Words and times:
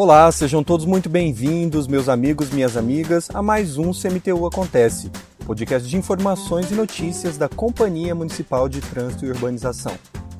Olá, 0.00 0.30
sejam 0.30 0.62
todos 0.62 0.86
muito 0.86 1.08
bem-vindos, 1.08 1.88
meus 1.88 2.08
amigos, 2.08 2.50
minhas 2.50 2.76
amigas, 2.76 3.28
a 3.34 3.42
mais 3.42 3.78
um 3.78 3.90
CMTU 3.90 4.46
Acontece, 4.46 5.10
podcast 5.44 5.88
de 5.88 5.96
informações 5.96 6.70
e 6.70 6.74
notícias 6.74 7.36
da 7.36 7.48
Companhia 7.48 8.14
Municipal 8.14 8.68
de 8.68 8.80
Trânsito 8.80 9.26
e 9.26 9.30
Urbanização. 9.30 9.92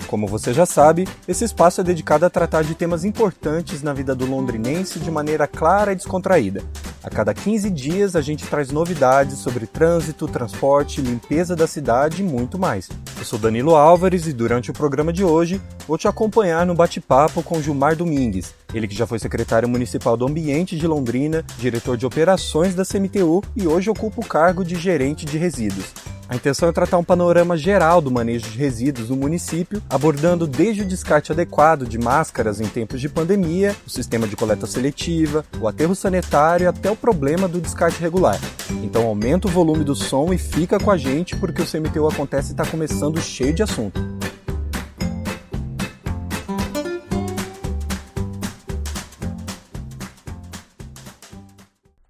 Como 0.07 0.29
você 0.29 0.55
já 0.55 0.65
sabe, 0.65 1.09
esse 1.27 1.45
espaço 1.45 1.81
é 1.81 1.85
dedicado 1.85 2.25
a 2.25 2.31
tratar 2.31 2.63
de 2.63 2.77
temas 2.77 3.05
importantes 3.05 3.83
na 3.83 3.93
vida 3.93 4.15
do 4.15 4.27
londrinense 4.27 5.01
de 5.01 5.11
maneira 5.11 5.49
clara 5.49 5.91
e 5.91 5.97
descontraída. 5.97 6.63
A 7.03 7.11
cada 7.11 7.35
15 7.35 7.71
dias 7.71 8.15
a 8.15 8.21
gente 8.21 8.47
traz 8.47 8.71
novidades 8.71 9.39
sobre 9.39 9.67
trânsito, 9.67 10.29
transporte, 10.29 11.01
limpeza 11.01 11.57
da 11.57 11.67
cidade 11.67 12.23
e 12.23 12.25
muito 12.25 12.59
mais. 12.59 12.89
Eu 13.19 13.25
sou 13.25 13.39
Danilo 13.39 13.75
Álvares 13.75 14.27
e 14.27 14.33
durante 14.33 14.71
o 14.71 14.75
programa 14.75 15.13
de 15.13 15.25
hoje 15.25 15.61
vou 15.87 15.97
te 15.97 16.07
acompanhar 16.07 16.67
no 16.67 16.75
bate-papo 16.75 17.43
com 17.43 17.61
Gilmar 17.61 17.97
Domingues, 17.97 18.55
ele 18.75 18.87
que 18.87 18.95
já 18.95 19.07
foi 19.07 19.19
secretário 19.19 19.69
municipal 19.69 20.17
do 20.17 20.27
Ambiente 20.27 20.77
de 20.77 20.87
Londrina, 20.87 21.45
diretor 21.59 21.97
de 21.97 22.07
operações 22.07 22.75
da 22.75 22.85
CMTU 22.85 23.43
e 23.57 23.67
hoje 23.67 23.91
ocupa 23.91 24.21
o 24.21 24.27
cargo 24.27 24.65
de 24.65 24.77
gerente 24.77 25.25
de 25.25 25.39
resíduos. 25.39 25.87
A 26.29 26.37
intenção 26.37 26.69
é 26.69 26.73
tratar 26.73 26.99
um 26.99 27.05
panorama 27.05 27.57
geral 27.57 28.03
do 28.03 28.11
manejo 28.11 28.51
de 28.51 28.59
resíduos 28.59 29.09
no 29.09 29.17
município, 29.17 29.83
abordando 29.89 30.47
desde 30.47 30.83
o 30.83 30.85
descarte 30.85 31.33
adequado 31.33 31.87
de 31.87 31.97
máscaras 31.97 32.61
em 32.61 32.67
tempos 32.67 33.01
de 33.01 33.09
pandemia, 33.09 33.75
o 33.87 33.91
sistema 33.91 34.29
de 34.29 34.37
coleta 34.37 34.67
seletiva, 34.67 35.43
o 35.59 35.67
aterro 35.67 35.95
sanitário 35.95 36.69
até 36.69 36.91
o 36.91 36.97
problema 36.97 37.49
do 37.49 37.63
descarte 37.63 37.99
regular. 38.03 38.39
Então 38.83 39.07
aumenta 39.07 39.49
o 39.49 39.51
volume 39.51 39.85
do 39.85 39.95
som 39.95 40.31
e 40.31 40.37
fica 40.37 40.79
com 40.79 40.91
a 40.91 40.99
gente 40.99 41.35
porque 41.35 41.63
o 41.63 41.67
CMTU 41.67 42.07
Acontece 42.07 42.51
está 42.51 42.67
começando 42.67 43.19
cheio 43.23 43.55
de 43.55 43.63
assunto. 43.63 43.99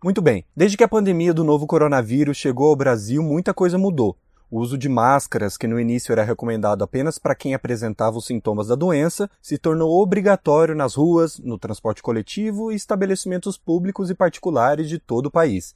Muito 0.02 0.22
bem, 0.22 0.44
desde 0.54 0.76
que 0.76 0.84
a 0.84 0.88
pandemia 0.88 1.34
do 1.34 1.42
novo 1.42 1.66
coronavírus 1.66 2.36
chegou 2.36 2.68
ao 2.68 2.76
Brasil, 2.76 3.20
muita 3.20 3.52
coisa 3.52 3.76
mudou. 3.76 4.16
O 4.48 4.60
uso 4.60 4.78
de 4.78 4.88
máscaras, 4.88 5.56
que 5.56 5.66
no 5.66 5.78
início 5.78 6.12
era 6.12 6.22
recomendado 6.22 6.84
apenas 6.84 7.18
para 7.18 7.34
quem 7.34 7.52
apresentava 7.52 8.16
os 8.16 8.24
sintomas 8.24 8.68
da 8.68 8.76
doença, 8.76 9.28
se 9.42 9.58
tornou 9.58 10.00
obrigatório 10.00 10.72
nas 10.72 10.94
ruas, 10.94 11.40
no 11.40 11.58
transporte 11.58 12.00
coletivo 12.00 12.70
e 12.70 12.76
estabelecimentos 12.76 13.58
públicos 13.58 14.08
e 14.08 14.14
particulares 14.14 14.88
de 14.88 15.00
todo 15.00 15.26
o 15.26 15.30
país. 15.32 15.74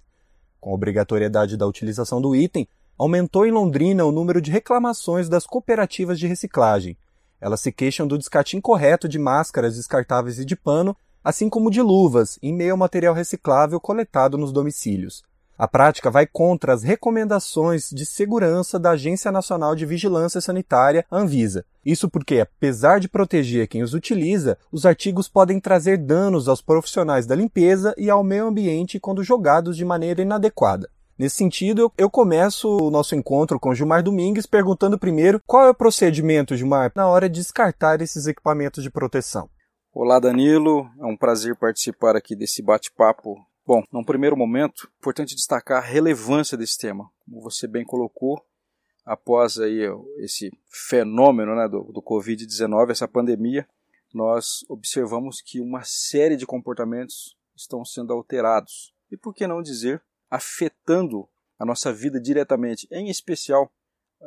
Com 0.60 0.70
a 0.70 0.74
obrigatoriedade 0.74 1.56
da 1.56 1.66
utilização 1.66 2.22
do 2.22 2.36
item, 2.36 2.68
aumentou 2.96 3.44
em 3.44 3.50
Londrina 3.50 4.04
o 4.04 4.12
número 4.12 4.40
de 4.40 4.52
reclamações 4.52 5.28
das 5.28 5.46
cooperativas 5.46 6.16
de 6.16 6.28
reciclagem. 6.28 6.96
Elas 7.40 7.60
se 7.60 7.72
queixam 7.72 8.06
do 8.06 8.16
descarte 8.16 8.56
incorreto 8.56 9.08
de 9.08 9.18
máscaras 9.18 9.74
descartáveis 9.74 10.38
e 10.38 10.44
de 10.44 10.54
pano 10.54 10.96
assim 11.22 11.48
como 11.48 11.70
de 11.70 11.80
luvas, 11.80 12.38
em 12.42 12.52
meio 12.52 12.72
ao 12.72 12.76
material 12.76 13.14
reciclável 13.14 13.80
coletado 13.80 14.38
nos 14.38 14.52
domicílios. 14.52 15.22
A 15.56 15.68
prática 15.68 16.10
vai 16.10 16.26
contra 16.26 16.72
as 16.72 16.82
recomendações 16.82 17.90
de 17.90 18.04
segurança 18.04 18.78
da 18.78 18.90
Agência 18.90 19.30
Nacional 19.30 19.76
de 19.76 19.86
Vigilância 19.86 20.40
Sanitária, 20.40 21.06
Anvisa. 21.12 21.64
Isso 21.84 22.08
porque, 22.08 22.40
apesar 22.40 22.98
de 22.98 23.08
proteger 23.08 23.68
quem 23.68 23.82
os 23.82 23.94
utiliza, 23.94 24.58
os 24.72 24.84
artigos 24.84 25.28
podem 25.28 25.60
trazer 25.60 25.98
danos 25.98 26.48
aos 26.48 26.60
profissionais 26.60 27.26
da 27.26 27.36
limpeza 27.36 27.94
e 27.96 28.10
ao 28.10 28.24
meio 28.24 28.46
ambiente 28.46 28.98
quando 28.98 29.22
jogados 29.22 29.76
de 29.76 29.84
maneira 29.84 30.22
inadequada. 30.22 30.88
Nesse 31.16 31.36
sentido, 31.36 31.92
eu 31.96 32.10
começo 32.10 32.68
o 32.68 32.90
nosso 32.90 33.14
encontro 33.14 33.60
com 33.60 33.72
Gilmar 33.72 34.02
Domingues 34.02 34.46
perguntando 34.46 34.98
primeiro 34.98 35.40
qual 35.46 35.66
é 35.66 35.70
o 35.70 35.74
procedimento, 35.74 36.56
Gilmar, 36.56 36.90
na 36.96 37.06
hora 37.06 37.28
de 37.28 37.40
descartar 37.40 38.00
esses 38.00 38.26
equipamentos 38.26 38.82
de 38.82 38.90
proteção. 38.90 39.48
Olá, 39.94 40.18
Danilo. 40.18 40.90
É 40.98 41.04
um 41.04 41.14
prazer 41.14 41.54
participar 41.54 42.16
aqui 42.16 42.34
desse 42.34 42.62
bate-papo. 42.62 43.36
Bom, 43.66 43.84
num 43.92 44.02
primeiro 44.02 44.34
momento, 44.34 44.90
importante 44.98 45.34
destacar 45.34 45.82
a 45.82 45.86
relevância 45.86 46.56
desse 46.56 46.78
tema. 46.78 47.10
Como 47.26 47.42
você 47.42 47.66
bem 47.66 47.84
colocou, 47.84 48.42
após 49.04 49.58
aí 49.58 49.82
esse 50.16 50.50
fenômeno 50.88 51.54
né, 51.54 51.68
do, 51.68 51.92
do 51.92 52.00
Covid-19, 52.00 52.90
essa 52.90 53.06
pandemia, 53.06 53.68
nós 54.14 54.64
observamos 54.66 55.42
que 55.42 55.60
uma 55.60 55.82
série 55.84 56.38
de 56.38 56.46
comportamentos 56.46 57.36
estão 57.54 57.84
sendo 57.84 58.14
alterados. 58.14 58.94
E 59.10 59.16
por 59.18 59.34
que 59.34 59.46
não 59.46 59.60
dizer, 59.60 60.02
afetando 60.30 61.28
a 61.58 61.66
nossa 61.66 61.92
vida 61.92 62.18
diretamente, 62.18 62.88
em 62.90 63.10
especial 63.10 63.70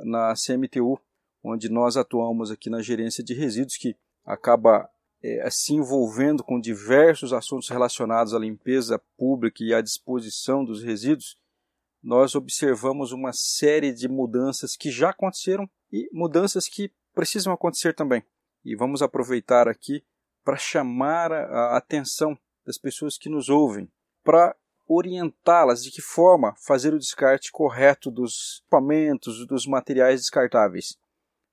na 0.03 0.35
CMTU, 0.35 0.99
onde 1.43 1.69
nós 1.69 1.97
atuamos 1.97 2.51
aqui 2.51 2.69
na 2.69 2.83
gerência 2.83 3.23
de 3.23 3.33
resíduos, 3.33 3.77
que 3.77 3.95
acaba 4.23 4.87
é, 5.25 5.49
se 5.49 5.73
envolvendo 5.73 6.43
com 6.43 6.59
diversos 6.59 7.33
assuntos 7.33 7.69
relacionados 7.69 8.33
à 8.33 8.39
limpeza 8.39 9.01
pública 9.17 9.63
e 9.63 9.73
à 9.73 9.81
disposição 9.81 10.63
dos 10.63 10.83
resíduos, 10.83 11.37
nós 12.03 12.35
observamos 12.35 13.11
uma 13.11 13.33
série 13.33 13.91
de 13.91 14.07
mudanças 14.07 14.75
que 14.75 14.91
já 14.91 15.09
aconteceram 15.09 15.67
e 15.91 16.07
mudanças 16.13 16.67
que 16.67 16.91
precisam 17.13 17.51
acontecer 17.51 17.93
também. 17.93 18.23
E 18.63 18.75
vamos 18.75 19.01
aproveitar 19.01 19.67
aqui 19.67 20.03
para 20.43 20.57
chamar 20.57 21.31
a 21.31 21.75
atenção 21.75 22.37
das 22.63 22.77
pessoas 22.77 23.17
que 23.17 23.29
nos 23.29 23.49
ouvem, 23.49 23.91
para 24.23 24.55
orientá-las 24.87 25.83
de 25.83 25.89
que 25.89 26.01
forma 26.01 26.53
fazer 26.57 26.93
o 26.93 26.99
descarte 26.99 27.51
correto 27.51 28.11
dos 28.11 28.61
equipamentos, 28.61 29.47
dos 29.47 29.65
materiais 29.65 30.21
descartáveis. 30.21 30.97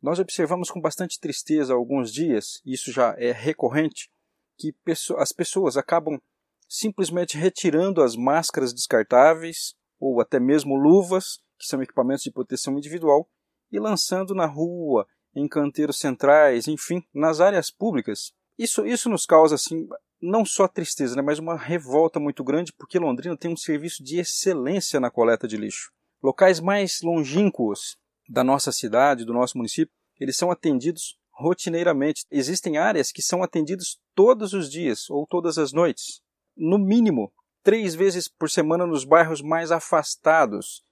Nós 0.02 0.18
observamos 0.18 0.68
com 0.68 0.80
bastante 0.80 1.20
tristeza 1.20 1.72
alguns 1.72 2.12
dias, 2.12 2.60
e 2.66 2.74
isso 2.74 2.90
já 2.90 3.14
é 3.16 3.30
recorrente, 3.30 4.10
que 4.58 4.74
as 5.16 5.30
pessoas 5.30 5.76
acabam 5.76 6.20
simplesmente 6.68 7.38
retirando 7.38 8.02
as 8.02 8.16
máscaras 8.16 8.74
descartáveis 8.74 9.74
ou 10.00 10.20
até 10.20 10.40
mesmo 10.40 10.74
luvas, 10.74 11.38
que 11.56 11.66
são 11.66 11.80
equipamentos 11.80 12.24
de 12.24 12.32
proteção 12.32 12.76
individual, 12.76 13.28
e 13.70 13.78
lançando 13.78 14.34
na 14.34 14.46
rua, 14.46 15.06
em 15.34 15.46
canteiros 15.46 15.98
centrais, 15.98 16.66
enfim, 16.66 17.02
nas 17.14 17.40
áreas 17.40 17.70
públicas. 17.70 18.32
Isso, 18.58 18.84
isso 18.84 19.08
nos 19.08 19.24
causa 19.24 19.54
assim 19.54 19.88
não 20.20 20.44
só 20.44 20.68
tristeza, 20.68 21.16
né, 21.16 21.22
mas 21.22 21.38
uma 21.38 21.56
revolta 21.56 22.20
muito 22.20 22.44
grande, 22.44 22.72
porque 22.72 22.98
Londrina 22.98 23.36
tem 23.36 23.52
um 23.52 23.56
serviço 23.56 24.02
de 24.04 24.18
excelência 24.18 25.00
na 25.00 25.10
coleta 25.10 25.48
de 25.48 25.56
lixo. 25.56 25.92
Locais 26.22 26.60
mais 26.60 27.02
longínquos 27.02 27.96
da 28.32 28.42
nossa 28.42 28.72
cidade, 28.72 29.26
do 29.26 29.34
nosso 29.34 29.58
município, 29.58 29.94
eles 30.18 30.36
são 30.36 30.50
atendidos 30.50 31.18
rotineiramente. 31.30 32.24
Existem 32.30 32.78
áreas 32.78 33.12
que 33.12 33.20
são 33.20 33.42
atendidas 33.42 34.00
todos 34.14 34.54
os 34.54 34.70
dias 34.70 35.10
ou 35.10 35.26
todas 35.26 35.58
as 35.58 35.70
noites, 35.70 36.22
no 36.56 36.78
mínimo 36.78 37.30
três 37.62 37.94
vezes 37.94 38.28
por 38.28 38.48
semana 38.48 38.86
nos 38.86 39.04
bairros 39.04 39.42
mais 39.42 39.70
afastados. 39.70 40.82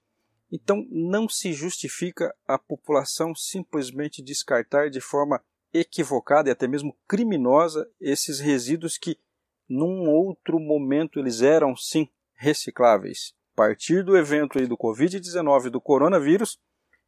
Então 0.51 0.85
não 0.91 1.27
se 1.27 1.51
justifica 1.51 2.31
a 2.47 2.59
população 2.59 3.33
simplesmente 3.33 4.21
descartar 4.21 4.91
de 4.91 5.01
forma 5.01 5.43
equivocada 5.73 6.47
e 6.47 6.51
até 6.51 6.67
mesmo 6.67 6.95
criminosa 7.07 7.89
esses 7.99 8.39
resíduos 8.39 8.99
que 8.99 9.17
num 9.67 10.07
outro 10.09 10.59
momento 10.59 11.17
eles 11.17 11.41
eram 11.41 11.75
sim 11.75 12.07
recicláveis. 12.35 13.33
A 13.53 13.55
partir 13.55 14.03
do 14.03 14.15
evento 14.15 14.59
aí 14.59 14.67
do 14.67 14.77
Covid-19 14.77 15.69
do 15.69 15.81
coronavírus, 15.81 16.59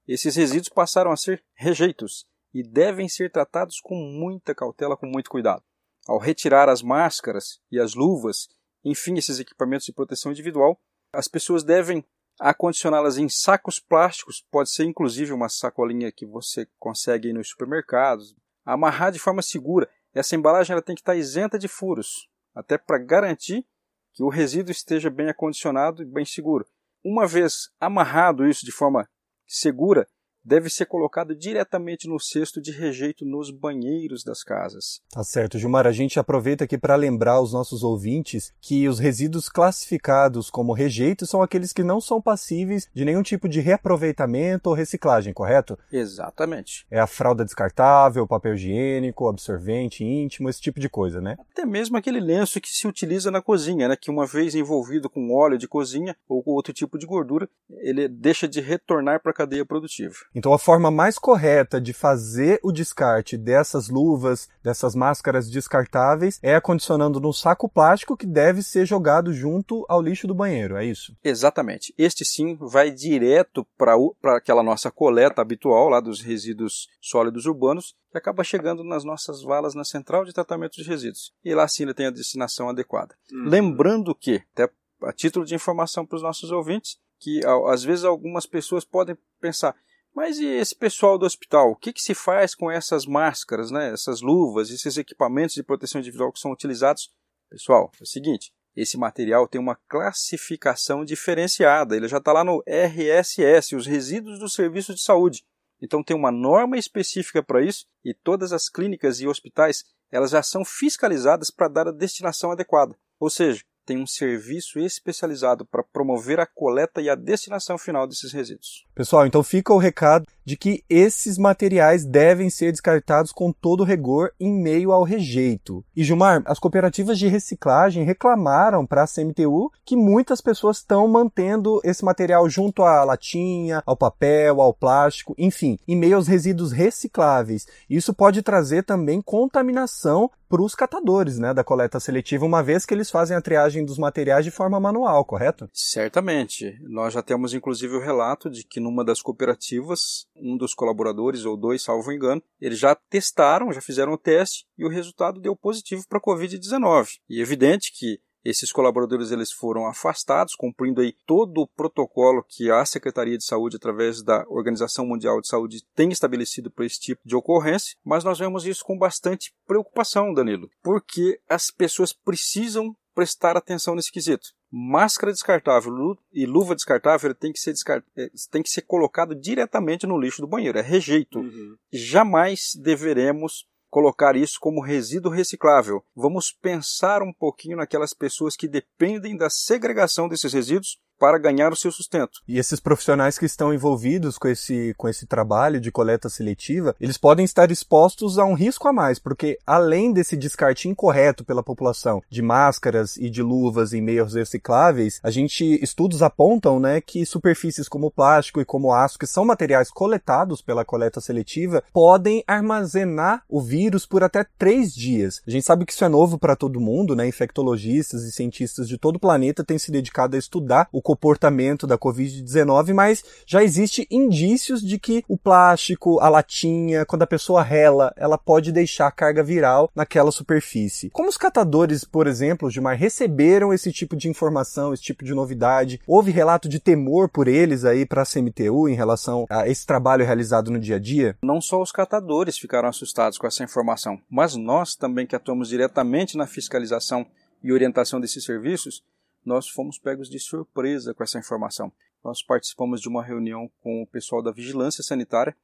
esses 0.08 0.36
resíduos 0.36 0.70
passaram 0.70 1.12
a 1.12 1.18
ser 1.18 1.44
rejeitos 1.54 2.26
e 2.54 2.62
devem 2.62 3.08
ser 3.10 3.32
tratados 3.32 3.80
com 3.80 3.96
muita 3.96 4.54
cautela, 4.54 4.98
com 4.98 5.08
muito 5.08 5.30
cuidado. 5.30 5.64
Ao 6.08 6.18
retirar 6.18 6.70
as 6.70 6.82
máscaras 6.82 7.62
e 7.72 7.80
as 7.80 7.96
luvas, 7.96 8.50
enfim, 8.84 9.18
esses 9.18 9.40
equipamentos 9.40 9.86
de 9.86 9.94
proteção 9.94 10.32
individual, 10.32 10.80
as 11.12 11.28
pessoas 11.28 11.64
devem 11.64 12.06
acondicioná-las 12.40 13.18
em 13.18 13.30
sacos 13.30 13.80
plásticos, 13.80 14.46
pode 14.52 14.70
ser 14.70 14.84
inclusive 14.84 15.32
uma 15.32 15.50
sacolinha 15.50 16.12
que 16.12 16.26
você 16.26 16.68
consegue 16.78 17.30
ir 17.30 17.34
nos 17.34 17.50
supermercados, 17.50 18.36
amarrar 18.66 19.12
de 19.12 19.20
forma 19.20 19.42
segura. 19.42 19.90
Essa 20.14 20.36
embalagem 20.36 20.74
ela 20.74 20.82
tem 20.82 20.96
que 20.96 21.02
estar 21.02 21.16
isenta 21.16 21.58
de 21.58 21.68
furos, 21.68 22.28
até 22.54 22.78
para 22.78 22.98
garantir 22.98 23.66
que 24.14 24.24
o 24.24 24.30
resíduo 24.30 24.72
esteja 24.72 25.10
bem 25.10 25.30
acondicionado 25.30 26.02
e 26.02 26.06
bem 26.06 26.26
seguro. 26.26 26.66
Uma 27.04 27.26
vez 27.26 27.70
amarrado 27.80 28.48
isso 28.48 28.66
de 28.66 28.72
forma 28.72 29.10
segura 29.54 30.10
deve 30.44 30.70
ser 30.70 30.86
colocado 30.86 31.36
diretamente 31.36 32.08
no 32.08 32.20
cesto 32.20 32.62
de 32.62 32.72
rejeito 32.72 33.26
nos 33.26 33.50
banheiros 33.50 34.24
das 34.24 34.44
casas. 34.44 35.02
Tá 35.12 35.24
certo, 35.24 35.58
Gilmar. 35.58 35.88
A 35.88 35.92
gente 35.92 36.20
aproveita 36.20 36.64
aqui 36.64 36.78
para 36.78 36.96
lembrar 36.96 37.42
os 37.42 37.54
nossos 37.54 37.84
ouvintes 37.84 38.54
que 38.60 38.88
os 38.88 39.00
resíduos 39.00 39.50
classificados 39.50 40.50
como 40.50 40.74
rejeito 40.74 41.26
são 41.26 41.42
aqueles 41.42 41.72
que 41.72 41.84
não 41.84 42.02
são 42.02 42.22
passíveis 42.22 42.90
de 42.94 43.06
nenhum 43.06 43.24
tipo 43.24 43.48
de 43.48 43.60
reaproveitamento 43.60 44.70
ou 44.70 44.76
reciclagem, 44.76 45.34
correto? 45.34 45.78
Exatamente. 45.92 46.86
É 46.90 47.00
a 47.00 47.08
fralda 47.08 47.46
descartável, 47.46 48.28
papel 48.28 48.56
higiênico, 48.56 49.28
absorvente 49.28 50.04
íntimo, 50.04 50.50
esse 50.50 50.62
tipo 50.62 50.80
de 50.80 50.90
coisa, 50.90 51.22
né? 51.22 51.38
Até 51.52 51.66
mesmo 51.66 51.98
aquele 51.98 52.20
lenço 52.20 52.60
que 52.60 52.70
se 52.70 52.88
utiliza 52.88 53.32
na 53.32 53.42
cozinha, 53.42 53.88
né? 53.88 53.96
Que 53.96 54.12
uma 54.12 54.26
vez 54.26 54.56
envolvido 54.56 55.10
com 55.10 55.34
óleo 55.34 55.58
de 55.58 55.68
cozinha 55.68 56.16
ou 56.28 56.44
com 56.44 56.52
outro 56.52 56.74
tipo 56.74 56.98
de 56.98 57.06
gordura, 57.06 57.48
ele 57.80 58.08
deixa 58.08 58.48
de 58.48 58.62
retornar 58.62 59.22
para 59.22 59.32
a 59.32 59.36
cadeia 59.36 59.66
produtiva. 59.66 60.16
Então 60.36 60.54
a 60.54 60.60
forma 60.60 60.90
mais 60.90 61.18
correta 61.18 61.80
de 61.80 61.94
fazer 61.94 62.60
o 62.64 62.72
descarte 62.72 63.38
dessas 63.38 63.90
luvas, 63.90 64.50
dessas 64.64 64.96
máscaras 64.96 65.50
descartáveis, 65.50 66.40
é 66.42 66.56
acondicionando 66.56 67.20
num 67.20 67.34
saco 67.34 67.70
plástico 67.70 68.18
que 68.18 68.26
deve 68.26 68.64
ser 68.64 68.86
jogado 68.86 69.34
junto 69.34 69.86
ao 69.88 70.02
lixo 70.02 70.28
do 70.28 70.36
banheiro, 70.36 70.76
é 70.76 70.86
isso? 70.86 71.16
Exatamente. 71.24 71.94
Este 71.98 72.26
sim 72.26 72.56
vai 72.56 72.92
direto 72.92 73.66
para 73.78 74.38
aquela 74.38 74.64
nossa 74.64 74.92
coleta 74.92 75.42
habitual 75.42 75.90
lá 75.90 76.00
dos 76.00 76.22
resíduos 76.22 76.88
sólidos 77.02 77.46
urbanos 77.46 77.96
que 78.12 78.18
acaba 78.18 78.44
chegando 78.44 78.84
nas 78.84 79.04
nossas 79.04 79.42
valas 79.42 79.74
na 79.74 79.84
central 79.84 80.24
de 80.26 80.34
tratamento 80.34 80.76
de 80.76 80.88
resíduos. 80.88 81.34
E 81.44 81.54
lá 81.54 81.68
sim 81.68 81.84
ele 81.84 81.94
tem 81.94 82.06
a 82.06 82.12
destinação 82.12 82.70
adequada. 82.70 83.16
Uhum. 83.32 83.50
Lembrando 83.50 84.14
que, 84.16 84.42
até 84.54 84.70
a 85.04 85.12
título 85.12 85.46
de 85.46 85.56
informação 85.56 86.06
para 86.06 86.16
os 86.16 86.24
nossos 86.24 86.52
ouvintes, 86.52 86.98
que 87.20 87.42
às 87.68 87.84
vezes 87.84 88.04
algumas 88.04 88.46
pessoas 88.46 88.84
podem 88.84 89.18
pensar, 89.40 89.76
mas 90.14 90.38
e 90.38 90.46
esse 90.46 90.76
pessoal 90.76 91.18
do 91.18 91.26
hospital? 91.26 91.72
O 91.72 91.76
que, 91.76 91.92
que 91.92 92.02
se 92.02 92.14
faz 92.14 92.54
com 92.54 92.70
essas 92.70 93.06
máscaras, 93.06 93.72
né, 93.72 93.92
essas 93.92 94.22
luvas, 94.22 94.70
esses 94.70 94.98
equipamentos 94.98 95.56
de 95.56 95.64
proteção 95.64 96.00
individual 96.00 96.32
que 96.32 96.40
são 96.40 96.52
utilizados? 96.52 97.12
Pessoal, 97.50 97.92
é 98.00 98.04
o 98.04 98.06
seguinte: 98.06 98.54
esse 98.76 98.98
material 98.98 99.48
tem 99.48 99.60
uma 99.60 99.76
classificação 99.88 101.04
diferenciada. 101.06 101.96
Ele 101.96 102.08
já 102.08 102.18
está 102.18 102.32
lá 102.32 102.44
no 102.44 102.64
RSS, 102.68 103.76
os 103.76 103.86
resíduos 103.86 104.40
do 104.40 104.50
serviço 104.50 104.94
de 104.94 105.02
saúde. 105.02 105.44
Então 105.82 106.04
tem 106.04 106.16
uma 106.16 106.32
norma 106.32 106.78
específica 106.78 107.44
para 107.44 107.62
isso 107.62 107.86
e 108.06 108.14
todas 108.14 108.54
as 108.54 108.70
clínicas 108.70 109.20
e 109.20 109.28
hospitais 109.28 109.84
elas 110.10 110.32
já 110.32 110.44
são 110.44 110.64
fiscalizadas 110.64 111.50
para 111.50 111.68
dar 111.68 111.88
a 111.88 111.92
destinação 111.92 112.52
adequada. 112.52 112.96
Ou 113.20 113.30
seja, 113.30 113.64
tem 113.86 113.98
um 113.98 114.08
serviço 114.08 114.80
especializado 114.80 115.66
para 115.66 115.84
promover 115.84 116.40
a 116.40 116.46
coleta 116.46 117.02
e 117.02 117.10
a 117.10 117.16
destinação 117.16 117.78
final 117.78 118.08
desses 118.08 118.32
resíduos. 118.32 118.86
Pessoal, 118.96 119.26
então 119.26 119.44
fica 119.44 119.74
o 119.74 119.78
recado 119.78 120.26
de 120.46 120.58
que 120.58 120.84
esses 120.90 121.38
materiais 121.38 122.06
devem 122.06 122.50
ser 122.50 122.72
descartados 122.72 123.32
com 123.32 123.52
todo 123.52 123.84
rigor 123.84 124.32
em 124.40 124.52
meio 124.52 124.92
ao 124.92 125.04
rejeito. 125.04 125.84
E 125.96 126.04
Gilmar, 126.04 126.42
as 126.46 126.60
cooperativas 126.60 127.18
de 127.18 127.28
reciclagem 127.28 128.04
reclamaram 128.04 128.86
para 128.86 129.04
a 129.04 129.08
CMTU 129.08 129.72
que 129.86 129.96
muitas 129.96 130.42
pessoas 130.42 130.78
estão 130.78 131.08
mantendo 131.08 131.82
esse 131.84 132.04
material 132.04 132.50
junto 132.50 132.84
à 132.84 133.04
latinha, 133.04 133.82
ao 133.86 133.96
papel, 133.96 134.62
ao 134.62 134.74
plástico, 134.74 135.34
enfim, 135.38 135.80
em 135.88 135.96
meio 135.96 136.16
aos 136.16 136.28
resíduos 136.28 136.72
recicláveis. 136.72 137.66
Isso 137.90 138.14
pode 138.14 138.42
trazer 138.42 138.84
também 138.84 139.22
contaminação 139.22 140.30
para 140.54 140.62
os 140.62 140.76
catadores 140.76 141.40
né, 141.40 141.52
da 141.52 141.64
coleta 141.64 142.00
seletiva, 142.00 142.46
uma 142.46 142.62
vez 142.62 142.86
que 142.86 142.94
eles 142.94 143.10
fazem 143.10 143.36
a 143.36 143.42
triagem 143.42 143.84
dos 143.84 143.98
materiais 143.98 144.46
de 144.46 144.52
forma 144.52 144.80
manual, 144.80 145.26
correto? 145.26 145.68
Certamente. 145.74 146.78
Nós 146.84 147.12
já 147.12 147.24
temos 147.24 147.56
inclusive 147.56 147.96
o 147.96 148.00
relato 148.00 148.52
de 148.52 148.64
que 148.64 148.80
numa 148.80 149.04
das 149.04 149.20
cooperativas, 149.20 150.28
um 150.36 150.58
dos 150.58 150.74
colaboradores, 150.74 151.46
ou 151.46 151.56
dois, 151.56 151.82
salvo 151.82 152.12
engano, 152.12 152.42
eles 152.60 152.80
já 152.80 152.96
testaram, 152.96 153.72
já 153.72 153.82
fizeram 153.82 154.14
o 154.14 154.18
teste 154.18 154.66
e 154.78 154.86
o 154.86 154.90
resultado 154.90 155.40
deu 155.40 155.56
positivo 155.56 156.06
para 156.08 156.18
a 156.18 156.22
Covid-19. 156.22 157.20
E 157.30 157.40
é 157.40 157.42
evidente 157.42 157.92
que 157.94 158.20
esses 158.44 158.74
colaboradores 158.74 159.32
eles 159.32 159.52
foram 159.52 159.88
afastados, 159.88 160.54
cumprindo 160.54 161.00
aí 161.00 161.16
todo 161.26 161.62
o 161.62 161.68
protocolo 161.68 162.44
que 162.48 162.70
a 162.70 162.84
Secretaria 162.84 163.38
de 163.38 163.46
Saúde, 163.46 163.78
através 163.78 164.22
da 164.22 164.44
Organização 164.50 165.06
Mundial 165.06 165.40
de 165.40 165.48
Saúde, 165.48 165.84
tem 165.96 166.10
estabelecido 166.10 166.70
para 166.70 166.86
esse 166.86 167.00
tipo 167.00 167.22
de 167.24 167.36
ocorrência. 167.36 167.96
Mas 168.04 168.24
nós 168.24 168.40
vemos 168.40 168.66
isso 168.66 168.84
com 168.84 168.98
bastante 168.98 169.54
preocupação, 169.66 170.34
Danilo, 170.34 170.70
porque 170.82 171.40
as 171.48 171.72
pessoas 171.72 172.12
precisam 172.12 172.94
prestar 173.16 173.56
atenção 173.56 173.96
nesse 173.96 174.12
quesito. 174.12 174.50
Máscara 174.76 175.32
descartável 175.32 176.18
e 176.34 176.48
luva 176.48 176.74
descartável 176.74 177.36
tem 177.36 177.54
que 177.54 177.60
ser, 177.60 177.74
descart... 177.74 178.04
É, 178.18 178.28
tem 178.50 178.64
que 178.64 178.72
ser 178.72 178.82
colocado 178.82 179.36
diretamente 179.36 180.08
no 180.08 180.20
lixo 180.20 180.42
do 180.42 180.48
banheiro, 180.48 180.80
é 180.80 180.82
rejeito. 180.82 181.38
Uhum. 181.38 181.78
Jamais 181.92 182.72
deveremos 182.76 183.68
colocar 183.88 184.36
isso 184.36 184.58
como 184.60 184.82
resíduo 184.82 185.32
reciclável. 185.32 186.04
Vamos 186.16 186.52
pensar 186.52 187.22
um 187.22 187.32
pouquinho 187.32 187.78
naquelas 187.78 188.16
pessoas 188.16 188.56
que 188.56 188.68
dependem 188.68 189.38
da 189.38 189.48
segregação 189.48 190.28
desses 190.28 190.52
resíduos 190.52 190.98
para 191.20 191.38
ganhar 191.38 191.72
o 191.72 191.76
seu 191.76 191.92
sustento. 191.92 192.42
E 192.48 192.58
esses 192.58 192.80
profissionais 192.80 193.38
que 193.38 193.46
estão 193.46 193.74
envolvidos 193.74 194.38
com 194.38 194.48
esse, 194.48 194.94
com 194.98 195.08
esse 195.08 195.26
trabalho 195.26 195.80
de 195.80 195.92
coleta 195.92 196.30
seletiva, 196.30 196.96
eles 197.00 197.18
podem 197.18 197.46
estar 197.46 197.72
expostos 197.72 198.38
a 198.38 198.46
um 198.46 198.54
risco 198.54 198.88
a 198.88 198.94
mais, 198.94 199.20
porque 199.20 199.58
além 199.66 200.12
desse 200.12 200.36
descarte 200.36 200.90
incorreto 200.90 201.46
pela 201.46 201.64
população 201.64 202.22
de 202.30 202.42
máscaras 202.42 203.18
e 203.18 203.30
de 203.30 203.42
luvas 203.42 203.94
em 203.94 204.02
meios 204.02 204.34
recicláveis, 204.34 205.20
a 205.24 205.32
gente 205.32 205.64
estudos 205.82 206.22
apontam, 206.22 206.80
né, 206.80 207.00
que 207.00 207.26
superfícies 207.26 207.88
como 207.88 208.12
plástico 208.12 208.60
e 208.60 208.66
como 208.66 208.94
aço, 208.94 209.18
que 209.18 209.28
são 209.28 209.46
materiais 209.46 209.90
coletados 209.90 210.62
pela 210.62 210.84
coleta 210.84 211.22
seletiva, 211.22 211.84
podem 211.94 212.44
armazenar 212.48 213.44
o 213.48 213.62
vírus 213.62 214.06
por 214.06 214.24
até 214.24 214.46
três 214.58 214.94
dias. 214.94 215.42
A 215.48 215.52
gente 215.52 215.66
sabe 215.66 215.86
que 215.86 215.94
isso 215.94 216.04
é 216.04 216.10
novo 216.10 216.38
para 216.38 216.56
todo 216.56 216.82
mundo, 216.82 217.16
né? 217.16 217.28
Infectologistas 217.28 218.24
e 218.24 218.32
cientistas 218.32 218.88
de 218.88 218.98
todo 218.98 219.16
o 219.18 219.20
planeta 219.20 219.64
têm 219.64 219.78
se 219.78 219.92
dedicado 219.92 220.36
a 220.36 220.40
estudar 220.40 220.90
o 220.92 221.02
comportamento 221.16 221.86
da 221.86 221.98
Covid-19, 221.98 222.94
mas 222.94 223.24
já 223.46 223.64
existe 223.64 224.08
indícios 224.10 224.82
de 224.82 224.98
que 224.98 225.24
o 225.28 225.38
plástico, 225.38 226.20
a 226.20 226.28
latinha, 226.28 227.06
quando 227.06 227.22
a 227.22 227.28
pessoa 227.28 227.62
rela, 227.62 228.14
ela 228.18 228.38
pode 228.38 228.72
deixar 228.72 229.12
carga 229.12 229.44
viral 229.44 229.92
naquela 229.96 230.32
superfície. 230.32 231.10
Como 231.12 231.30
os 231.30 231.38
catadores, 231.38 232.04
por 232.04 232.28
exemplo, 232.28 232.70
Gilmar, 232.70 232.98
receberam 232.98 233.74
esse 233.74 233.92
tipo 233.92 234.16
de 234.16 234.28
informação, 234.28 234.94
esse 234.94 235.04
tipo 235.04 235.24
de 235.24 235.34
novidade? 235.34 236.02
Houve 236.08 236.32
relato 236.32 236.68
de 236.68 236.80
temor 236.80 237.30
por 237.30 237.48
eles 237.48 237.86
aí 237.86 238.06
para 238.06 238.24
a 238.24 238.26
CMTU 238.26 238.90
em 238.90 238.96
relação 238.96 239.46
a 239.50 239.68
esse 239.68 239.86
trabalho 239.86 240.26
realizado 240.26 240.72
no 240.72 240.80
dia 240.80 240.96
a 240.96 241.00
dia? 241.00 241.38
Não 241.44 241.62
só 241.62 241.82
os 241.82 241.92
catadores 241.92 242.58
ficaram 242.58 242.90
assustados 242.90 243.38
com 243.38 243.48
essa 243.48 243.64
informação, 243.64 244.20
mas 244.30 244.56
nós 244.56 244.96
também 244.96 245.28
que 245.28 245.36
atuamos 245.36 245.70
diretamente 245.70 246.38
na 246.38 246.48
fiscalização 246.48 247.26
e 247.64 247.72
orientação 247.72 248.20
desses 248.20 248.44
serviços, 248.44 249.02
nós 249.46 249.68
fomos 249.68 249.98
pegos 249.98 250.30
de 250.30 250.40
surpresa 250.40 251.14
com 251.14 251.24
essa 251.24 251.40
informação. 251.40 251.92
Nós 252.24 252.42
participamos 252.42 253.02
de 253.02 253.10
uma 253.10 253.24
reunião 253.24 253.70
com 253.82 254.02
o 254.02 254.08
pessoal 254.08 254.42
da 254.42 254.52
Vigilância 254.52 255.04
Sanitária 255.04 255.56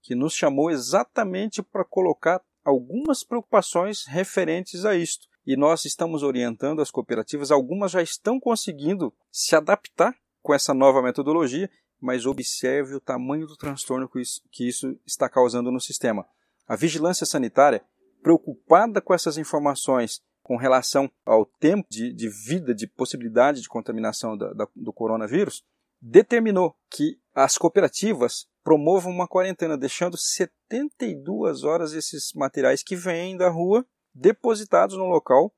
que 0.00 0.14
nos 0.14 0.34
chamou 0.34 0.70
exatamente 0.70 1.62
para 1.62 1.84
colocar 1.84 2.40
algumas 2.64 3.24
preocupações 3.24 4.04
referentes 4.06 4.84
a 4.84 4.94
isto. 4.94 5.26
E 5.46 5.56
nós 5.56 5.84
estamos 5.84 6.22
orientando 6.22 6.80
as 6.80 6.90
cooperativas, 6.90 7.50
algumas 7.50 7.90
já 7.90 8.02
estão 8.02 8.38
conseguindo 8.38 9.12
se 9.30 9.56
adaptar 9.56 10.14
com 10.42 10.54
essa 10.54 10.72
nova 10.72 11.02
metodologia, 11.02 11.70
mas 12.00 12.26
observe 12.26 12.94
o 12.94 13.00
tamanho 13.00 13.46
do 13.46 13.56
transtorno 13.56 14.08
que 14.08 14.20
isso, 14.20 14.42
que 14.50 14.68
isso 14.68 14.98
está 15.06 15.28
causando 15.28 15.70
no 15.70 15.80
sistema. 15.80 16.26
A 16.66 16.76
vigilância 16.76 17.26
sanitária, 17.26 17.82
preocupada 18.22 19.00
com 19.00 19.12
essas 19.12 19.36
informações 19.36 20.22
com 20.44 20.56
relação 20.56 21.10
ao 21.24 21.46
tempo 21.46 21.88
de, 21.90 22.12
de 22.12 22.28
vida, 22.28 22.74
de 22.74 22.86
possibilidade 22.86 23.62
de 23.62 23.68
contaminação 23.68 24.36
da, 24.36 24.52
da, 24.52 24.68
do 24.76 24.92
coronavírus, 24.92 25.64
determinou 26.00 26.76
que 26.90 27.18
as 27.34 27.56
cooperativas 27.56 28.46
promovam 28.62 29.10
uma 29.10 29.26
quarentena, 29.26 29.76
deixando 29.76 30.18
72 30.18 31.64
horas 31.64 31.94
esses 31.94 32.32
materiais 32.34 32.82
que 32.82 32.94
vêm 32.94 33.38
da 33.38 33.48
rua 33.48 33.86
depositados 34.14 34.98
no 34.98 35.06
local, 35.06 35.50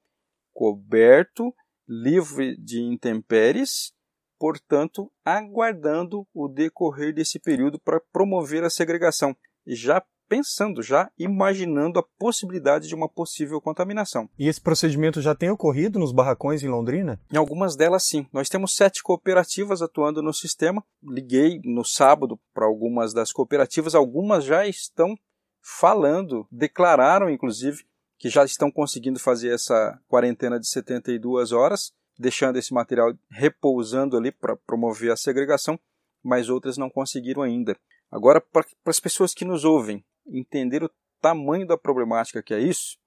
coberto, 0.55 1.52
livre 1.88 2.57
de 2.57 2.81
intempéries, 2.81 3.93
portanto, 4.38 5.12
aguardando 5.25 6.26
o 6.33 6.49
decorrer 6.49 7.12
desse 7.12 7.40
período 7.40 7.78
para 7.81 8.00
promover 8.12 8.62
a 8.62 8.71
segregação. 8.71 9.37
Já 9.66 10.00
pensando 10.28 10.83
já, 10.83 11.11
imaginando 11.18 11.99
a 11.99 12.02
possibilidade 12.18 12.88
de 12.88 12.95
uma 12.95 13.09
possível 13.09 13.61
contaminação. 13.61 14.28
E 14.38 14.49
esse 14.49 14.61
procedimento 14.61 15.21
já 15.21 15.35
tem 15.35 15.50
ocorrido 15.50 15.99
nos 15.99 16.12
barracões 16.12 16.62
em 16.62 16.68
Londrina? 16.68 17.21
Em 17.33 17.37
algumas 17.37 17.76
delas, 17.76 18.04
sim. 18.04 18.26
Nós 18.33 18.49
temos 18.49 18.75
sete 18.75 19.02
cooperativas 19.02 19.83
atuando 19.83 20.23
no 20.23 20.33
sistema. 20.33 20.85
Liguei 21.02 21.61
no 21.64 21.85
sábado 21.85 22.38
para 22.52 22.66
algumas 22.66 23.12
das 23.12 23.33
cooperativas, 23.33 23.95
algumas 23.95 24.45
já 24.45 24.66
estão 24.66 25.14
falando, 25.62 26.47
declararam 26.50 27.28
inclusive 27.28 27.85
que 28.18 28.28
já 28.28 28.45
estão 28.45 28.71
conseguindo 28.71 29.18
fazer 29.18 29.52
essa 29.52 30.00
quarentena 30.09 30.59
de 30.59 30.68
72 30.68 31.52
horas, 31.52 31.92
deixando 32.18 32.56
esse 32.56 32.73
material 32.73 33.12
repousando 33.30 34.16
ali 34.16 34.33
para 34.33 34.56
promover 34.56 35.12
a 35.12 35.16
segregação, 35.16 35.78
mas 36.23 36.49
outras 36.49 36.78
não 36.78 36.88
conseguiram 36.88 37.42
ainda. 37.42 37.76
Agora, 38.11 38.40
para 38.40 38.64
as 38.87 39.00
pessoas 39.00 39.35
que 39.35 39.45
nos 39.45 39.64
ouvem, 39.64 40.04
entender 40.28 40.83
o 40.83 40.90
tamanho 41.21 41.66
da 41.66 41.76
problemática 41.76 42.42
que 42.42 42.54
é 42.54 42.61
isso, 42.61 42.99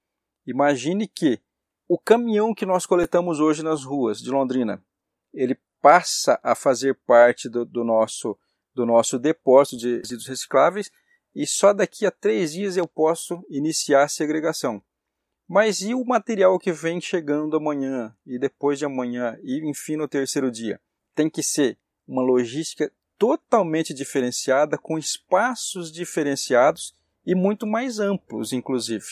imagine 0.45 1.07
que 1.07 1.39
o 1.87 1.97
caminhão 1.97 2.53
que 2.53 2.65
nós 2.65 2.85
coletamos 2.85 3.39
hoje 3.39 3.63
nas 3.63 3.83
ruas 3.83 4.19
de 4.19 4.29
Londrina, 4.29 4.83
ele 5.33 5.57
passa 5.81 6.39
a 6.43 6.53
fazer 6.53 6.95
parte 7.05 7.49
do, 7.49 7.65
do 7.65 7.83
nosso 7.83 8.37
do 8.73 8.85
nosso 8.85 9.17
depósito 9.17 9.77
de 9.77 9.97
resíduos 9.97 10.27
recicláveis 10.27 10.91
e 11.35 11.45
só 11.45 11.73
daqui 11.73 12.05
a 12.05 12.11
três 12.11 12.53
dias 12.53 12.77
eu 12.77 12.87
posso 12.87 13.43
iniciar 13.49 14.03
a 14.03 14.07
segregação. 14.07 14.81
Mas 15.47 15.81
e 15.81 15.93
o 15.93 16.05
material 16.05 16.57
que 16.59 16.71
vem 16.71 17.01
chegando 17.01 17.57
amanhã 17.57 18.15
e 18.25 18.37
depois 18.37 18.77
de 18.79 18.85
amanhã 18.85 19.37
e 19.41 19.67
enfim 19.67 19.95
no 19.95 20.07
terceiro 20.07 20.51
dia? 20.51 20.79
Tem 21.15 21.29
que 21.29 21.41
ser 21.41 21.77
uma 22.07 22.21
logística 22.21 22.91
totalmente 23.17 23.93
diferenciada, 23.93 24.77
com 24.77 24.97
espaços 24.97 25.91
diferenciados 25.91 26.95
e 27.29 27.35
muito 27.35 27.67
mais 27.67 27.99
amplos, 27.99 28.51
inclusive. 28.51 29.05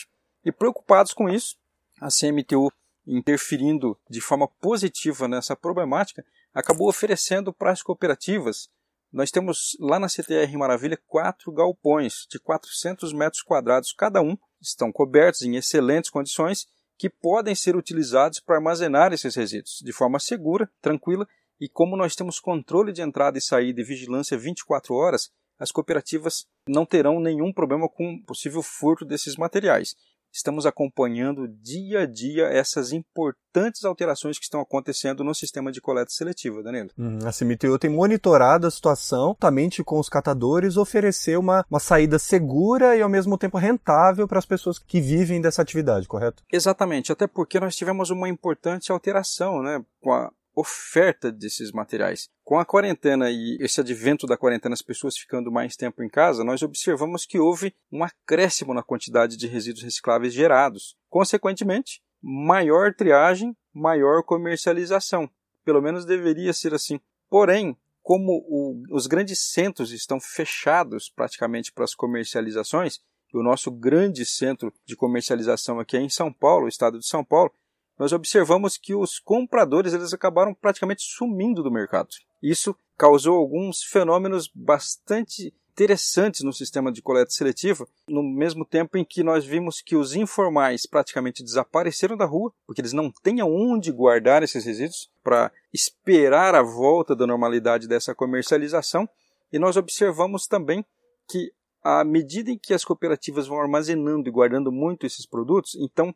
E 0.44 0.50
preocupados 0.50 1.14
com 1.14 1.28
isso, 1.28 1.54
a 2.00 2.08
CMTU, 2.08 2.68
interferindo 3.06 3.96
de 4.10 4.20
forma 4.20 4.48
positiva 4.60 5.28
nessa 5.28 5.54
problemática, 5.54 6.24
acabou 6.52 6.88
oferecendo 6.88 7.52
para 7.52 7.70
as 7.70 7.80
cooperativas. 7.80 8.68
Nós 9.12 9.30
temos 9.30 9.76
lá 9.78 10.00
na 10.00 10.08
CTR 10.08 10.52
Maravilha 10.56 10.98
quatro 11.06 11.52
galpões 11.52 12.26
de 12.28 12.40
400 12.40 13.12
metros 13.12 13.40
quadrados 13.40 13.92
cada 13.92 14.20
um, 14.20 14.36
estão 14.60 14.90
cobertos 14.90 15.42
em 15.42 15.54
excelentes 15.54 16.10
condições, 16.10 16.66
que 16.98 17.08
podem 17.08 17.54
ser 17.54 17.76
utilizados 17.76 18.40
para 18.40 18.56
armazenar 18.56 19.12
esses 19.12 19.36
resíduos 19.36 19.78
de 19.80 19.92
forma 19.92 20.18
segura, 20.18 20.68
tranquila 20.82 21.24
e 21.60 21.68
como 21.68 21.96
nós 21.96 22.16
temos 22.16 22.40
controle 22.40 22.92
de 22.92 23.00
entrada 23.00 23.38
e 23.38 23.40
saída 23.40 23.80
e 23.80 23.84
vigilância 23.84 24.36
24 24.36 24.92
horas, 24.92 25.30
as 25.58 25.70
cooperativas 25.70 26.46
não 26.68 26.86
terão 26.86 27.20
nenhum 27.20 27.52
problema 27.52 27.88
com 27.88 28.20
possível 28.22 28.62
furto 28.62 29.04
desses 29.04 29.36
materiais. 29.36 29.94
Estamos 30.32 30.66
acompanhando 30.66 31.48
dia 31.48 32.00
a 32.00 32.06
dia 32.06 32.44
essas 32.48 32.92
importantes 32.92 33.84
alterações 33.84 34.38
que 34.38 34.44
estão 34.44 34.60
acontecendo 34.60 35.24
no 35.24 35.34
sistema 35.34 35.72
de 35.72 35.80
coleta 35.80 36.10
seletiva, 36.10 36.62
Danilo. 36.62 36.90
Hum, 36.98 37.18
a 37.24 37.32
CMTU 37.32 37.78
tem 37.78 37.90
monitorado 37.90 38.66
a 38.66 38.70
situação, 38.70 39.28
justamente 39.30 39.82
com 39.82 39.98
os 39.98 40.08
catadores, 40.08 40.76
oferecer 40.76 41.38
uma, 41.38 41.64
uma 41.70 41.80
saída 41.80 42.18
segura 42.18 42.94
e 42.96 43.02
ao 43.02 43.08
mesmo 43.08 43.38
tempo 43.38 43.56
rentável 43.56 44.28
para 44.28 44.38
as 44.38 44.46
pessoas 44.46 44.78
que 44.78 45.00
vivem 45.00 45.40
dessa 45.40 45.62
atividade, 45.62 46.06
correto? 46.06 46.42
Exatamente, 46.52 47.10
até 47.10 47.26
porque 47.26 47.58
nós 47.58 47.74
tivemos 47.74 48.10
uma 48.10 48.28
importante 48.28 48.92
alteração 48.92 49.62
né, 49.62 49.82
com 50.00 50.12
a 50.12 50.30
oferta 50.58 51.30
desses 51.30 51.70
materiais. 51.70 52.28
Com 52.42 52.58
a 52.58 52.64
quarentena 52.64 53.30
e 53.30 53.56
esse 53.60 53.80
advento 53.80 54.26
da 54.26 54.36
quarentena, 54.36 54.74
as 54.74 54.82
pessoas 54.82 55.16
ficando 55.16 55.52
mais 55.52 55.76
tempo 55.76 56.02
em 56.02 56.08
casa, 56.08 56.42
nós 56.42 56.62
observamos 56.62 57.24
que 57.24 57.38
houve 57.38 57.74
um 57.92 58.02
acréscimo 58.02 58.74
na 58.74 58.82
quantidade 58.82 59.36
de 59.36 59.46
resíduos 59.46 59.84
recicláveis 59.84 60.32
gerados. 60.32 60.96
Consequentemente, 61.08 62.02
maior 62.20 62.92
triagem, 62.92 63.56
maior 63.72 64.24
comercialização. 64.24 65.30
Pelo 65.64 65.80
menos 65.80 66.04
deveria 66.04 66.52
ser 66.52 66.74
assim. 66.74 67.00
Porém, 67.30 67.76
como 68.02 68.44
o, 68.48 68.82
os 68.90 69.06
grandes 69.06 69.38
centros 69.38 69.92
estão 69.92 70.18
fechados 70.18 71.08
praticamente 71.08 71.72
para 71.72 71.84
as 71.84 71.94
comercializações, 71.94 73.00
e 73.32 73.36
o 73.36 73.42
nosso 73.42 73.70
grande 73.70 74.24
centro 74.24 74.72
de 74.84 74.96
comercialização 74.96 75.78
aqui 75.78 75.96
é 75.96 76.00
em 76.00 76.08
São 76.08 76.32
Paulo, 76.32 76.64
o 76.64 76.68
estado 76.68 76.98
de 76.98 77.06
São 77.06 77.22
Paulo, 77.22 77.52
nós 77.98 78.12
observamos 78.12 78.76
que 78.76 78.94
os 78.94 79.18
compradores 79.18 79.92
eles 79.92 80.12
acabaram 80.12 80.54
praticamente 80.54 81.02
sumindo 81.02 81.62
do 81.62 81.70
mercado. 81.70 82.08
Isso 82.42 82.76
causou 82.96 83.36
alguns 83.36 83.82
fenômenos 83.82 84.50
bastante 84.54 85.52
interessantes 85.72 86.42
no 86.42 86.52
sistema 86.52 86.90
de 86.90 87.00
coleta 87.00 87.30
seletiva, 87.30 87.86
no 88.08 88.20
mesmo 88.20 88.64
tempo 88.64 88.98
em 88.98 89.04
que 89.04 89.22
nós 89.22 89.44
vimos 89.44 89.80
que 89.80 89.94
os 89.94 90.14
informais 90.14 90.86
praticamente 90.86 91.42
desapareceram 91.42 92.16
da 92.16 92.24
rua, 92.24 92.52
porque 92.66 92.80
eles 92.80 92.92
não 92.92 93.12
têm 93.22 93.40
aonde 93.40 93.92
guardar 93.92 94.42
esses 94.42 94.64
resíduos 94.64 95.08
para 95.22 95.52
esperar 95.72 96.56
a 96.56 96.62
volta 96.62 97.14
da 97.14 97.28
normalidade 97.28 97.86
dessa 97.86 98.12
comercialização, 98.12 99.08
e 99.52 99.58
nós 99.58 99.76
observamos 99.76 100.48
também 100.48 100.84
que 101.28 101.52
à 101.82 102.02
medida 102.02 102.50
em 102.50 102.58
que 102.58 102.74
as 102.74 102.84
cooperativas 102.84 103.46
vão 103.46 103.60
armazenando 103.60 104.28
e 104.28 104.32
guardando 104.32 104.72
muito 104.72 105.06
esses 105.06 105.24
produtos, 105.24 105.76
então 105.76 106.12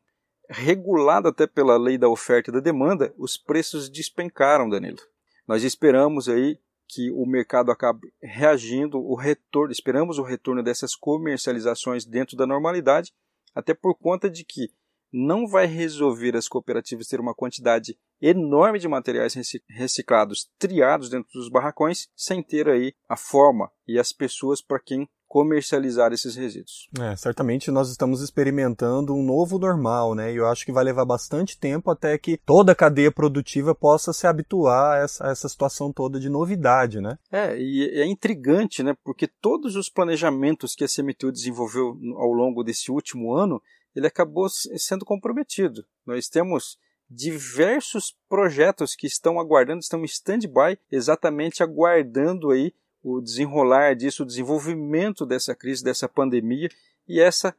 regulado 0.49 1.29
até 1.29 1.47
pela 1.47 1.77
lei 1.77 1.97
da 1.97 2.09
oferta 2.09 2.51
e 2.51 2.53
da 2.53 2.61
demanda, 2.61 3.15
os 3.17 3.37
preços 3.37 3.89
despencaram, 3.89 4.69
Danilo. 4.69 4.99
Nós 5.47 5.63
esperamos 5.65 6.29
aí 6.29 6.59
que 6.89 7.11
o 7.11 7.25
mercado 7.25 7.71
acabe 7.71 8.13
reagindo, 8.23 8.99
o 8.99 9.15
retorno, 9.15 9.73
esperamos 9.73 10.19
o 10.19 10.23
retorno 10.23 10.63
dessas 10.63 10.95
comercializações 10.95 12.05
dentro 12.05 12.37
da 12.37 12.47
normalidade, 12.47 13.13
até 13.55 13.73
por 13.73 13.95
conta 13.95 14.29
de 14.29 14.45
que 14.45 14.71
não 15.13 15.47
vai 15.47 15.67
resolver 15.67 16.37
as 16.37 16.49
cooperativas 16.49 17.07
ter 17.07 17.21
uma 17.21 17.35
quantidade 17.35 17.99
enorme 18.21 18.79
de 18.79 18.89
materiais 18.89 19.35
reciclados 19.69 20.51
triados 20.59 21.11
dentro 21.11 21.31
dos 21.33 21.51
barracões 21.51 22.09
sem 22.17 22.43
ter 22.43 22.69
aí 22.69 22.95
a 23.09 23.17
forma 23.17 23.71
e 23.87 23.99
as 23.99 24.13
pessoas 24.13 24.63
para 24.63 24.81
quem 24.81 25.09
comercializar 25.33 26.13
esses 26.13 26.37
resíduos. 26.37 26.91
É, 27.01 27.17
certamente 27.17 27.71
nós 27.71 27.89
estamos 27.89 28.21
experimentando 28.21 29.15
um 29.15 29.25
novo 29.25 29.59
normal, 29.59 30.15
né? 30.15 30.31
E 30.31 30.37
eu 30.37 30.47
acho 30.47 30.67
que 30.67 30.71
vai 30.71 30.85
levar 30.85 31.07
bastante 31.07 31.59
tempo 31.59 31.91
até 31.91 32.19
que 32.19 32.37
toda 32.37 32.73
a 32.73 32.75
cadeia 32.75 33.11
produtiva 33.11 33.75
possa 33.75 34.13
se 34.13 34.27
habituar 34.27 34.99
a 34.99 35.03
essa, 35.03 35.27
a 35.27 35.31
essa 35.31 35.49
situação 35.49 35.91
toda 35.91 36.21
de 36.21 36.29
novidade, 36.29 37.01
né? 37.01 37.19
É, 37.31 37.59
e 37.59 37.83
é 37.99 38.05
intrigante, 38.05 38.83
né? 38.83 38.95
Porque 39.03 39.27
todos 39.27 39.75
os 39.75 39.89
planejamentos 39.89 40.75
que 40.75 40.85
a 40.85 40.87
CMTU 40.87 41.33
desenvolveu 41.33 41.97
ao 42.19 42.31
longo 42.31 42.63
desse 42.63 42.91
último 42.91 43.35
ano, 43.35 43.63
ele 43.97 44.07
acabou 44.07 44.51
sendo 44.51 45.07
comprometido. 45.07 45.83
Nós 46.07 46.29
temos 46.29 46.77
diversos 47.09 48.15
projetos 48.29 48.95
que 48.95 49.07
estão 49.07 49.41
aguardando, 49.41 49.81
estão 49.81 50.03
em 50.03 50.05
stand-by, 50.05 50.79
exatamente 50.91 51.63
aguardando 51.63 52.51
aí 52.51 52.75
o 53.03 53.21
desenrolar 53.21 53.95
disso, 53.95 54.23
o 54.23 54.27
desenvolvimento 54.27 55.27
dessa 55.27 55.55
crise, 55.55 55.83
dessa 55.83 56.09
pandemia 56.09 56.69
e 57.09 57.21
essa 57.21 57.55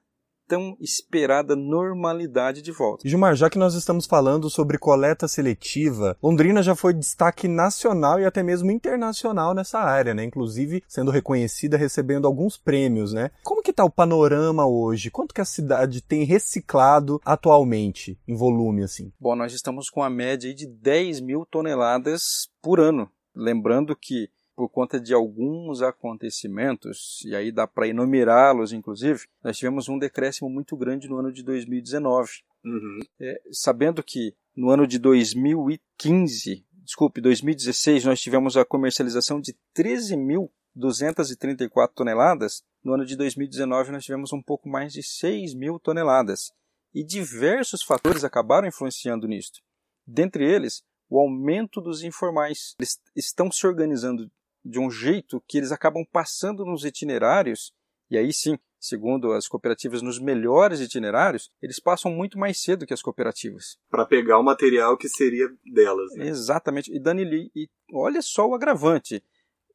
tão 0.47 0.75
esperada 0.79 1.55
normalidade 1.55 2.62
de 2.62 2.71
volta. 2.71 3.07
Gilmar, 3.07 3.35
já 3.35 3.50
que 3.50 3.57
nós 3.57 3.73
estamos 3.73 4.05
falando 4.05 4.50
sobre 4.50 4.77
coleta 4.77 5.27
seletiva, 5.27 6.17
Londrina 6.21 6.62
já 6.62 6.75
foi 6.75 6.93
destaque 6.93 7.47
nacional 7.47 8.19
e 8.19 8.25
até 8.25 8.43
mesmo 8.43 8.71
internacional 8.71 9.53
nessa 9.53 9.79
área, 9.79 10.13
né? 10.13 10.23
Inclusive 10.23 10.83
sendo 10.88 11.12
reconhecida, 11.12 11.77
recebendo 11.77 12.27
alguns 12.27 12.57
prêmios, 12.57 13.13
né? 13.13 13.31
Como 13.43 13.62
que 13.62 13.71
está 13.71 13.83
o 13.83 13.89
panorama 13.89 14.65
hoje? 14.65 15.09
Quanto 15.09 15.33
que 15.33 15.41
a 15.41 15.45
cidade 15.45 16.01
tem 16.01 16.23
reciclado 16.23 17.21
atualmente, 17.25 18.19
em 18.27 18.35
volume, 18.35 18.83
assim? 18.83 19.12
Bom, 19.19 19.35
nós 19.35 19.53
estamos 19.53 19.89
com 19.89 20.03
a 20.03 20.09
média 20.09 20.53
de 20.53 20.67
10 20.67 21.21
mil 21.21 21.45
toneladas 21.45 22.50
por 22.62 22.79
ano. 22.79 23.09
Lembrando 23.35 23.95
que 23.95 24.29
por 24.55 24.69
conta 24.69 25.00
de 25.00 25.13
alguns 25.13 25.81
acontecimentos, 25.81 27.24
e 27.25 27.36
aí 27.36 27.51
dá 27.51 27.67
para 27.67 27.88
enumerá-los, 27.88 28.72
inclusive, 28.72 29.25
nós 29.43 29.57
tivemos 29.57 29.89
um 29.89 29.98
decréscimo 29.98 30.48
muito 30.50 30.77
grande 30.77 31.07
no 31.07 31.17
ano 31.17 31.31
de 31.31 31.41
2019. 31.43 32.29
Uhum. 32.63 33.00
É, 33.19 33.41
sabendo 33.51 34.03
que 34.03 34.36
no 34.55 34.69
ano 34.69 34.86
de 34.86 35.00
2015, 35.00 36.63
desculpe, 36.83 37.19
2016, 37.19 38.05
nós 38.05 38.22
tivemos 38.22 38.55
a 38.55 38.63
comercialização 38.63 39.41
de 39.41 39.55
13.234 39.75 41.89
toneladas, 41.93 42.63
no 42.83 42.93
ano 42.93 43.05
de 43.05 43.15
2019 43.15 43.91
nós 43.91 44.03
tivemos 44.03 44.33
um 44.33 44.41
pouco 44.41 44.69
mais 44.69 44.93
de 44.93 45.01
6 45.01 45.53
mil 45.53 45.79
toneladas. 45.79 46.51
E 46.93 47.03
diversos 47.03 47.81
fatores 47.81 48.24
acabaram 48.24 48.67
influenciando 48.67 49.27
nisto. 49.27 49.62
Dentre 50.05 50.45
eles, 50.45 50.83
o 51.10 51.19
aumento 51.19 51.79
dos 51.79 52.03
informais. 52.03 52.75
Eles 52.79 53.00
estão 53.15 53.51
se 53.51 53.65
organizando 53.65 54.29
de 54.63 54.79
um 54.79 54.89
jeito 54.89 55.43
que 55.48 55.58
eles 55.58 55.72
acabam 55.72 56.05
passando 56.12 56.65
nos 56.65 56.86
itinerários, 56.86 57.74
e 58.10 58.17
aí 58.17 58.32
sim, 58.32 58.58
segundo 58.79 59.32
as 59.32 59.48
cooperativas, 59.48 60.01
nos 60.01 60.20
melhores 60.20 60.79
itinerários, 60.79 61.51
eles 61.62 61.79
passam 61.79 62.12
muito 62.12 62.38
mais 62.38 62.62
cedo 62.62 62.86
que 62.86 62.93
as 62.93 63.01
cooperativas. 63.01 63.77
Para 63.89 64.05
pegar 64.05 64.39
o 64.39 64.43
material 64.43 64.98
que 64.98 65.10
seria 65.10 65.50
delas. 65.65 66.13
Né? 66.15 66.27
Exatamente. 66.27 66.93
E 66.93 67.00
Dani, 67.00 67.51
e 67.55 67.70
olha 67.93 68.22
só 68.22 68.48
o 68.48 68.53
agravante. 68.53 69.24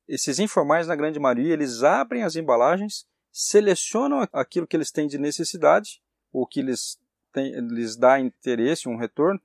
Esses 0.07 0.39
informais, 0.39 0.87
na 0.87 0.97
grande 0.97 1.19
maioria, 1.19 1.53
eles 1.53 1.83
abrem 1.83 2.23
as 2.23 2.37
embalagens, 2.37 3.07
selecionam 3.31 4.27
aquilo 4.33 4.67
que 4.67 4.77
eles 4.77 4.91
têm 4.91 5.07
de 5.07 5.19
necessidade, 5.19 6.03
ou 6.33 6.47
que 6.47 6.63
lhes, 6.63 6.99
tem, 7.33 7.53
lhes 7.61 7.97
dá 7.97 8.19
interesse, 8.19 8.89
um 8.89 8.97
retorno, 8.97 9.41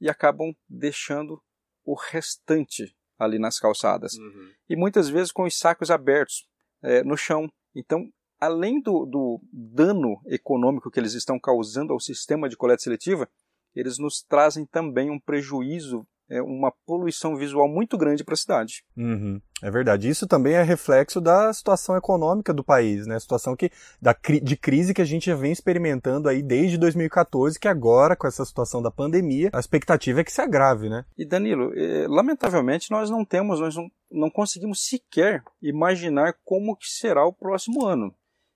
e 0.00 0.08
acabam 0.08 0.54
deixando 0.68 1.42
o 1.84 1.94
restante 1.94 2.94
ali 3.18 3.38
nas 3.38 3.58
calçadas. 3.58 4.14
Uhum. 4.14 4.50
E 4.68 4.76
muitas 4.76 5.08
vezes 5.08 5.32
com 5.32 5.44
os 5.44 5.58
sacos 5.58 5.90
abertos 5.90 6.46
é, 6.82 7.02
no 7.02 7.16
chão. 7.16 7.50
Então, 7.74 8.08
além 8.40 8.80
do, 8.80 9.04
do 9.04 9.40
dano 9.52 10.20
econômico 10.26 10.90
que 10.90 11.00
eles 11.00 11.14
estão 11.14 11.38
causando 11.38 11.92
ao 11.92 12.00
sistema 12.00 12.48
de 12.48 12.56
coleta 12.56 12.82
seletiva, 12.82 13.28
eles 13.74 13.98
nos 13.98 14.22
trazem 14.22 14.64
também 14.66 15.10
um 15.10 15.18
prejuízo 15.18 16.06
é, 16.30 16.42
uma 16.42 16.70
poluição 16.86 17.36
visual 17.36 17.68
muito 17.68 17.96
grande 17.96 18.22
para 18.22 18.34
a 18.34 18.36
cidade. 18.36 18.84
Uhum, 18.96 19.40
é 19.62 19.70
verdade. 19.70 20.08
Isso 20.08 20.26
também 20.26 20.54
é 20.54 20.62
reflexo 20.62 21.20
da 21.20 21.52
situação 21.52 21.96
econômica 21.96 22.52
do 22.52 22.62
país, 22.62 23.06
né? 23.06 23.16
A 23.16 23.20
situação 23.20 23.56
que, 23.56 23.70
da, 24.00 24.14
de 24.42 24.56
crise 24.56 24.92
que 24.92 25.02
a 25.02 25.06
gente 25.06 25.26
já 25.26 25.34
vem 25.34 25.52
experimentando 25.52 26.28
aí 26.28 26.42
desde 26.42 26.76
2014, 26.78 27.58
que 27.58 27.68
agora, 27.68 28.14
com 28.14 28.26
essa 28.26 28.44
situação 28.44 28.82
da 28.82 28.90
pandemia, 28.90 29.50
a 29.52 29.60
expectativa 29.60 30.20
é 30.20 30.24
que 30.24 30.32
se 30.32 30.40
agrave, 30.40 30.88
né? 30.88 31.04
E 31.16 31.24
Danilo, 31.24 31.72
é, 31.74 32.06
lamentavelmente 32.08 32.90
nós 32.90 33.10
não 33.10 33.24
temos, 33.24 33.60
nós 33.60 33.74
não, 33.74 33.88
não 34.10 34.30
conseguimos 34.30 34.86
sequer 34.86 35.42
imaginar 35.62 36.34
como 36.44 36.76
que 36.76 36.88
será 36.88 37.24
o 37.26 37.32
próximo 37.32 37.86
ano. 37.86 38.14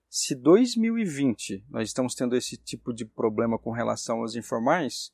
Se 0.09 0.35
2020 0.35 1.65
nós 1.71 1.87
estamos 1.87 2.13
tendo 2.13 2.35
esse 2.35 2.55
tipo 2.55 2.93
de 2.93 3.03
problema 3.03 3.57
com 3.57 3.71
relação 3.71 4.19
aos 4.19 4.35
informais, 4.35 5.11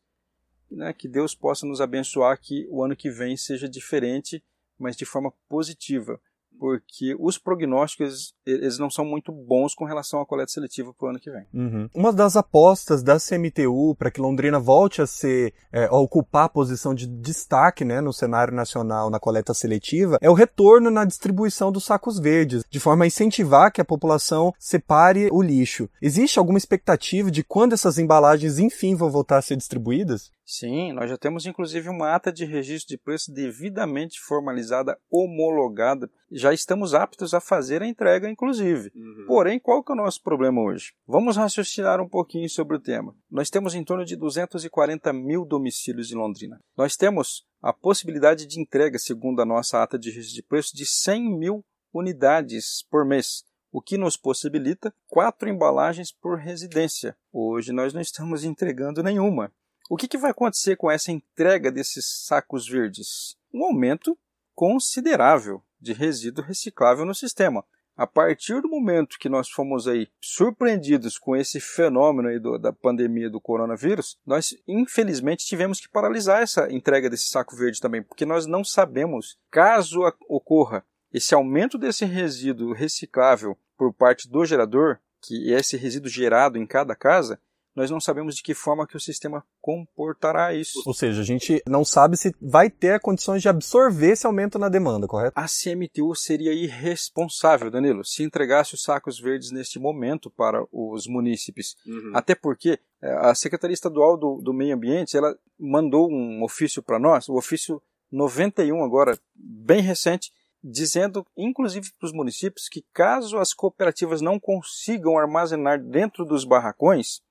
né, 0.72 0.94
que 0.94 1.08
Deus 1.08 1.36
possa 1.36 1.66
nos 1.66 1.82
abençoar 1.82 2.40
que 2.40 2.68
o 2.70 2.84
ano 2.84 2.96
que 2.96 3.10
vem 3.10 3.36
seja 3.38 3.68
diferente, 3.68 4.44
mas 4.78 4.96
de 4.96 5.06
forma 5.06 5.34
positiva. 5.48 6.20
porque 6.60 7.16
os 7.18 7.38
prognósticos 7.38 8.34
eles 8.46 8.78
não 8.78 8.90
são 8.90 9.06
muito 9.06 9.32
bons 9.32 9.74
com 9.74 9.86
relação 9.86 10.20
à 10.20 10.26
coleta 10.26 10.52
seletiva 10.52 10.94
para 10.94 11.08
o 11.08 11.10
ano 11.12 11.20
que 11.20 11.32
vem. 11.32 11.46
Uhum. 11.54 11.90
Uma 11.94 12.12
das 12.12 12.36
apostas 12.36 13.02
da 13.02 13.18
CMTU 13.18 13.96
para 13.96 14.12
que 14.12 14.20
Londrina 14.20 14.60
volte 14.60 15.02
a 15.02 15.08
ser 15.08 15.54
é, 15.72 15.86
a 15.86 15.96
ocupar 15.96 16.46
a 16.46 16.50
posição 16.50 16.94
de 16.94 17.08
destaque 17.08 17.86
né, 17.86 18.02
no 18.02 18.12
cenário 18.12 18.54
nacional 18.54 19.10
na 19.10 19.20
coleta 19.20 19.54
seletiva 19.54 20.18
é 20.22 20.30
o 20.30 20.34
retorno 20.34 20.92
na 20.92 21.06
distribuição 21.06 21.72
dos 21.72 21.86
sacos 21.86 22.20
verdes, 22.20 22.64
de 22.70 22.80
forma 22.80 23.06
a 23.06 23.08
incentivar 23.08 23.72
que 23.72 23.80
a 23.80 23.86
população 23.86 24.54
separe 24.60 25.30
o 25.32 25.42
lixo. 25.42 25.90
Existe 26.02 26.40
alguma 26.40 26.58
expectativa 26.58 27.32
de 27.32 27.44
quando 27.44 27.74
essas 27.74 27.98
embalagens 27.98 28.60
enfim 28.60 28.96
vão 28.96 29.10
voltar 29.10 29.38
a 29.38 29.42
ser 29.42 29.56
distribuídas? 29.56 30.30
Sim, 30.52 30.94
nós 30.94 31.08
já 31.08 31.16
temos 31.16 31.46
inclusive 31.46 31.90
uma 31.90 32.16
ata 32.16 32.32
de 32.32 32.44
registro 32.44 32.90
de 32.90 32.98
preço 32.98 33.32
devidamente 33.32 34.20
formalizada, 34.20 34.98
homologada. 35.08 36.10
Já 36.32 36.52
estamos 36.52 36.96
aptos 36.96 37.36
a 37.36 37.40
fazer 37.40 37.84
a 37.84 37.88
entrega, 37.88 38.28
inclusive. 38.28 38.92
Uhum. 38.96 39.26
Porém, 39.28 39.60
qual 39.60 39.84
que 39.84 39.92
é 39.92 39.94
o 39.94 39.98
nosso 39.98 40.24
problema 40.24 40.60
hoje? 40.60 40.92
Vamos 41.06 41.38
raciocinar 41.38 42.02
um 42.02 42.10
pouquinho 42.10 42.50
sobre 42.50 42.78
o 42.78 42.80
tema. 42.80 43.16
Nós 43.30 43.52
temos 43.52 43.76
em 43.76 43.84
torno 43.84 44.04
de 44.04 44.16
240 44.16 45.14
mil 45.14 45.46
domicílios 45.46 46.12
em 46.12 46.16
Londrina. 46.16 46.60
Nós 46.76 46.98
temos 46.98 47.46
a 47.62 47.72
possibilidade 47.72 48.48
de 48.48 48.60
entrega, 48.60 48.98
segundo 48.98 49.44
a 49.44 49.46
nossa 49.46 49.84
ata 49.84 50.00
de 50.00 50.10
registro 50.10 50.42
de 50.42 50.48
preço, 50.48 50.76
de 50.76 50.84
100 50.84 51.38
mil 51.38 51.64
unidades 51.94 52.84
por 52.90 53.06
mês 53.06 53.48
o 53.72 53.84
que 53.84 54.00
nos 54.00 54.18
possibilita 54.18 54.92
quatro 55.08 55.48
embalagens 55.48 56.12
por 56.12 56.40
residência. 56.40 57.16
Hoje 57.32 57.72
nós 57.72 57.94
não 57.94 58.02
estamos 58.02 58.44
entregando 58.44 59.04
nenhuma. 59.04 59.52
O 59.92 59.98
que, 59.98 60.08
que 60.08 60.20
vai 60.20 60.30
acontecer 60.30 60.76
com 60.76 60.92
essa 60.92 61.12
entrega 61.12 61.72
desses 61.72 62.24
sacos 62.28 62.70
verdes? 62.70 63.36
Um 63.52 63.64
aumento 63.66 64.16
considerável 64.54 65.64
de 65.82 65.94
resíduo 65.94 66.46
reciclável 66.46 67.04
no 67.06 67.16
sistema. 67.16 67.66
A 67.98 68.06
partir 68.06 68.62
do 68.62 68.70
momento 68.70 69.18
que 69.18 69.28
nós 69.28 69.50
fomos 69.50 69.88
aí 69.88 70.08
surpreendidos 70.22 71.18
com 71.18 71.36
esse 71.36 71.60
fenômeno 71.60 72.30
aí 72.30 72.40
do, 72.40 72.60
da 72.60 72.72
pandemia 72.72 73.32
do 73.32 73.42
coronavírus, 73.42 74.16
nós 74.24 74.56
infelizmente 74.68 75.44
tivemos 75.44 75.80
que 75.80 75.90
paralisar 75.90 76.44
essa 76.44 76.72
entrega 76.72 77.10
desse 77.10 77.28
saco 77.28 77.56
verde 77.56 77.82
também, 77.82 78.04
porque 78.04 78.28
nós 78.28 78.46
não 78.46 78.64
sabemos, 78.64 79.40
caso 79.50 80.02
ocorra 80.28 80.86
esse 81.12 81.34
aumento 81.34 81.80
desse 81.80 82.06
resíduo 82.06 82.74
reciclável 82.74 83.58
por 83.76 83.92
parte 83.92 84.30
do 84.30 84.46
gerador, 84.46 85.00
que 85.20 85.52
é 85.52 85.60
esse 85.60 85.76
resíduo 85.76 86.12
gerado 86.12 86.60
em 86.60 86.68
cada 86.68 86.96
casa, 86.96 87.42
nós 87.80 87.90
não 87.90 88.02
sabemos 88.02 88.36
de 88.36 88.44
que 88.44 88.54
forma 88.54 88.86
que 88.86 88.98
o 88.98 89.00
sistema 89.00 89.42
comportará 89.62 90.54
isso. 90.54 90.84
Ou 90.86 90.94
seja, 90.94 91.22
a 91.22 91.24
gente 91.24 91.64
não 91.66 91.86
sabe 91.86 92.18
se 92.18 92.36
vai 92.42 92.70
ter 92.70 93.00
condições 93.00 93.42
de 93.42 93.48
absorver 93.48 94.12
esse 94.12 94.28
aumento 94.28 94.60
na 94.60 94.68
demanda, 94.68 95.08
correto? 95.08 95.32
A 95.34 95.46
CMTU 95.46 96.14
seria 96.14 96.52
irresponsável, 96.52 97.72
Danilo, 97.72 98.04
se 98.04 98.22
entregasse 98.22 98.76
os 98.76 98.84
sacos 98.84 99.18
verdes 99.18 99.52
neste 99.52 99.80
momento 99.80 100.30
para 100.30 100.62
os 100.74 101.08
munícipes. 101.08 101.78
Uhum. 101.88 102.12
Até 102.14 102.36
porque 102.36 102.78
é, 103.02 103.12
a 103.30 103.34
Secretaria 103.34 103.74
Estadual 103.74 104.18
do, 104.18 104.42
do 104.42 104.54
Meio 104.54 104.76
Ambiente 104.76 105.16
ela 105.16 105.34
mandou 105.58 106.12
um 106.12 106.44
ofício 106.44 106.84
para 106.84 107.00
nós, 107.00 107.30
o 107.30 107.38
ofício 107.38 107.82
91 108.12 108.84
agora, 108.84 109.18
bem 109.34 109.82
recente, 109.82 110.34
dizendo, 110.62 111.26
inclusive 111.38 111.94
para 111.98 112.08
os 112.08 112.12
municípios, 112.12 112.68
que 112.68 112.84
caso 112.94 113.38
as 113.38 113.54
cooperativas 113.54 114.20
não 114.20 114.38
consigam 114.38 115.18
armazenar 115.18 115.82
dentro 115.82 116.26
dos 116.26 116.44
barracões, 116.44 117.22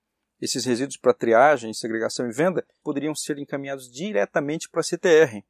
esses 0.41 0.65
resíduos 0.65 0.97
para 0.97 1.15
triagem, 1.15 1.73
segregação 1.73 2.29
e 2.29 2.33
venda 2.33 2.65
poderiam 2.83 3.15
ser 3.15 3.39
encaminhados 3.39 3.91
diretamente 3.91 4.69
para 4.69 4.81
a 4.81 4.85
CTR. 4.85 5.43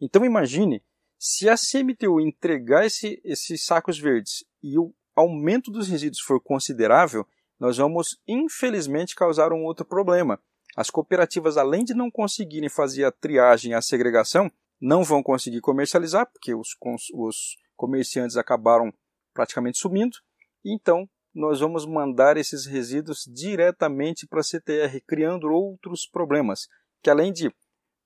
Então 0.00 0.24
imagine 0.24 0.82
se 1.18 1.48
a 1.48 1.54
CMTU 1.54 2.20
entregar 2.20 2.84
esse, 2.84 3.20
esses 3.24 3.64
sacos 3.64 3.98
verdes 3.98 4.44
e 4.62 4.76
o 4.78 4.92
aumento 5.14 5.70
dos 5.70 5.88
resíduos 5.88 6.20
for 6.20 6.40
considerável, 6.40 7.26
nós 7.60 7.76
vamos 7.76 8.20
infelizmente 8.26 9.14
causar 9.14 9.52
um 9.52 9.64
outro 9.64 9.84
problema. 9.84 10.40
As 10.76 10.90
cooperativas, 10.90 11.56
além 11.56 11.84
de 11.84 11.94
não 11.94 12.10
conseguirem 12.10 12.68
fazer 12.68 13.04
a 13.04 13.12
triagem 13.12 13.72
e 13.72 13.74
a 13.74 13.82
segregação, 13.82 14.50
não 14.80 15.04
vão 15.04 15.22
conseguir 15.22 15.60
comercializar, 15.60 16.26
porque 16.26 16.54
os, 16.54 16.70
os 17.14 17.56
comerciantes 17.76 18.36
acabaram 18.36 18.92
praticamente 19.32 19.78
sumindo, 19.78 20.16
e 20.64 20.74
então 20.74 21.08
nós 21.34 21.60
vamos 21.60 21.86
mandar 21.86 22.36
esses 22.36 22.66
resíduos 22.66 23.24
diretamente 23.26 24.26
para 24.26 24.40
a 24.40 24.44
CTR, 24.44 25.00
criando 25.06 25.50
outros 25.50 26.06
problemas, 26.06 26.68
que 27.02 27.10
além 27.10 27.32
de 27.32 27.52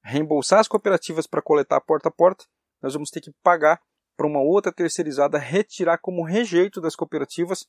reembolsar 0.04 0.60
as 0.60 0.68
cooperativas 0.68 1.26
para 1.26 1.42
coletar 1.42 1.80
porta 1.80 2.08
a 2.08 2.12
porta, 2.12 2.44
nós 2.80 2.94
vamos 2.94 3.10
ter 3.10 3.20
que 3.20 3.32
pagar 3.42 3.80
para 4.16 4.26
uma 4.26 4.40
outra 4.40 4.72
terceirizada 4.72 5.38
retirar 5.38 5.98
como 5.98 6.24
rejeito 6.24 6.80
das 6.80 6.94
cooperativas 6.94 7.66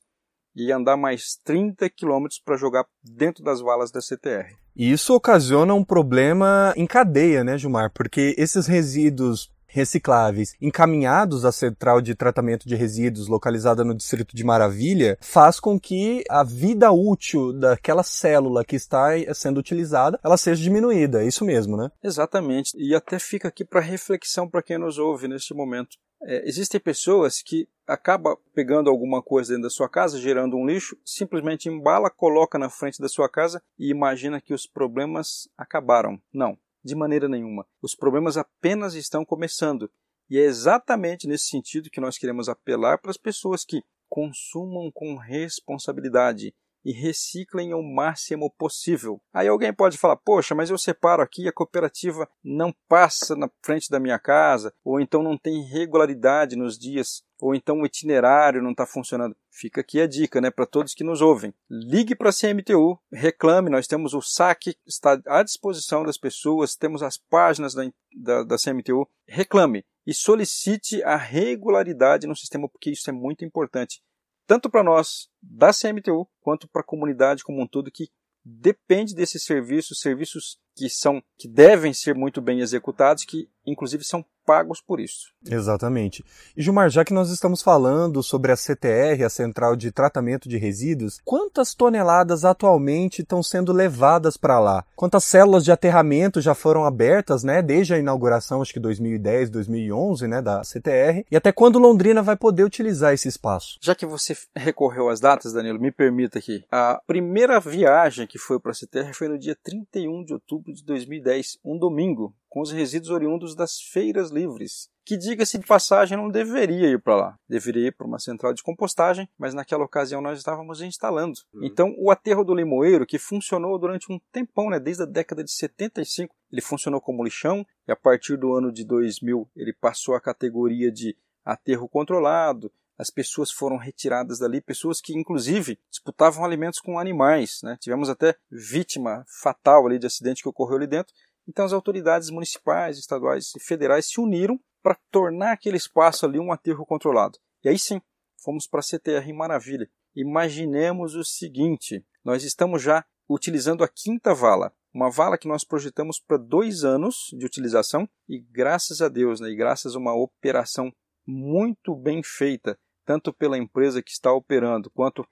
e 0.55 0.71
andar 0.71 0.97
mais 0.97 1.37
30 1.43 1.89
quilômetros 1.89 2.39
para 2.39 2.57
jogar 2.57 2.85
dentro 3.03 3.43
das 3.43 3.59
valas 3.59 3.91
da 3.91 4.01
CTR. 4.01 4.55
E 4.75 4.91
isso 4.91 5.13
ocasiona 5.13 5.73
um 5.73 5.83
problema 5.83 6.73
em 6.75 6.87
cadeia, 6.87 7.43
né, 7.43 7.57
Gilmar? 7.57 7.91
Porque 7.93 8.33
esses 8.37 8.65
resíduos 8.65 9.51
recicláveis 9.77 10.55
encaminhados 10.59 11.45
à 11.45 11.51
central 11.51 12.01
de 12.01 12.15
tratamento 12.15 12.67
de 12.67 12.75
resíduos 12.75 13.27
localizada 13.27 13.83
no 13.83 13.95
distrito 13.95 14.35
de 14.35 14.43
Maravilha 14.43 15.17
faz 15.21 15.59
com 15.59 15.79
que 15.79 16.23
a 16.29 16.43
vida 16.43 16.91
útil 16.91 17.53
daquela 17.53 18.01
célula 18.01 18.65
que 18.65 18.75
está 18.75 19.09
sendo 19.35 19.59
utilizada 19.59 20.19
ela 20.23 20.37
seja 20.37 20.63
diminuída. 20.63 21.23
É 21.23 21.27
isso 21.27 21.45
mesmo, 21.45 21.77
né? 21.77 21.91
Exatamente. 22.03 22.71
E 22.75 22.95
até 22.95 23.19
fica 23.19 23.47
aqui 23.47 23.63
para 23.63 23.79
reflexão 23.79 24.49
para 24.49 24.63
quem 24.63 24.79
nos 24.79 24.97
ouve 24.97 25.27
neste 25.27 25.53
momento. 25.53 25.95
É, 26.23 26.47
existem 26.47 26.79
pessoas 26.79 27.43
que 27.43 27.67
acaba 27.85 28.35
pegando 28.55 28.89
alguma 28.89 29.21
coisa 29.21 29.51
dentro 29.51 29.63
da 29.63 29.69
sua 29.69 29.87
casa, 29.87 30.19
gerando 30.19 30.57
um 30.57 30.65
lixo, 30.65 30.97
simplesmente 31.05 31.69
embala, 31.69 32.09
coloca 32.09 32.57
na 32.57 32.69
frente 32.69 32.99
da 32.99 33.07
sua 33.07 33.29
casa 33.29 33.61
e 33.77 33.91
imagina 33.91 34.41
que 34.41 34.53
os 34.53 34.65
problemas 34.65 35.47
acabaram. 35.55 36.19
Não 36.33 36.57
de 36.87 36.95
maneira 36.95 37.27
nenhuma. 37.27 37.67
Os 37.81 37.93
problemas 37.93 38.37
apenas 38.37 38.95
estão 38.95 39.23
começando. 39.23 39.91
E 40.29 40.37
é 40.37 40.41
exatamente 40.41 41.27
nesse 41.27 41.47
sentido 41.47 41.89
que 41.89 42.01
nós 42.01 42.17
queremos 42.17 42.49
apelar 42.49 42.97
para 42.97 43.11
as 43.11 43.17
pessoas 43.17 43.63
que 43.63 43.83
consumam 44.09 44.89
com 44.91 45.15
responsabilidade 45.15 46.53
e 46.87 46.93
reciclem 46.93 47.73
o 47.73 47.83
máximo 47.83 48.49
possível. 48.57 49.19
Aí 49.33 49.49
alguém 49.49 49.73
pode 49.73 49.97
falar: 49.97 50.15
"Poxa, 50.15 50.55
mas 50.55 50.69
eu 50.69 50.77
separo 50.77 51.21
aqui, 51.21 51.45
a 51.45 51.51
cooperativa 51.51 52.29
não 52.41 52.73
passa 52.87 53.35
na 53.35 53.49
frente 53.61 53.89
da 53.89 53.99
minha 53.99 54.17
casa, 54.17 54.73
ou 54.85 55.01
então 55.01 55.21
não 55.21 55.37
tem 55.37 55.63
regularidade 55.63 56.55
nos 56.55 56.79
dias 56.79 57.27
ou 57.39 57.53
então 57.53 57.81
o 57.81 57.85
itinerário 57.85 58.61
não 58.61 58.71
está 58.71 58.85
funcionando. 58.85 59.35
Fica 59.51 59.81
aqui 59.81 60.01
a 60.01 60.07
dica, 60.07 60.41
né, 60.41 60.49
para 60.49 60.65
todos 60.65 60.93
que 60.93 61.03
nos 61.03 61.21
ouvem. 61.21 61.53
Ligue 61.69 62.15
para 62.15 62.29
a 62.29 62.33
CMTU, 62.33 62.99
reclame, 63.11 63.69
nós 63.69 63.87
temos 63.87 64.13
o 64.13 64.21
saque, 64.21 64.75
está 64.85 65.19
à 65.27 65.43
disposição 65.43 66.03
das 66.03 66.17
pessoas, 66.17 66.75
temos 66.75 67.03
as 67.03 67.17
páginas 67.17 67.73
da, 67.73 67.83
da, 68.15 68.43
da 68.43 68.55
CMTU. 68.57 69.07
Reclame 69.27 69.85
e 70.05 70.13
solicite 70.13 71.03
a 71.03 71.17
regularidade 71.17 72.27
no 72.27 72.35
sistema, 72.35 72.69
porque 72.69 72.91
isso 72.91 73.09
é 73.09 73.13
muito 73.13 73.43
importante, 73.43 74.01
tanto 74.47 74.69
para 74.69 74.83
nós 74.83 75.29
da 75.41 75.71
CMTU, 75.71 76.27
quanto 76.41 76.67
para 76.67 76.81
a 76.81 76.85
comunidade 76.85 77.43
como 77.43 77.61
um 77.61 77.67
todo 77.67 77.91
que 77.91 78.09
depende 78.43 79.13
desses 79.13 79.43
serviços, 79.43 79.99
serviços 79.99 80.57
que 80.73 80.89
são 80.89 81.21
que 81.37 81.49
devem 81.49 81.93
ser 81.93 82.15
muito 82.15 82.41
bem 82.41 82.61
executados, 82.61 83.25
que 83.25 83.49
inclusive 83.67 84.03
são 84.03 84.25
pagos 84.47 84.79
por 84.79 85.01
isso. 85.01 85.33
Exatamente. 85.45 86.23
E 86.55 86.63
Gilmar, 86.63 86.89
já 86.89 87.03
que 87.03 87.13
nós 87.13 87.29
estamos 87.29 87.61
falando 87.61 88.23
sobre 88.23 88.53
a 88.53 88.55
CTR, 88.55 89.21
a 89.25 89.29
Central 89.29 89.75
de 89.75 89.91
Tratamento 89.91 90.47
de 90.47 90.57
Resíduos, 90.57 91.19
quantas 91.25 91.75
toneladas 91.75 92.45
atualmente 92.45 93.21
estão 93.21 93.43
sendo 93.43 93.73
levadas 93.73 94.37
para 94.37 94.57
lá? 94.57 94.85
Quantas 94.95 95.25
células 95.25 95.65
de 95.65 95.71
aterramento 95.71 96.39
já 96.39 96.55
foram 96.55 96.85
abertas, 96.85 97.43
né, 97.43 97.61
desde 97.61 97.93
a 97.93 97.99
inauguração, 97.99 98.61
acho 98.61 98.71
que 98.71 98.79
2010, 98.79 99.49
2011, 99.49 100.27
né, 100.27 100.41
da 100.41 100.63
CTR? 100.63 101.25
E 101.29 101.35
até 101.35 101.51
quando 101.51 101.77
Londrina 101.77 102.23
vai 102.23 102.37
poder 102.37 102.63
utilizar 102.63 103.13
esse 103.13 103.27
espaço? 103.27 103.77
Já 103.81 103.93
que 103.93 104.05
você 104.05 104.33
recorreu 104.55 105.09
às 105.09 105.19
datas, 105.19 105.51
Danilo, 105.51 105.79
me 105.79 105.91
permita 105.91 106.39
aqui. 106.39 106.63
A 106.71 107.01
primeira 107.05 107.59
viagem 107.59 108.25
que 108.25 108.39
foi 108.39 108.61
para 108.61 108.71
a 108.71 108.75
CTR 108.75 109.13
foi 109.13 109.27
no 109.27 109.37
dia 109.37 109.57
31 109.61 110.23
de 110.23 110.33
outubro 110.33 110.73
de 110.73 110.85
2010, 110.85 111.59
um 111.65 111.77
domingo 111.77 112.33
com 112.49 112.61
os 112.61 112.71
resíduos 112.71 113.11
oriundos 113.11 113.55
das 113.55 113.79
feiras 113.79 114.31
livres, 114.31 114.89
que 115.05 115.17
diga-se 115.17 115.57
de 115.57 115.65
passagem 115.65 116.17
não 116.17 116.29
deveria 116.29 116.89
ir 116.89 117.01
para 117.01 117.15
lá, 117.15 117.39
deveria 117.47 117.87
ir 117.87 117.91
para 117.95 118.05
uma 118.05 118.19
central 118.19 118.53
de 118.53 118.61
compostagem, 118.61 119.29
mas 119.37 119.53
naquela 119.53 119.85
ocasião 119.85 120.21
nós 120.21 120.37
estávamos 120.37 120.81
instalando. 120.81 121.39
Uhum. 121.53 121.63
Então 121.63 121.95
o 121.97 122.11
aterro 122.11 122.43
do 122.43 122.53
Limoeiro, 122.53 123.05
que 123.05 123.17
funcionou 123.17 123.79
durante 123.79 124.11
um 124.11 124.19
tempão, 124.31 124.69
né, 124.69 124.79
desde 124.79 125.03
a 125.03 125.05
década 125.05 125.43
de 125.43 125.51
75, 125.51 126.35
ele 126.51 126.61
funcionou 126.61 126.99
como 126.99 127.23
lixão 127.23 127.65
e 127.87 127.91
a 127.91 127.95
partir 127.95 128.37
do 128.37 128.53
ano 128.53 128.71
de 128.71 128.83
2000 128.83 129.49
ele 129.55 129.73
passou 129.73 130.15
a 130.15 130.21
categoria 130.21 130.91
de 130.91 131.15
aterro 131.45 131.87
controlado, 131.87 132.71
as 132.97 133.09
pessoas 133.09 133.51
foram 133.51 133.77
retiradas 133.77 134.39
dali, 134.39 134.59
pessoas 134.59 134.99
que 134.99 135.15
inclusive 135.15 135.79
disputavam 135.89 136.43
alimentos 136.43 136.79
com 136.79 136.97
animais, 136.97 137.59
né? 137.63 137.77
Tivemos 137.79 138.09
até 138.09 138.35
vítima 138.49 139.23
fatal 139.27 139.85
ali 139.85 139.99
de 139.99 140.07
acidente 140.07 140.41
que 140.41 140.49
ocorreu 140.49 140.77
ali 140.77 140.87
dentro, 140.87 141.13
então 141.47 141.65
as 141.65 141.73
autoridades 141.73 142.29
municipais, 142.29 142.97
estaduais 142.97 143.51
e 143.55 143.59
federais 143.59 144.07
se 144.07 144.19
uniram 144.19 144.59
para 144.83 144.97
tornar 145.11 145.53
aquele 145.53 145.77
espaço 145.77 146.25
ali 146.25 146.39
um 146.39 146.51
aterro 146.51 146.85
controlado. 146.85 147.37
E 147.63 147.69
aí 147.69 147.79
sim, 147.79 148.01
fomos 148.43 148.67
para 148.67 148.79
a 148.79 148.83
CTR 148.83 149.33
Maravilha. 149.33 149.89
Imaginemos 150.15 151.15
o 151.15 151.23
seguinte: 151.23 152.05
nós 152.23 152.43
estamos 152.43 152.81
já 152.81 153.05
utilizando 153.29 153.83
a 153.83 153.87
quinta 153.87 154.33
vala, 154.33 154.73
uma 154.93 155.11
vala 155.11 155.37
que 155.37 155.47
nós 155.47 155.63
projetamos 155.63 156.19
para 156.19 156.37
dois 156.37 156.83
anos 156.83 157.27
de 157.37 157.45
utilização 157.45 158.07
e 158.27 158.39
graças 158.39 159.01
a 159.01 159.09
Deus, 159.09 159.39
né, 159.39 159.49
e 159.49 159.55
graças 159.55 159.95
a 159.95 159.99
uma 159.99 160.15
operação 160.15 160.91
muito 161.25 161.93
bem 161.95 162.21
feita, 162.23 162.79
tanto 163.05 163.33
pela 163.33 163.57
empresa 163.57 164.01
que 164.01 164.11
está 164.11 164.31
operando 164.31 164.89
quanto 164.91 165.27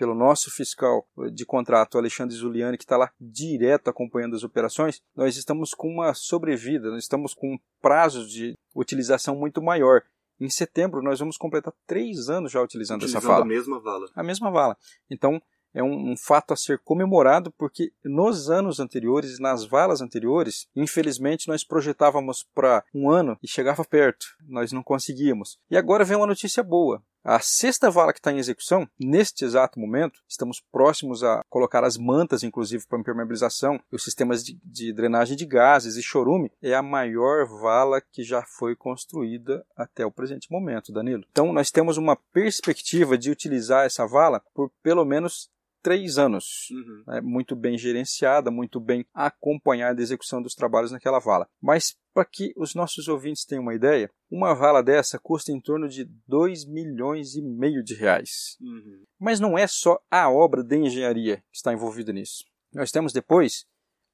pelo 0.00 0.14
nosso 0.14 0.50
fiscal 0.50 1.06
de 1.30 1.44
contrato, 1.44 1.98
Alexandre 1.98 2.34
Zuliani, 2.34 2.78
que 2.78 2.84
está 2.84 2.96
lá 2.96 3.12
direto 3.20 3.90
acompanhando 3.90 4.34
as 4.34 4.42
operações, 4.42 5.02
nós 5.14 5.36
estamos 5.36 5.74
com 5.74 5.88
uma 5.88 6.14
sobrevida, 6.14 6.90
nós 6.90 7.02
estamos 7.02 7.34
com 7.34 7.52
um 7.52 7.58
prazo 7.82 8.26
de 8.26 8.58
utilização 8.74 9.36
muito 9.36 9.60
maior. 9.60 10.00
Em 10.40 10.48
setembro, 10.48 11.02
nós 11.02 11.18
vamos 11.18 11.36
completar 11.36 11.74
três 11.86 12.30
anos 12.30 12.50
já 12.50 12.62
utilizando, 12.62 13.02
utilizando 13.02 13.20
essa 13.20 13.28
vala. 13.28 13.44
a 13.44 13.46
mesma 13.46 13.78
vala. 13.78 14.06
A 14.16 14.22
mesma 14.22 14.50
vala. 14.50 14.74
Então, 15.10 15.38
é 15.74 15.82
um, 15.82 16.12
um, 16.12 16.16
fato 16.16 16.54
a 16.54 16.56
ser 16.56 16.78
comemorado 16.78 17.52
porque 17.52 17.92
nos 18.02 18.48
anos 18.48 18.80
anteriores, 18.80 19.38
nas 19.38 19.66
valas 19.66 20.00
anteriores, 20.00 20.66
infelizmente 20.74 21.46
nós 21.46 21.62
projetávamos 21.62 22.42
para 22.54 22.82
um 22.94 23.10
ano 23.10 23.36
e 23.42 23.46
chegava 23.46 23.84
perto, 23.84 24.24
nós 24.48 24.72
não 24.72 24.82
conseguíamos. 24.82 25.58
E 25.70 25.76
agora 25.76 26.06
vem 26.06 26.16
uma 26.16 26.26
notícia 26.26 26.62
boa. 26.62 27.02
A 27.22 27.38
sexta 27.38 27.90
vala 27.90 28.12
que 28.12 28.18
está 28.18 28.32
em 28.32 28.38
execução, 28.38 28.88
neste 28.98 29.44
exato 29.44 29.78
momento, 29.78 30.20
estamos 30.26 30.62
próximos 30.72 31.22
a 31.22 31.42
colocar 31.50 31.84
as 31.84 31.98
mantas, 31.98 32.42
inclusive, 32.42 32.86
para 32.86 32.98
impermeabilização, 32.98 33.78
os 33.92 34.02
sistemas 34.02 34.42
de, 34.42 34.58
de, 34.64 34.92
drenagem 34.92 35.36
de 35.36 35.44
gases 35.44 35.96
e 35.96 36.02
chorume, 36.02 36.50
é 36.62 36.74
a 36.74 36.82
maior 36.82 37.46
vala 37.46 38.00
que 38.00 38.22
já 38.22 38.42
foi 38.42 38.74
construída 38.74 39.64
até 39.76 40.04
o 40.04 40.10
presente 40.10 40.50
momento, 40.50 40.92
Danilo. 40.92 41.24
Então, 41.30 41.52
nós 41.52 41.70
temos 41.70 41.98
uma 41.98 42.16
perspectiva 42.16 43.18
de 43.18 43.30
utilizar 43.30 43.84
essa 43.84 44.06
vala 44.06 44.42
por 44.54 44.70
pelo 44.82 45.04
menos 45.04 45.50
três 45.82 46.18
anos. 46.18 46.68
Uhum. 46.70 47.04
Né, 47.06 47.20
muito 47.20 47.56
bem 47.56 47.76
gerenciada, 47.76 48.50
muito 48.50 48.80
bem 48.80 49.04
acompanhada 49.14 50.00
a 50.00 50.02
execução 50.02 50.42
dos 50.42 50.54
trabalhos 50.54 50.92
naquela 50.92 51.18
vala. 51.18 51.48
Mas, 51.60 51.96
para 52.14 52.24
que 52.24 52.52
os 52.56 52.74
nossos 52.74 53.08
ouvintes 53.08 53.44
tenham 53.44 53.62
uma 53.62 53.74
ideia, 53.74 54.10
uma 54.30 54.54
vala 54.54 54.82
dessa 54.82 55.18
custa 55.18 55.52
em 55.52 55.60
torno 55.60 55.88
de 55.88 56.04
2 56.26 56.66
milhões 56.66 57.34
e 57.34 57.42
meio 57.42 57.82
de 57.82 57.94
reais. 57.94 58.56
Uhum. 58.60 59.04
Mas 59.18 59.40
não 59.40 59.58
é 59.58 59.66
só 59.66 59.98
a 60.10 60.30
obra 60.30 60.62
de 60.62 60.76
engenharia 60.76 61.38
que 61.50 61.56
está 61.56 61.72
envolvida 61.72 62.12
nisso. 62.12 62.44
Nós 62.72 62.90
temos 62.90 63.12
depois 63.12 63.66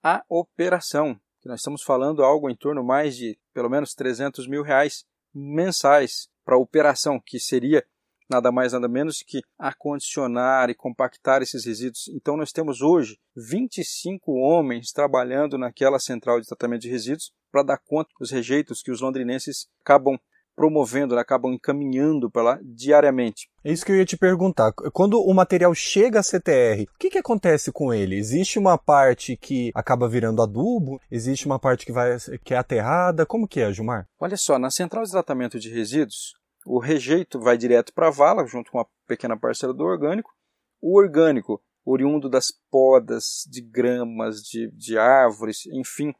a 0.02 0.24
operação, 0.28 1.18
que 1.40 1.48
nós 1.48 1.60
estamos 1.60 1.82
falando 1.82 2.22
algo 2.22 2.48
em 2.48 2.56
torno 2.56 2.82
mais 2.82 3.16
de 3.16 3.38
pelo 3.52 3.68
menos 3.68 3.94
300 3.94 4.46
mil 4.48 4.62
reais 4.62 5.04
mensais 5.34 6.28
para 6.44 6.54
a 6.54 6.58
operação, 6.58 7.20
que 7.20 7.38
seria 7.38 7.84
nada 8.30 8.50
mais 8.50 8.72
nada 8.72 8.88
menos 8.88 9.22
que 9.26 9.40
acondicionar 9.58 10.70
e 10.70 10.74
compactar 10.74 11.42
esses 11.42 11.64
resíduos. 11.64 12.08
Então 12.08 12.36
nós 12.36 12.52
temos 12.52 12.82
hoje 12.82 13.18
25 13.36 14.32
homens 14.32 14.92
trabalhando 14.92 15.58
naquela 15.58 15.98
central 15.98 16.40
de 16.40 16.46
tratamento 16.46 16.82
de 16.82 16.90
resíduos 16.90 17.32
para 17.50 17.62
dar 17.62 17.78
conta 17.78 18.10
dos 18.18 18.30
rejeitos 18.30 18.82
que 18.82 18.90
os 18.90 19.00
londrinenses 19.00 19.66
acabam 19.80 20.18
promovendo, 20.56 21.14
né, 21.14 21.20
acabam 21.20 21.52
encaminhando 21.52 22.30
para 22.30 22.42
lá 22.42 22.60
diariamente. 22.62 23.48
É 23.62 23.70
isso 23.70 23.84
que 23.84 23.92
eu 23.92 23.96
ia 23.96 24.06
te 24.06 24.16
perguntar. 24.16 24.72
Quando 24.92 25.20
o 25.20 25.34
material 25.34 25.74
chega 25.74 26.20
à 26.20 26.22
CTR, 26.22 26.84
o 26.84 26.98
que, 26.98 27.10
que 27.10 27.18
acontece 27.18 27.70
com 27.70 27.92
ele? 27.92 28.16
Existe 28.16 28.58
uma 28.58 28.78
parte 28.78 29.36
que 29.36 29.70
acaba 29.74 30.08
virando 30.08 30.40
adubo? 30.40 30.98
Existe 31.10 31.44
uma 31.44 31.58
parte 31.58 31.84
que, 31.84 31.92
vai, 31.92 32.16
que 32.42 32.54
é 32.54 32.56
aterrada? 32.56 33.26
Como 33.26 33.46
que 33.46 33.60
é, 33.60 33.70
Gilmar? 33.70 34.08
Olha 34.18 34.36
só, 34.36 34.58
na 34.58 34.70
central 34.70 35.04
de 35.04 35.10
tratamento 35.10 35.60
de 35.60 35.68
resíduos, 35.68 36.32
o 36.66 36.78
rejeito 36.80 37.38
vai 37.38 37.56
direto 37.56 37.94
para 37.94 38.08
a 38.08 38.10
vala, 38.10 38.46
junto 38.46 38.70
com 38.70 38.78
uma 38.78 38.88
pequena 39.06 39.38
parcela 39.38 39.72
do 39.72 39.84
orgânico. 39.84 40.34
O 40.80 40.98
orgânico, 40.98 41.62
oriundo 41.84 42.28
das 42.28 42.52
podas, 42.70 43.44
de 43.48 43.60
gramas, 43.60 44.42
de, 44.42 44.70
de 44.72 44.98
árvores, 44.98 45.66
enfim, 45.66 46.12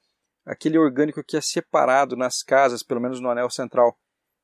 aquele 0.46 0.78
orgânico 0.78 1.22
que 1.24 1.36
é 1.36 1.40
separado 1.40 2.16
nas 2.16 2.42
casas, 2.42 2.82
pelo 2.82 3.00
menos 3.00 3.20
no 3.20 3.28
anel 3.28 3.50
central, 3.50 3.98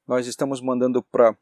nós 0.07 0.27
estamos 0.27 0.61
mandando 0.61 1.03
para 1.05 1.37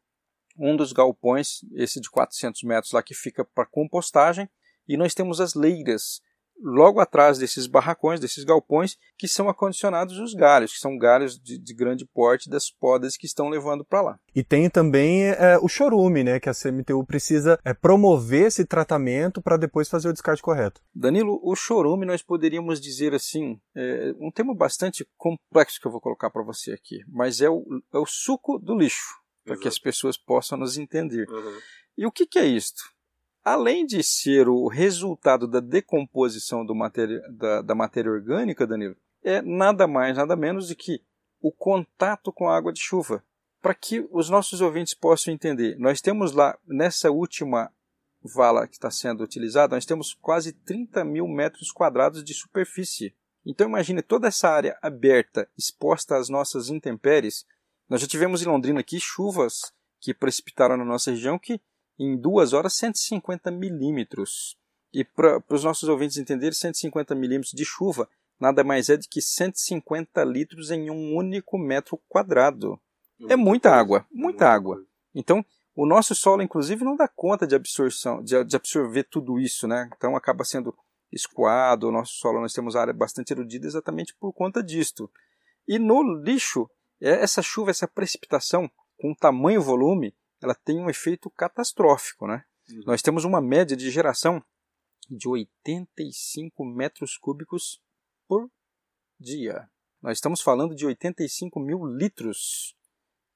um 0.59 0.77
dos 0.77 0.93
galpões, 0.93 1.61
esse 1.73 1.99
de 1.99 2.11
400 2.11 2.63
metros 2.65 2.93
lá, 2.93 3.03
que 3.03 3.15
fica 3.15 3.43
para 3.43 3.65
compostagem. 3.65 4.49
E 4.87 4.97
nós 4.97 5.15
temos 5.15 5.41
as 5.41 5.55
leiras, 5.55 6.21
logo 6.63 7.01
atrás 7.01 7.39
desses 7.39 7.67
barracões, 7.67 8.21
desses 8.21 8.45
galpões, 8.45 8.97
que 9.17 9.27
são 9.27 9.49
acondicionados 9.49 10.19
os 10.19 10.35
galhos, 10.35 10.73
que 10.73 10.79
são 10.79 10.97
galhos 10.97 11.39
de, 11.39 11.59
de 11.59 11.75
grande 11.75 12.07
porte 12.07 12.49
das 12.49 12.71
podas 12.71 13.17
que 13.17 13.27
estão 13.27 13.49
levando 13.49 13.85
para 13.85 14.03
lá. 14.03 14.21
E 14.35 14.45
tem 14.45 14.69
também 14.69 15.25
é, 15.25 15.59
o 15.61 15.69
chorume, 15.69 16.23
né, 16.23 16.41
que 16.41 16.49
a 16.49 16.55
CMTU 16.55 17.05
precisa 17.05 17.59
é, 17.65 17.73
promover 17.73 18.47
esse 18.47 18.65
tratamento 18.65 19.43
para 19.43 19.57
depois 19.57 19.89
fazer 19.89 20.09
o 20.09 20.13
descarte 20.13 20.43
correto. 20.43 20.81
Danilo, 20.95 21.41
o 21.43 21.55
chorume 21.57 22.07
nós 22.07 22.23
poderíamos 22.23 22.81
dizer 22.81 23.15
assim, 23.15 23.61
é 23.75 24.15
um 24.19 24.31
termo 24.31 24.55
bastante 24.55 25.07
complexo 25.17 25.81
que 25.81 25.87
eu 25.87 25.93
vou 25.93 26.01
colocar 26.01 26.31
para 26.31 26.43
você 26.43 26.73
aqui, 26.73 27.01
mas 27.09 27.41
é 27.41 27.49
o, 27.49 27.65
é 27.93 27.99
o 27.99 28.07
suco 28.07 28.59
do 28.59 28.77
lixo, 28.77 29.15
para 29.45 29.57
que 29.57 29.69
as 29.69 29.79
pessoas 29.79 30.17
possam 30.17 30.59
nos 30.59 30.77
entender. 30.77 31.29
Uhum. 31.29 31.59
E 31.97 32.07
o 32.07 32.13
que, 32.13 32.27
que 32.27 32.39
é 32.39 32.47
isto? 32.47 32.83
Além 33.45 33.87
de 33.87 34.03
ser 34.03 34.49
o 34.49 34.69
resultado 34.69 35.47
da 35.47 35.61
decomposição 35.61 36.65
matéria, 36.75 37.21
da, 37.31 37.63
da, 37.63 37.75
matéria 37.75 38.11
orgânica, 38.11 38.67
Danilo, 38.67 38.97
é 39.23 39.41
nada 39.43 39.87
mais, 39.87 40.17
nada 40.17 40.37
menos 40.37 40.69
do 40.69 40.77
que 40.77 41.01
o 41.41 41.51
contato 41.51 42.33
com 42.33 42.49
a 42.49 42.57
água 42.57 42.73
de 42.73 42.81
chuva. 42.81 43.25
Para 43.61 43.75
que 43.75 44.07
os 44.11 44.31
nossos 44.31 44.61
ouvintes 44.61 44.95
possam 44.95 45.35
entender, 45.35 45.77
nós 45.79 46.01
temos 46.01 46.33
lá, 46.33 46.59
nessa 46.67 47.11
última 47.11 47.71
vala 48.23 48.67
que 48.67 48.75
está 48.75 48.91
sendo 48.91 49.23
utilizada, 49.23 49.77
nós 49.77 49.87
temos 49.87 50.15
quase 50.15 50.53
30 50.53 51.05
mil 51.05 51.27
metros 51.27 51.71
quadrados 51.71 52.25
de 52.25 52.35
superfície. 52.35 53.15
Então 53.45 53.69
imagine 53.69 54.03
toda 54.03 54.29
essa 54.29 54.49
área 54.49 54.79
aberta, 54.83 55.49
exposta 55.57 56.17
às 56.17 56.29
nossas 56.29 56.69
intempéries. 56.69 57.47
Nós 57.89 58.01
já 58.01 58.07
tivemos 58.07 58.43
em 58.43 58.47
Londrina 58.47 58.81
aqui 58.81 59.01
chuvas 59.01 59.73
que 59.99 60.15
precipitaram 60.15 60.77
na 60.77 60.85
nossa 60.85 61.11
região 61.11 61.39
que 61.39 61.61
em 62.01 62.17
duas 62.17 62.55
horas 62.55 62.75
150 62.77 63.51
milímetros. 63.51 64.57
E 64.93 65.05
para 65.05 65.43
os 65.51 65.63
nossos 65.63 65.89
ouvintes 65.89 66.17
entenderem, 66.17 66.55
150 66.55 67.15
milímetros 67.15 67.53
de 67.53 67.65
chuva 67.65 68.09
nada 68.41 68.65
mais 68.65 68.89
é 68.89 68.97
do 68.97 69.07
que 69.09 69.21
150 69.21 70.25
litros 70.25 70.71
em 70.71 70.91
um 70.91 71.15
único 71.15 71.59
metro 71.59 72.01
quadrado. 72.09 72.81
É 73.29 73.37
muita 73.37 73.71
água, 73.71 74.07
muita 74.11 74.49
água. 74.49 74.83
Então, 75.15 75.45
o 75.77 75.85
nosso 75.85 76.15
solo, 76.15 76.43
inclusive, 76.43 76.83
não 76.83 76.97
dá 76.97 77.07
conta 77.07 77.47
de 77.47 77.55
absorção, 77.55 78.23
de, 78.23 78.43
de 78.45 78.57
absorver 78.57 79.05
tudo 79.05 79.39
isso, 79.39 79.69
né? 79.69 79.91
Então 79.95 80.17
acaba 80.17 80.43
sendo 80.43 80.75
escoado, 81.13 81.89
o 81.89 81.93
nosso 81.93 82.15
solo, 82.15 82.41
nós 82.41 82.55
temos 82.55 82.77
área 82.77 82.95
bastante 82.95 83.33
erudida 83.33 83.67
exatamente 83.67 84.15
por 84.15 84.33
conta 84.33 84.63
disto. 84.63 85.11
E 85.69 85.79
no 85.79 86.03
lixo, 86.03 86.71
é 87.01 87.23
essa 87.23 87.43
chuva, 87.43 87.71
essa 87.71 87.87
precipitação, 87.87 88.71
com 88.99 89.15
tamanho 89.15 89.61
volume, 89.61 90.15
ela 90.43 90.55
tem 90.55 90.79
um 90.79 90.91
efeito 90.91 91.31
catastrófico. 91.31 92.27
Né? 92.27 92.45
Uhum. 92.71 92.83
Nós 92.87 93.03
temos 93.03 93.25
uma 93.25 93.41
média 93.41 93.77
de 93.77 93.91
geração 93.91 94.43
de 95.09 95.29
85 95.29 96.65
metros 96.65 97.17
cúbicos 97.17 97.81
por 98.29 98.51
dia. 99.19 99.69
Nós 100.01 100.19
estamos 100.19 100.41
falando 100.41 100.75
de 100.75 100.87
85 100.87 101.61
mil 101.61 101.85
litros 101.85 102.75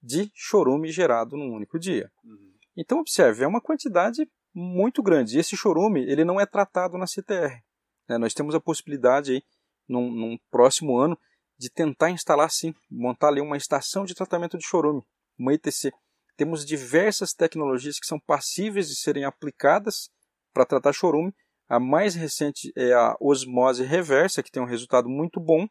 de 0.02 0.30
chorume 0.34 0.90
gerado 0.90 1.36
num 1.36 1.52
único 1.52 1.78
dia. 1.78 2.10
Uhum. 2.24 2.54
Então, 2.76 2.98
observe, 2.98 3.44
é 3.44 3.46
uma 3.46 3.60
quantidade 3.60 4.28
muito 4.54 5.02
grande. 5.02 5.36
E 5.36 5.40
esse 5.40 5.56
chorume 5.56 6.00
ele 6.00 6.24
não 6.24 6.40
é 6.40 6.46
tratado 6.46 6.96
na 6.96 7.06
CTR. 7.06 7.62
Né? 8.08 8.18
Nós 8.18 8.34
temos 8.34 8.54
a 8.54 8.60
possibilidade, 8.60 9.32
aí, 9.32 9.42
num, 9.88 10.10
num, 10.10 10.38
próximo 10.50 10.98
ano, 10.98 11.18
de 11.58 11.70
tentar 11.70 12.10
instalar, 12.10 12.50
sim, 12.50 12.74
montar 12.90 13.28
ali 13.28 13.40
uma 13.40 13.56
estação 13.56 14.04
de 14.04 14.14
tratamento 14.14 14.58
de 14.58 14.66
chorume, 14.66 15.02
uma 15.38 15.52
ETC. 15.54 15.92
Temos 16.36 16.64
diversas 16.64 17.32
tecnologias 17.32 17.98
que 17.98 18.06
são 18.06 18.18
passíveis 18.18 18.88
de 18.88 18.96
serem 18.96 19.24
aplicadas 19.24 20.10
para 20.52 20.66
tratar 20.66 20.92
chorume. 20.92 21.32
A 21.68 21.78
mais 21.78 22.14
recente 22.14 22.72
é 22.76 22.92
a 22.92 23.16
osmose 23.20 23.84
reversa, 23.84 24.42
que 24.42 24.50
tem 24.50 24.62
um 24.62 24.66
resultado 24.66 25.08
muito 25.08 25.40
bom, 25.40 25.66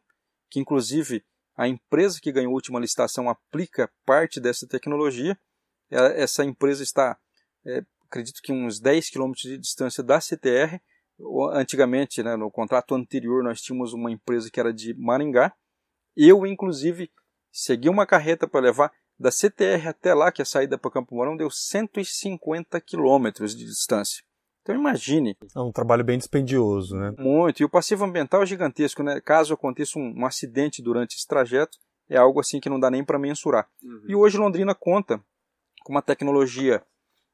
que 0.50 0.58
inclusive 0.58 1.24
a 1.56 1.68
empresa 1.68 2.18
que 2.20 2.32
ganhou 2.32 2.50
a 2.50 2.54
última 2.54 2.80
licitação 2.80 3.28
aplica 3.28 3.90
parte 4.04 4.40
dessa 4.40 4.66
tecnologia. 4.66 5.38
É, 5.90 6.22
essa 6.22 6.44
empresa 6.44 6.82
está, 6.82 7.16
é, 7.64 7.82
acredito 8.06 8.40
que 8.42 8.52
uns 8.52 8.80
10 8.80 9.10
quilômetros 9.10 9.42
de 9.42 9.58
distância 9.58 10.02
da 10.02 10.20
CTR. 10.20 10.80
Antigamente, 11.52 12.22
né, 12.24 12.34
no 12.34 12.50
contrato 12.50 12.94
anterior, 12.94 13.44
nós 13.44 13.60
tínhamos 13.60 13.92
uma 13.92 14.10
empresa 14.10 14.50
que 14.50 14.58
era 14.58 14.72
de 14.72 14.94
Maringá. 14.94 15.54
Eu, 16.16 16.44
inclusive, 16.44 17.10
segui 17.52 17.88
uma 17.88 18.04
carreta 18.04 18.48
para 18.48 18.60
levar 18.60 18.92
da 19.18 19.30
CTR 19.30 19.88
até 19.88 20.14
lá, 20.14 20.32
que 20.32 20.42
é 20.42 20.44
a 20.44 20.46
saída 20.46 20.76
para 20.76 20.90
Campo 20.90 21.14
Mourão, 21.14 21.36
deu 21.36 21.50
150 21.50 22.80
quilômetros 22.80 23.54
de 23.54 23.64
distância. 23.64 24.22
Então 24.62 24.74
imagine. 24.74 25.36
É 25.54 25.60
um 25.60 25.70
trabalho 25.70 26.02
bem 26.02 26.18
dispendioso, 26.18 26.96
né? 26.96 27.12
Muito. 27.18 27.60
E 27.60 27.64
o 27.64 27.68
passivo 27.68 28.04
ambiental 28.04 28.42
é 28.42 28.46
gigantesco, 28.46 29.02
né? 29.02 29.20
Caso 29.20 29.54
aconteça 29.54 29.98
um, 29.98 30.14
um 30.16 30.26
acidente 30.26 30.82
durante 30.82 31.16
esse 31.16 31.26
trajeto, 31.26 31.78
é 32.08 32.16
algo 32.16 32.40
assim 32.40 32.60
que 32.60 32.70
não 32.70 32.80
dá 32.80 32.90
nem 32.90 33.04
para 33.04 33.18
mensurar. 33.18 33.68
Uhum. 33.82 34.04
E 34.08 34.14
hoje 34.14 34.38
Londrina 34.38 34.74
conta 34.74 35.22
com 35.82 35.92
uma 35.92 36.02
tecnologia 36.02 36.82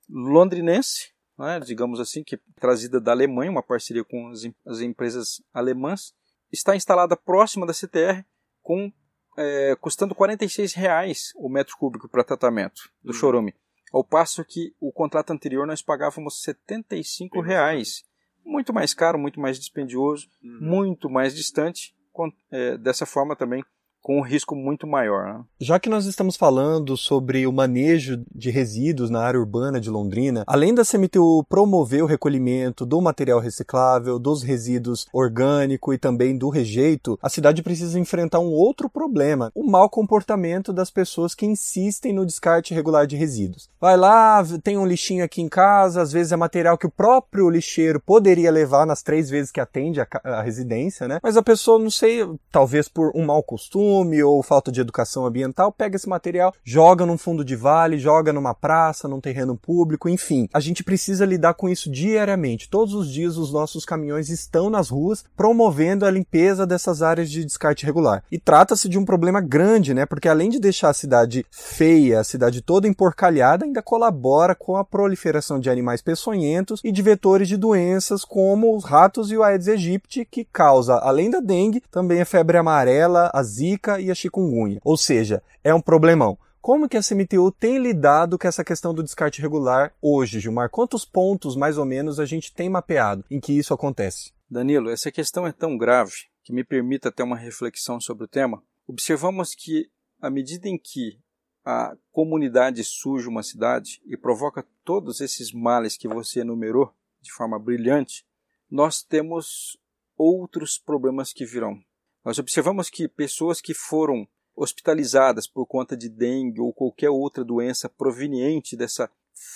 londrinense, 0.09 1.13
né, 1.39 1.61
digamos 1.61 2.01
assim, 2.01 2.23
que 2.23 2.35
é 2.35 2.39
trazida 2.57 3.01
da 3.01 3.13
Alemanha, 3.13 3.51
uma 3.51 3.63
parceria 3.63 4.05
com 4.05 4.29
as, 4.29 4.43
as 4.67 4.81
empresas 4.81 5.43
alemãs, 5.55 6.13
está 6.53 6.75
instalada 6.75 7.17
próxima 7.17 7.65
da 7.65 7.73
CTR, 7.73 8.25
com, 8.61 8.93
é, 9.41 9.75
custando 9.81 10.15
46 10.15 10.75
reais 10.75 11.33
o 11.37 11.49
metro 11.49 11.77
cúbico 11.79 12.09
para 12.09 12.23
tratamento 12.23 12.91
do 13.03 13.13
uhum. 13.13 13.19
chorume. 13.19 13.55
Ao 13.93 14.05
passo 14.05 14.45
que 14.45 14.75
o 14.79 14.93
contrato 14.93 15.33
anterior 15.33 15.67
nós 15.67 15.83
pagávamos 15.83 16.43
75 16.43 17.41
reais. 17.41 18.05
Muito 18.45 18.73
mais 18.73 18.95
caro, 18.95 19.19
muito 19.19 19.41
mais 19.41 19.59
dispendioso, 19.59 20.29
uhum. 20.43 20.59
muito 20.61 21.09
mais 21.09 21.35
distante. 21.35 21.95
Com, 22.13 22.31
é, 22.51 22.77
dessa 22.77 23.07
forma 23.07 23.37
também 23.37 23.65
com 24.03 24.19
um 24.19 24.23
risco 24.23 24.55
muito 24.55 24.87
maior. 24.87 25.27
Né? 25.27 25.45
Já 25.61 25.79
que 25.79 25.89
nós 25.89 26.07
estamos 26.07 26.37
falando 26.37 26.97
sobre 26.97 27.47
o 27.47 27.53
manejo 27.53 28.23
de 28.35 28.51
resíduos 28.51 29.11
na 29.11 29.21
área 29.21 29.39
urbana 29.39 29.81
de 29.81 29.91
Londrina, 29.91 30.45
além 30.47 30.75
da 30.75 30.85
CMTU 30.85 31.45
promover 31.49 32.03
o 32.03 32.07
recolhimento 32.07 32.87
do 32.87 33.01
material 33.01 33.41
reciclável, 33.41 34.19
dos 34.19 34.43
resíduos 34.43 35.07
orgânico 35.13 35.93
e 35.93 35.99
também 35.99 36.37
do 36.37 36.49
rejeito, 36.49 37.19
a 37.23 37.29
cidade 37.29 37.63
precisa 37.63 37.99
enfrentar 37.99 38.41
um 38.41 38.51
outro 38.51 38.89
problema: 38.89 39.53
o 39.55 39.65
mau 39.65 39.89
comportamento 39.89 40.73
das 40.73 40.91
pessoas 40.91 41.35
que 41.35 41.47
insistem 41.47 42.13
no 42.13 42.27
descarte 42.27 42.75
regular 42.75 43.07
de 43.07 43.17
resíduos. 43.17 43.69
Vai 43.81 43.97
lá, 43.97 44.43
tem 44.63 44.79
um 44.79 44.87
lixinho 44.87 45.25
aqui 45.25 45.43
em 45.43 45.49
casa, 45.49 46.03
às 46.03 46.13
vezes 46.13 46.33
é 46.33 46.37
material 46.37 46.79
que 46.79 46.87
o 46.87 46.91
próprio 46.91 47.51
lixeiro 47.51 48.01
poderia 48.01 48.51
levar 48.51 48.87
nas 48.87 49.03
três 49.03 49.29
vezes 49.29 49.51
que 49.51 49.61
atende 49.61 50.01
a, 50.01 50.07
a 50.25 50.43
residência, 50.43 51.07
né? 51.07 51.19
Mas 51.23 51.37
a 51.37 51.43
pessoa, 51.43 51.79
não 51.79 51.91
sei, 51.91 52.27
talvez 52.51 52.89
por 52.89 53.13
um 53.15 53.27
mau 53.27 53.43
costume, 53.43 53.90
costume 53.91 54.23
ou 54.23 54.43
falta 54.43 54.71
de 54.71 54.81
educação 54.81 55.27
ambiental, 55.27 55.73
pega 55.73 55.97
esse 55.97 56.09
material, 56.09 56.55
joga 56.63 57.05
num 57.05 57.19
fundo 57.19 57.45
de 57.45 57.57
vale, 57.57 57.99
joga 57.99 58.33
numa 58.33 58.55
praça, 58.55 59.09
num 59.09 59.21
terreno 59.21 59.57
público, 59.57 60.09
enfim. 60.09 60.49
A 60.53 60.61
gente 60.61 60.85
precisa 60.85 61.25
lidar 61.25 61.55
com 61.55 61.69
isso 61.69 61.91
diariamente. 61.91 62.69
Todos 62.69 62.95
os 62.95 63.13
dias 63.13 63.37
os 63.37 63.53
nossos 63.53 63.85
caminhões 63.85 64.29
estão 64.29 64.71
nas 64.71 64.89
ruas 64.89 65.25
promovendo 65.37 66.07
a 66.07 66.11
limpeza 66.11 66.65
dessas 66.65 67.03
áreas 67.03 67.29
de 67.29 67.45
descarte 67.45 67.85
regular. 67.85 68.23
E 68.31 68.39
trata-se 68.39 68.89
de 68.89 68.99
um 68.99 69.05
problema 69.05 69.41
grande, 69.41 69.93
né? 69.93 70.07
Porque 70.07 70.29
além 70.29 70.51
de 70.51 70.61
deixar 70.61 70.91
a 70.91 70.95
cidade 70.95 71.45
feia, 71.51 72.21
a 72.21 72.25
cidade 72.25 72.63
toda 72.63 72.87
emporcalhada, 72.87 73.65
ainda 73.65 73.83
colabora 73.83 74.55
com 74.55 74.77
a 74.77 74.85
proliferação 74.85 75.59
de 75.59 75.69
animais 75.69 76.01
peçonhentos 76.01 76.81
e 76.85 76.93
de 76.93 77.03
vetores 77.03 77.49
de 77.49 77.57
doenças 77.57 78.25
como 78.25 78.77
os 78.77 78.85
ratos 78.85 79.33
e 79.33 79.37
o 79.37 79.43
Aedes 79.43 79.69
aegypti, 79.69 80.25
que 80.25 80.45
causa, 80.45 80.95
além 80.97 81.31
da 81.31 81.41
dengue, 81.41 81.83
também 81.91 82.21
a 82.21 82.27
febre 82.27 82.57
amarela, 82.57 83.31
a 83.35 83.43
zika 83.43 83.80
zika 83.81 84.01
e 84.01 84.11
a 84.11 84.15
chikungunya. 84.15 84.81
Ou 84.85 84.97
seja, 84.97 85.43
é 85.65 85.75
um 85.75 85.81
problemão. 85.81 86.39
Como 86.61 86.89
que 86.89 86.97
a 86.97 87.03
CMTU 87.03 87.51
tem 87.51 87.79
lidado 87.79 88.39
com 88.39 88.47
essa 88.47 88.63
questão 88.63 88.93
do 88.93 89.03
descarte 89.03 89.41
regular 89.41 89.95
hoje, 90.01 90.39
Gilmar? 90.39 90.69
Quantos 90.69 91.07
pontos, 91.07 91.57
mais 91.57 91.79
ou 91.79 91.87
menos, 91.87 92.21
a 92.21 92.27
gente 92.27 92.53
tem 92.53 92.69
mapeado 92.69 93.25
em 93.31 93.41
que 93.41 93.57
isso 93.57 93.73
acontece? 93.73 94.33
Danilo, 94.49 94.91
essa 94.91 95.11
questão 95.11 95.47
é 95.47 95.53
tão 95.53 95.79
grave 95.79 96.13
que 96.45 96.53
me 96.53 96.63
permita 96.63 97.11
ter 97.11 97.23
uma 97.23 97.37
reflexão 97.37 97.99
sobre 97.99 98.25
o 98.25 98.29
tema. 98.29 98.63
Observamos 98.87 99.55
que, 99.55 99.89
à 100.21 100.29
medida 100.29 100.69
em 100.69 100.77
que 100.77 101.19
a 101.65 101.97
comunidade 102.11 102.85
surge 102.85 103.29
uma 103.29 103.43
cidade 103.43 104.03
e 104.05 104.17
provoca 104.17 104.67
todos 104.85 105.21
esses 105.21 105.53
males 105.53 105.97
que 105.97 106.09
você 106.09 106.41
enumerou 106.41 106.93
de 107.23 107.33
forma 107.33 107.59
brilhante, 107.59 108.25
nós 108.71 109.03
temos 109.03 109.79
outros 110.17 110.79
problemas 110.79 111.33
que 111.33 111.47
virão. 111.47 111.79
Nós 112.25 112.39
observamos 112.39 112.91
que 112.91 113.09
pessoas 113.09 113.61
que 113.61 113.75
foram 113.75 114.29
hospitalizadas 114.55 115.47
por 115.47 115.67
conta 115.67 115.97
de 115.97 116.09
dengue 116.09 116.61
ou 116.61 116.73
qualquer 116.73 117.09
outra 117.11 117.45
doença 117.45 117.89
proveniente 117.89 118.77
dessa 118.77 119.11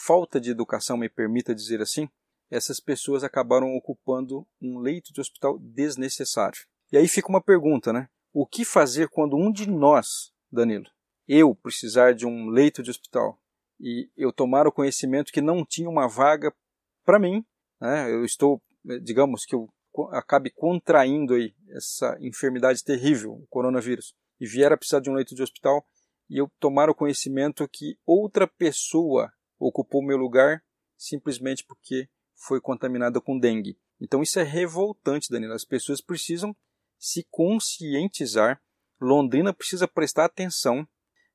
falta 0.07 0.40
de 0.40 0.50
educação, 0.50 0.96
me 0.96 1.09
permita 1.09 1.55
dizer 1.55 1.83
assim, 1.83 2.09
essas 2.50 2.81
pessoas 2.81 3.22
acabaram 3.22 3.74
ocupando 3.74 4.46
um 4.61 4.79
leito 4.79 5.12
de 5.12 5.20
hospital 5.20 5.59
desnecessário. 5.59 6.61
E 6.90 6.96
aí 6.96 7.09
fica 7.09 7.29
uma 7.29 7.42
pergunta, 7.42 7.92
né? 7.92 8.09
O 8.33 8.46
que 8.46 8.64
fazer 8.64 9.09
quando 9.09 9.37
um 9.37 9.53
de 9.53 9.68
nós, 9.68 10.33
Danilo, 10.50 10.87
eu 11.29 11.55
precisar 11.55 12.14
de 12.14 12.27
um 12.27 12.48
leito 12.48 12.83
de 12.83 12.90
hospital 12.90 13.38
e 13.81 14.09
eu 14.16 14.33
tomar 14.33 14.66
o 14.66 14.72
conhecimento 14.72 15.33
que 15.33 15.40
não 15.40 15.64
tinha 15.64 15.88
uma 15.88 16.09
vaga 16.09 16.53
para 17.05 17.18
mim, 17.18 17.44
né? 17.81 18.11
Eu 18.11 18.24
estou, 18.24 18.62
digamos 19.03 19.44
que 19.44 19.55
eu 19.55 19.68
acabe 20.11 20.50
contraindo 20.50 21.35
aí 21.35 21.54
essa 21.70 22.16
enfermidade 22.20 22.83
terrível, 22.83 23.33
o 23.33 23.46
coronavírus, 23.48 24.14
e 24.40 24.46
vier 24.46 24.72
a 24.72 24.76
precisar 24.76 25.00
de 25.00 25.11
um 25.11 25.14
leito 25.14 25.35
de 25.35 25.42
hospital, 25.42 25.87
e 26.28 26.38
eu 26.38 26.50
tomar 26.59 26.88
o 26.88 26.94
conhecimento 26.94 27.68
que 27.68 27.96
outra 28.07 28.46
pessoa 28.46 29.33
ocupou 29.59 30.02
meu 30.02 30.16
lugar 30.16 30.62
simplesmente 30.96 31.64
porque 31.64 32.09
foi 32.35 32.61
contaminada 32.61 33.20
com 33.20 33.38
dengue. 33.38 33.78
Então 34.00 34.22
isso 34.22 34.38
é 34.38 34.42
revoltante, 34.42 35.30
Danilo. 35.30 35.52
As 35.52 35.64
pessoas 35.64 36.00
precisam 36.00 36.54
se 36.98 37.26
conscientizar. 37.30 38.61
Londrina 39.00 39.52
precisa 39.52 39.87
prestar 39.87 40.24
atenção. 40.24 40.87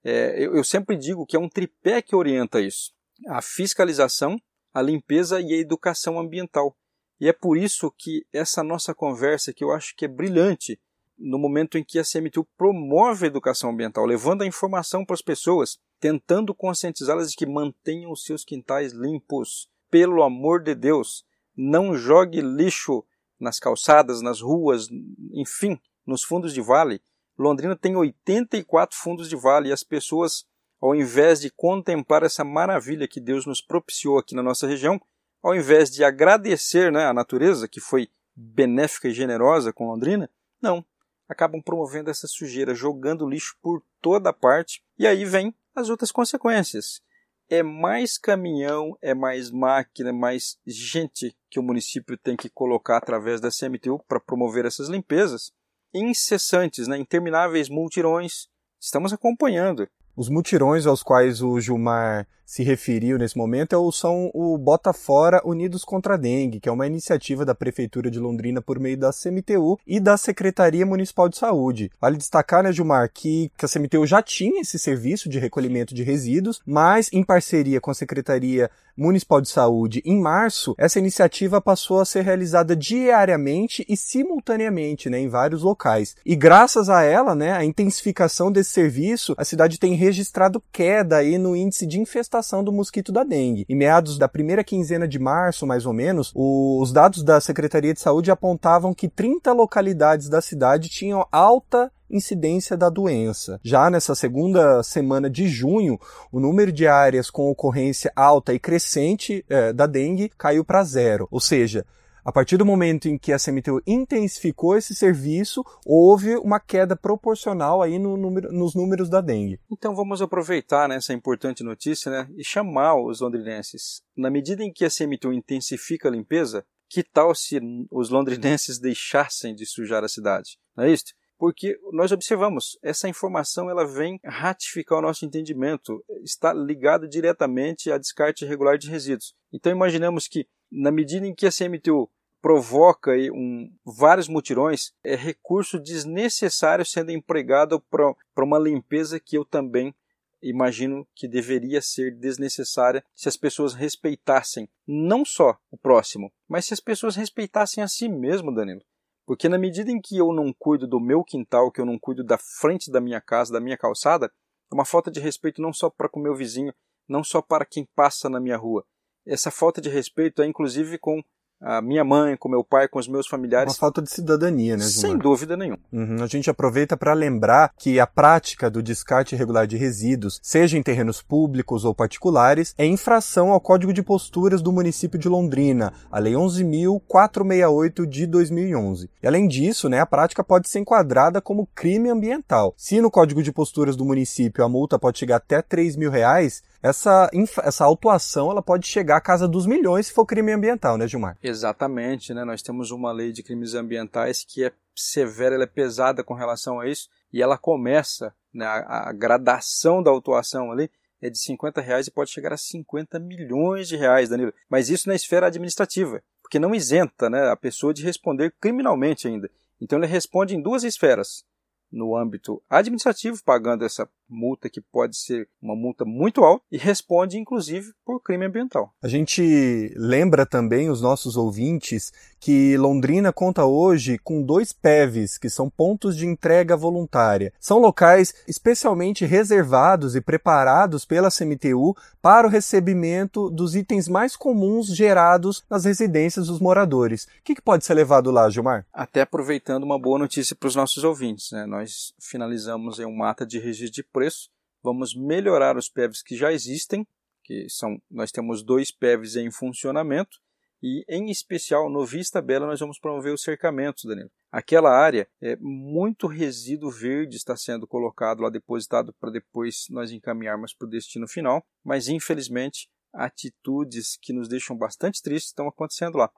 É, 0.03 0.43
eu, 0.43 0.55
eu 0.55 0.63
sempre 0.63 0.97
digo 0.97 1.25
que 1.25 1.35
é 1.35 1.39
um 1.39 1.49
tripé 1.49 2.01
que 2.01 2.15
orienta 2.15 2.59
isso: 2.61 2.93
a 3.27 3.41
fiscalização, 3.41 4.37
a 4.73 4.81
limpeza 4.81 5.39
e 5.41 5.53
a 5.53 5.57
educação 5.57 6.19
ambiental. 6.19 6.75
E 7.19 7.27
é 7.27 7.33
por 7.33 7.57
isso 7.57 7.91
que 7.97 8.25
essa 8.31 8.63
nossa 8.63 8.93
conversa, 8.93 9.53
que 9.53 9.63
eu 9.63 9.71
acho 9.71 9.95
que 9.95 10.05
é 10.05 10.07
brilhante, 10.07 10.79
no 11.17 11.37
momento 11.37 11.77
em 11.77 11.83
que 11.83 11.99
a 11.99 12.03
CMTU 12.03 12.47
promove 12.57 13.25
a 13.25 13.27
educação 13.27 13.71
ambiental, 13.71 14.05
levando 14.05 14.41
a 14.41 14.47
informação 14.47 15.03
para 15.03 15.15
as 15.15 15.21
pessoas, 15.21 15.77
tentando 15.99 16.55
conscientizá-las 16.55 17.31
de 17.31 17.35
que 17.35 17.45
mantenham 17.45 18.11
os 18.11 18.23
seus 18.23 18.45
quintais 18.45 18.93
limpos. 18.93 19.69
Pelo 19.91 20.23
amor 20.23 20.63
de 20.63 20.73
Deus, 20.73 21.25
não 21.57 21.93
jogue 21.93 22.39
lixo 22.39 23.03
nas 23.37 23.59
calçadas, 23.59 24.21
nas 24.21 24.39
ruas, 24.39 24.87
enfim, 25.33 25.77
nos 26.05 26.23
fundos 26.23 26.53
de 26.53 26.61
vale. 26.61 27.01
Londrina 27.37 27.75
tem 27.75 27.95
84 27.95 28.97
fundos 28.97 29.29
de 29.29 29.35
vale 29.35 29.69
e 29.69 29.73
as 29.73 29.83
pessoas, 29.83 30.45
ao 30.79 30.95
invés 30.95 31.41
de 31.41 31.49
contemplar 31.49 32.23
essa 32.23 32.45
maravilha 32.45 33.07
que 33.07 33.19
Deus 33.19 33.45
nos 33.45 33.61
propiciou 33.61 34.17
aqui 34.17 34.35
na 34.35 34.43
nossa 34.43 34.67
região, 34.67 35.01
ao 35.41 35.55
invés 35.55 35.89
de 35.89 36.03
agradecer 36.03 36.91
né, 36.91 37.05
a 37.05 37.13
natureza, 37.13 37.67
que 37.67 37.79
foi 37.79 38.09
benéfica 38.35 39.07
e 39.07 39.13
generosa 39.13 39.73
com 39.73 39.87
Londrina, 39.87 40.29
não. 40.61 40.83
Acabam 41.27 41.61
promovendo 41.61 42.09
essa 42.09 42.27
sujeira, 42.27 42.73
jogando 42.73 43.27
lixo 43.27 43.55
por 43.61 43.83
toda 44.01 44.33
parte, 44.33 44.83
e 44.97 45.05
aí 45.05 45.25
vem 45.25 45.53
as 45.75 45.89
outras 45.89 46.11
consequências. 46.11 47.01
É 47.49 47.63
mais 47.63 48.17
caminhão, 48.17 48.97
é 49.01 49.13
mais 49.13 49.49
máquina, 49.49 50.13
mais 50.13 50.57
gente 50.65 51.35
que 51.49 51.59
o 51.59 51.63
município 51.63 52.17
tem 52.17 52.35
que 52.35 52.49
colocar 52.49 52.97
através 52.97 53.41
da 53.41 53.49
CMTU 53.49 53.99
para 54.07 54.19
promover 54.19 54.65
essas 54.65 54.87
limpezas 54.87 55.51
incessantes, 55.93 56.87
né, 56.87 56.97
intermináveis 56.97 57.69
multirões. 57.69 58.47
Estamos 58.79 59.11
acompanhando. 59.11 59.87
Os 60.15 60.29
mutirões 60.29 60.85
aos 60.85 61.01
quais 61.01 61.41
o 61.41 61.59
Gilmar 61.59 62.27
se 62.49 62.63
referiu 62.63 63.19
nesse 63.19 63.37
momento 63.37 63.75
é 63.75 63.91
são 63.91 64.31
o 64.33 64.57
Bota 64.57 64.91
Fora 64.91 65.39
Unidos 65.45 65.85
contra 65.85 66.15
a 66.15 66.17
Dengue, 66.17 66.59
que 66.59 66.67
é 66.67 66.71
uma 66.71 66.87
iniciativa 66.87 67.45
da 67.45 67.53
Prefeitura 67.53 68.09
de 68.09 68.19
Londrina 68.19 68.59
por 68.59 68.79
meio 68.79 68.97
da 68.97 69.11
CMTU 69.11 69.79
e 69.85 69.99
da 69.99 70.17
Secretaria 70.17 70.83
Municipal 70.83 71.29
de 71.29 71.37
Saúde. 71.37 71.91
Vale 72.01 72.17
destacar, 72.17 72.63
né, 72.63 72.71
Gilmar, 72.71 73.11
que, 73.13 73.51
que 73.55 73.65
a 73.65 73.69
CMTU 73.69 74.03
já 74.07 74.23
tinha 74.23 74.61
esse 74.61 74.79
serviço 74.79 75.29
de 75.29 75.37
recolhimento 75.37 75.93
de 75.93 76.01
resíduos, 76.01 76.59
mas 76.65 77.07
em 77.13 77.23
parceria 77.23 77.79
com 77.79 77.91
a 77.91 77.93
Secretaria 77.93 78.71
Municipal 78.97 79.39
de 79.39 79.47
Saúde, 79.47 80.01
em 80.03 80.19
março, 80.19 80.75
essa 80.77 80.99
iniciativa 80.99 81.61
passou 81.61 82.01
a 82.01 82.05
ser 82.05 82.21
realizada 82.21 82.75
diariamente 82.75 83.85
e 83.87 83.95
simultaneamente 83.95 85.09
né, 85.09 85.19
em 85.19 85.29
vários 85.29 85.61
locais. 85.61 86.17
E 86.25 86.35
graças 86.35 86.89
a 86.89 87.01
ela, 87.01 87.33
né, 87.33 87.53
a 87.53 87.63
intensificação 87.63 88.51
desse 88.51 88.71
serviço, 88.71 89.35
a 89.37 89.45
cidade 89.45 89.79
tem 89.79 89.93
registrado 89.93 90.61
queda 90.69 91.17
aí 91.17 91.37
no 91.37 91.55
índice 91.55 91.85
de 91.85 91.97
infestação 91.97 92.38
do 92.63 92.71
mosquito 92.71 93.11
da 93.11 93.23
dengue. 93.23 93.65
Em 93.67 93.75
meados 93.75 94.17
da 94.17 94.27
primeira 94.27 94.63
quinzena 94.63 95.07
de 95.07 95.19
março, 95.19 95.67
mais 95.67 95.85
ou 95.85 95.93
menos, 95.93 96.31
os 96.35 96.91
dados 96.91 97.23
da 97.23 97.39
Secretaria 97.39 97.93
de 97.93 97.99
Saúde 97.99 98.31
apontavam 98.31 98.93
que 98.93 99.07
30 99.07 99.51
localidades 99.53 100.29
da 100.29 100.41
cidade 100.41 100.89
tinham 100.89 101.25
alta 101.31 101.91
incidência 102.09 102.75
da 102.75 102.89
doença. 102.89 103.59
Já 103.63 103.89
nessa 103.89 104.15
segunda 104.15 104.81
semana 104.81 105.29
de 105.29 105.47
junho, 105.47 105.99
o 106.31 106.39
número 106.39 106.71
de 106.71 106.87
áreas 106.87 107.29
com 107.29 107.49
ocorrência 107.49 108.11
alta 108.15 108.53
e 108.53 108.59
crescente 108.59 109.45
é, 109.47 109.71
da 109.71 109.85
dengue 109.85 110.29
caiu 110.37 110.65
para 110.65 110.83
zero. 110.83 111.27
Ou 111.29 111.39
seja, 111.39 111.85
a 112.29 112.31
partir 112.31 112.57
do 112.57 112.65
momento 112.65 113.09
em 113.09 113.17
que 113.17 113.33
a 113.33 113.39
CMTU 113.39 113.81
intensificou 113.87 114.77
esse 114.77 114.93
serviço, 114.93 115.63
houve 115.83 116.35
uma 116.35 116.59
queda 116.59 116.95
proporcional 116.95 117.81
aí 117.81 117.97
no 117.97 118.15
número, 118.15 118.51
nos 118.51 118.75
números 118.75 119.09
da 119.09 119.19
dengue. 119.19 119.59
Então 119.71 119.95
vamos 119.95 120.21
aproveitar 120.21 120.87
né, 120.87 120.97
essa 120.97 121.11
importante 121.11 121.63
notícia 121.63 122.11
né, 122.11 122.29
e 122.37 122.43
chamar 122.43 123.01
os 123.01 123.19
londrinenses. 123.19 124.03
Na 124.15 124.29
medida 124.29 124.63
em 124.63 124.71
que 124.71 124.85
a 124.85 124.89
CMTU 124.91 125.33
intensifica 125.33 126.07
a 126.07 126.11
limpeza, 126.11 126.63
que 126.87 127.01
tal 127.01 127.33
se 127.33 127.59
os 127.89 128.11
londrinenses 128.11 128.77
deixassem 128.77 129.55
de 129.55 129.65
sujar 129.65 130.03
a 130.03 130.07
cidade? 130.07 130.59
Não 130.77 130.83
é 130.83 130.91
isso? 130.91 131.05
porque 131.39 131.79
nós 131.93 132.11
observamos 132.11 132.77
essa 132.83 133.07
informação 133.07 133.69
ela 133.69 133.87
vem 133.87 134.19
ratificar 134.25 134.99
o 134.99 135.01
nosso 135.01 135.25
entendimento, 135.25 136.03
está 136.21 136.51
ligado 136.53 137.07
diretamente 137.07 137.89
a 137.89 137.97
descarte 137.97 138.43
irregular 138.43 138.77
de 138.77 138.89
resíduos. 138.89 139.33
Então 139.53 139.71
imaginamos 139.71 140.27
que 140.27 140.45
na 140.69 140.91
medida 140.91 141.25
em 141.25 141.33
que 141.33 141.47
a 141.47 141.51
CMTU 141.51 142.09
provoca 142.41 143.11
um, 143.33 143.71
vários 143.85 144.27
mutirões, 144.27 144.93
é 145.03 145.15
recurso 145.15 145.79
desnecessário 145.79 146.85
sendo 146.85 147.11
empregado 147.11 147.81
para 147.89 148.45
uma 148.45 148.59
limpeza 148.59 149.19
que 149.19 149.37
eu 149.37 149.45
também 149.45 149.93
imagino 150.41 151.05
que 151.13 151.27
deveria 151.27 151.81
ser 151.81 152.15
desnecessária 152.15 153.03
se 153.13 153.27
as 153.27 153.35
pessoas 153.35 153.73
respeitassem 153.73 154.69
não 154.87 155.25
só 155.25 155.57
o 155.69 155.77
próximo, 155.77 156.31
mas 156.47 156.65
se 156.65 156.73
as 156.73 156.79
pessoas 156.79 157.15
respeitassem 157.15 157.83
a 157.83 157.87
si 157.87 158.07
mesmo, 158.07 158.53
Danilo. 158.53 158.81
Porque 159.25 159.49
na 159.49 159.57
medida 159.57 159.91
em 159.91 160.01
que 160.01 160.17
eu 160.17 160.33
não 160.33 160.51
cuido 160.51 160.87
do 160.87 160.99
meu 160.99 161.23
quintal, 161.23 161.71
que 161.71 161.79
eu 161.79 161.85
não 161.85 161.99
cuido 161.99 162.23
da 162.23 162.37
frente 162.37 162.89
da 162.89 163.01
minha 163.01 163.21
casa, 163.21 163.53
da 163.53 163.59
minha 163.59 163.77
calçada, 163.77 164.31
é 164.71 164.73
uma 164.73 164.85
falta 164.85 165.11
de 165.11 165.19
respeito 165.19 165.61
não 165.61 165.73
só 165.73 165.89
para 165.89 166.09
com 166.09 166.19
o 166.19 166.23
meu 166.23 166.35
vizinho, 166.35 166.73
não 167.07 167.23
só 167.23 167.41
para 167.41 167.65
quem 167.65 167.87
passa 167.95 168.29
na 168.29 168.39
minha 168.39 168.57
rua. 168.57 168.85
Essa 169.25 169.51
falta 169.51 169.81
de 169.81 169.89
respeito 169.89 170.41
é 170.41 170.47
inclusive 170.47 170.97
com 170.97 171.21
a 171.61 171.81
minha 171.81 172.03
mãe, 172.03 172.37
com 172.37 172.47
meu 172.47 172.63
pai, 172.63 172.87
com 172.87 172.99
os 172.99 173.07
meus 173.07 173.27
familiares. 173.27 173.73
Uma 173.73 173.79
falta 173.79 174.01
de 174.01 174.09
cidadania, 174.09 174.77
né, 174.77 174.83
Gilmar? 174.83 175.09
Sem 175.09 175.17
dúvida 175.17 175.57
nenhuma. 175.57 175.79
Uhum. 175.91 176.23
A 176.23 176.27
gente 176.27 176.49
aproveita 176.49 176.95
para 176.95 177.13
lembrar 177.13 177.71
que 177.77 177.99
a 177.99 178.07
prática 178.07 178.69
do 178.69 178.81
descarte 178.81 179.35
irregular 179.35 179.67
de 179.67 179.77
resíduos, 179.77 180.39
seja 180.41 180.77
em 180.77 180.83
terrenos 180.83 181.21
públicos 181.21 181.83
ou 181.83 181.93
particulares, 181.93 182.73
é 182.77 182.85
infração 182.85 183.51
ao 183.51 183.59
Código 183.59 183.91
de 183.91 184.01
Posturas 184.01 184.61
do 184.61 184.71
município 184.71 185.19
de 185.19 185.27
Londrina, 185.27 185.93
a 186.11 186.19
Lei 186.19 186.33
11.468 186.33 188.05
de 188.05 188.25
2011. 188.25 189.09
E 189.21 189.27
além 189.27 189.47
disso, 189.47 189.89
né, 189.89 189.99
a 189.99 190.05
prática 190.05 190.43
pode 190.43 190.69
ser 190.69 190.79
enquadrada 190.79 191.41
como 191.41 191.67
crime 191.75 192.09
ambiental. 192.09 192.73
Se 192.77 193.01
no 193.01 193.11
Código 193.11 193.43
de 193.43 193.51
Posturas 193.51 193.95
do 193.95 194.05
município 194.05 194.63
a 194.63 194.69
multa 194.69 194.97
pode 194.97 195.19
chegar 195.19 195.37
até 195.37 195.61
3 195.61 195.95
mil 195.95 196.09
reais, 196.09 196.63
essa, 196.81 197.29
essa 197.63 197.85
autuação 197.85 198.49
ela 198.51 198.61
pode 198.61 198.87
chegar 198.87 199.17
à 199.17 199.21
casa 199.21 199.47
dos 199.47 199.65
milhões 199.65 200.07
se 200.07 200.13
for 200.13 200.25
crime 200.25 200.51
ambiental, 200.51 200.97
né, 200.97 201.07
Gilmar? 201.07 201.37
Exatamente, 201.43 202.33
né? 202.33 202.43
Nós 202.43 202.61
temos 202.61 202.91
uma 202.91 203.11
lei 203.11 203.31
de 203.31 203.43
crimes 203.43 203.73
ambientais 203.73 204.43
que 204.43 204.63
é 204.63 204.71
severa, 204.95 205.55
ela 205.55 205.63
é 205.63 205.67
pesada 205.67 206.23
com 206.23 206.33
relação 206.33 206.79
a 206.79 206.87
isso, 206.87 207.09
e 207.31 207.41
ela 207.41 207.57
começa, 207.57 208.33
né, 208.53 208.65
a, 208.65 209.09
a 209.09 209.13
gradação 209.13 210.01
da 210.01 210.11
autuação 210.11 210.71
ali 210.71 210.89
é 211.21 211.29
de 211.29 211.37
50 211.37 211.81
reais 211.81 212.07
e 212.07 212.11
pode 212.11 212.31
chegar 212.31 212.53
a 212.53 212.57
50 212.57 213.19
milhões 213.19 213.87
de 213.87 213.97
reais, 213.97 214.29
Danilo. 214.29 214.53
Mas 214.69 214.89
isso 214.89 215.09
na 215.09 215.15
esfera 215.15 215.47
administrativa, 215.47 216.23
porque 216.41 216.59
não 216.59 216.73
isenta 216.73 217.29
né, 217.29 217.49
a 217.49 217.55
pessoa 217.55 217.93
de 217.93 218.03
responder 218.03 218.53
criminalmente 218.59 219.27
ainda. 219.27 219.49
Então 219.81 219.99
ele 219.99 220.07
responde 220.07 220.55
em 220.55 220.61
duas 220.61 220.83
esferas 220.83 221.43
no 221.91 222.15
âmbito 222.15 222.61
administrativo, 222.69 223.43
pagando 223.43 223.83
essa 223.83 224.07
multa 224.29 224.69
que 224.69 224.81
pode 224.81 225.17
ser 225.17 225.47
uma 225.61 225.75
multa 225.75 226.05
muito 226.05 226.43
alta 226.43 226.63
e 226.71 226.77
responde 226.77 227.37
inclusive 227.37 227.91
por 228.05 228.21
crime 228.21 228.45
ambiental. 228.45 228.93
A 229.01 229.07
gente 229.07 229.93
lembra 229.95 230.45
também 230.45 230.89
os 230.89 231.01
nossos 231.01 231.35
ouvintes 231.35 232.11
que 232.39 232.77
Londrina 232.77 233.33
conta 233.33 233.65
hoje 233.65 234.17
com 234.17 234.41
dois 234.41 234.71
PEVs, 234.71 235.37
que 235.37 235.49
são 235.49 235.69
pontos 235.69 236.15
de 236.15 236.25
entrega 236.25 236.77
voluntária. 236.77 237.53
São 237.59 237.79
locais 237.79 238.33
especialmente 238.47 239.25
reservados 239.25 240.15
e 240.15 240.21
preparados 240.21 241.05
pela 241.05 241.29
CMTU 241.29 241.95
para 242.21 242.47
o 242.47 242.49
recebimento 242.49 243.49
dos 243.49 243.75
itens 243.75 244.07
mais 244.07 244.35
comuns 244.35 244.87
gerados 244.87 245.63
nas 245.69 245.85
residências 245.85 246.47
dos 246.47 246.59
moradores. 246.59 247.25
O 247.25 247.43
que, 247.43 247.61
pode 247.61 247.85
ser 247.85 247.93
levado 247.93 248.31
lá, 248.31 248.49
Gilmar? 248.49 248.85
Até 248.93 249.21
aproveitando 249.21 249.83
uma 249.83 249.99
boa 249.99 250.17
notícia 250.17 250.55
para 250.55 250.67
os 250.67 250.75
nossos 250.75 251.03
ouvintes, 251.03 251.51
né? 251.51 251.65
nós 251.65 252.13
finalizamos 252.19 252.99
em 252.99 253.05
uma 253.05 253.29
ata 253.29 253.45
de 253.45 253.59
registro 253.59 253.95
de 253.95 254.03
preço, 254.19 254.49
vamos 254.83 255.15
melhorar 255.15 255.77
os 255.77 255.89
PEVs 255.89 256.21
que 256.21 256.35
já 256.35 256.51
existem, 256.51 257.07
que 257.41 257.69
são, 257.69 258.01
nós 258.11 258.31
temos 258.31 258.61
dois 258.61 258.91
PEVs 258.91 259.37
em 259.37 259.49
funcionamento, 259.49 260.37
e 260.83 261.05
em 261.07 261.29
especial 261.29 261.89
no 261.89 262.05
Vista 262.05 262.41
Bela 262.41 262.67
nós 262.67 262.81
vamos 262.81 262.99
promover 262.99 263.33
os 263.33 263.41
cercamentos, 263.41 264.03
Danilo. 264.03 264.29
Aquela 264.51 264.91
área 264.91 265.25
é 265.41 265.55
muito 265.57 266.27
resíduo 266.27 266.91
verde 266.91 267.37
está 267.37 267.55
sendo 267.55 267.87
colocado 267.87 268.41
lá 268.41 268.49
depositado 268.49 269.13
para 269.19 269.31
depois 269.31 269.85
nós 269.89 270.11
encaminharmos 270.11 270.73
para 270.73 270.85
o 270.87 270.89
destino 270.89 271.27
final, 271.27 271.65
mas 271.83 272.09
infelizmente 272.09 272.89
atitudes 273.13 274.17
que 274.21 274.33
nos 274.33 274.49
deixam 274.49 274.77
bastante 274.77 275.21
tristes 275.21 275.51
estão 275.51 275.67
acontecendo 275.67 276.17
lá. 276.17 276.29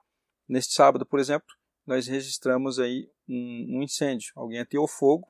Neste 0.48 0.74
sábado, 0.74 1.04
por 1.04 1.18
exemplo, 1.18 1.48
nós 1.84 2.06
registramos 2.06 2.78
aí 2.78 3.08
um, 3.28 3.78
um 3.78 3.82
incêndio. 3.82 4.32
Alguém 4.36 4.60
ateou 4.60 4.86
fogo 4.86 5.26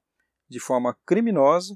de 0.49 0.61
forma 0.61 0.97
criminosa 1.07 1.75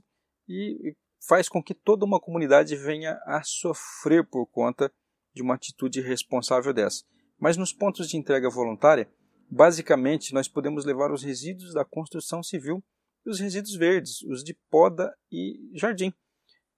e 0.48 0.94
faz 1.26 1.48
com 1.48 1.62
que 1.62 1.74
toda 1.74 2.04
uma 2.04 2.20
comunidade 2.20 2.76
venha 2.76 3.18
a 3.24 3.42
sofrer 3.42 4.24
por 4.24 4.46
conta 4.46 4.92
de 5.34 5.42
uma 5.42 5.54
atitude 5.54 6.00
irresponsável 6.00 6.72
dessa. 6.72 7.04
Mas 7.38 7.56
nos 7.56 7.72
pontos 7.72 8.08
de 8.08 8.16
entrega 8.16 8.48
voluntária, 8.48 9.10
basicamente 9.50 10.32
nós 10.32 10.48
podemos 10.48 10.84
levar 10.84 11.12
os 11.12 11.22
resíduos 11.22 11.74
da 11.74 11.84
construção 11.84 12.42
civil 12.42 12.82
e 13.24 13.30
os 13.30 13.40
resíduos 13.40 13.74
verdes, 13.76 14.22
os 14.22 14.42
de 14.42 14.56
poda 14.70 15.14
e 15.30 15.70
jardim. 15.74 16.12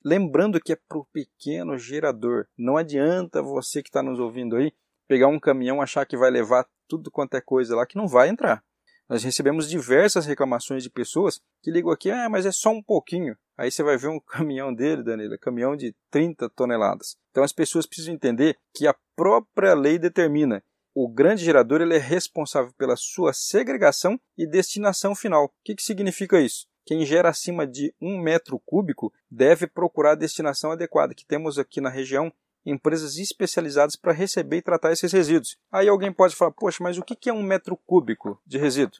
Lembrando 0.05 0.61
que 0.61 0.73
é 0.73 0.77
para 0.77 0.99
o 0.99 1.07
pequeno 1.13 1.77
gerador. 1.77 2.47
Não 2.57 2.77
adianta 2.77 3.43
você 3.43 3.83
que 3.83 3.89
está 3.89 4.03
nos 4.03 4.19
ouvindo 4.19 4.57
aí 4.57 4.73
pegar 5.07 5.29
um 5.29 5.41
caminhão 5.41 5.81
achar 5.81 6.07
que 6.07 6.17
vai 6.17 6.31
levar 6.31 6.67
tudo 6.87 7.11
quanto 7.11 7.35
é 7.35 7.41
coisa 7.41 7.77
lá 7.77 7.87
que 7.87 7.97
não 7.97 8.07
vai 8.07 8.29
entrar. 8.29 8.65
Nós 9.09 9.25
recebemos 9.25 9.69
diversas 9.69 10.27
reclamações 10.27 10.83
de 10.83 10.91
pessoas 10.91 11.41
que 11.63 11.71
ligam 11.71 11.91
aqui, 11.91 12.11
ah, 12.11 12.29
mas 12.29 12.45
é 12.45 12.53
só 12.53 12.71
um 12.71 12.83
pouquinho. 12.83 13.37
Aí 13.57 13.71
você 13.71 13.83
vai 13.83 13.97
ver 13.97 14.09
um 14.09 14.21
caminhão 14.27 14.75
dele, 14.75 15.03
Danilo, 15.03 15.35
é 15.35 15.39
caminhão 15.39 15.75
de 15.75 15.95
30 16.11 16.49
toneladas. 16.51 17.17
Então 17.31 17.43
as 17.43 17.53
pessoas 17.53 17.87
precisam 17.87 18.15
entender 18.15 18.59
que 18.75 18.87
a 18.87 18.95
própria 19.17 19.75
lei 19.75 19.99
determina 19.99 20.63
o 21.01 21.07
grande 21.07 21.45
gerador 21.45 21.81
ele 21.81 21.95
é 21.95 21.99
responsável 21.99 22.73
pela 22.77 22.97
sua 22.97 23.33
segregação 23.33 24.19
e 24.37 24.45
destinação 24.45 25.15
final. 25.15 25.45
O 25.45 25.51
que, 25.65 25.77
que 25.77 25.83
significa 25.83 26.41
isso? 26.41 26.67
Quem 26.85 27.07
gera 27.07 27.29
acima 27.29 27.65
de 27.65 27.95
um 28.01 28.21
metro 28.21 28.59
cúbico 28.67 29.13
deve 29.31 29.69
procurar 29.69 30.13
a 30.13 30.17
destinação 30.17 30.73
adequada, 30.73 31.15
que 31.15 31.25
temos 31.25 31.57
aqui 31.57 31.81
na 31.81 31.89
região 31.89 32.33
empresas 32.71 33.17
especializadas 33.17 33.97
para 33.97 34.13
receber 34.13 34.59
e 34.59 34.63
tratar 34.63 34.93
esses 34.93 35.13
resíduos. 35.13 35.57
Aí 35.73 35.89
alguém 35.89 36.13
pode 36.13 36.37
falar, 36.37 36.53
poxa, 36.53 36.83
mas 36.83 36.99
o 36.99 37.03
que 37.03 37.29
é 37.29 37.33
um 37.33 37.43
metro 37.43 37.77
cúbico 37.87 38.41
de 38.47 38.59
resíduo? 38.59 38.99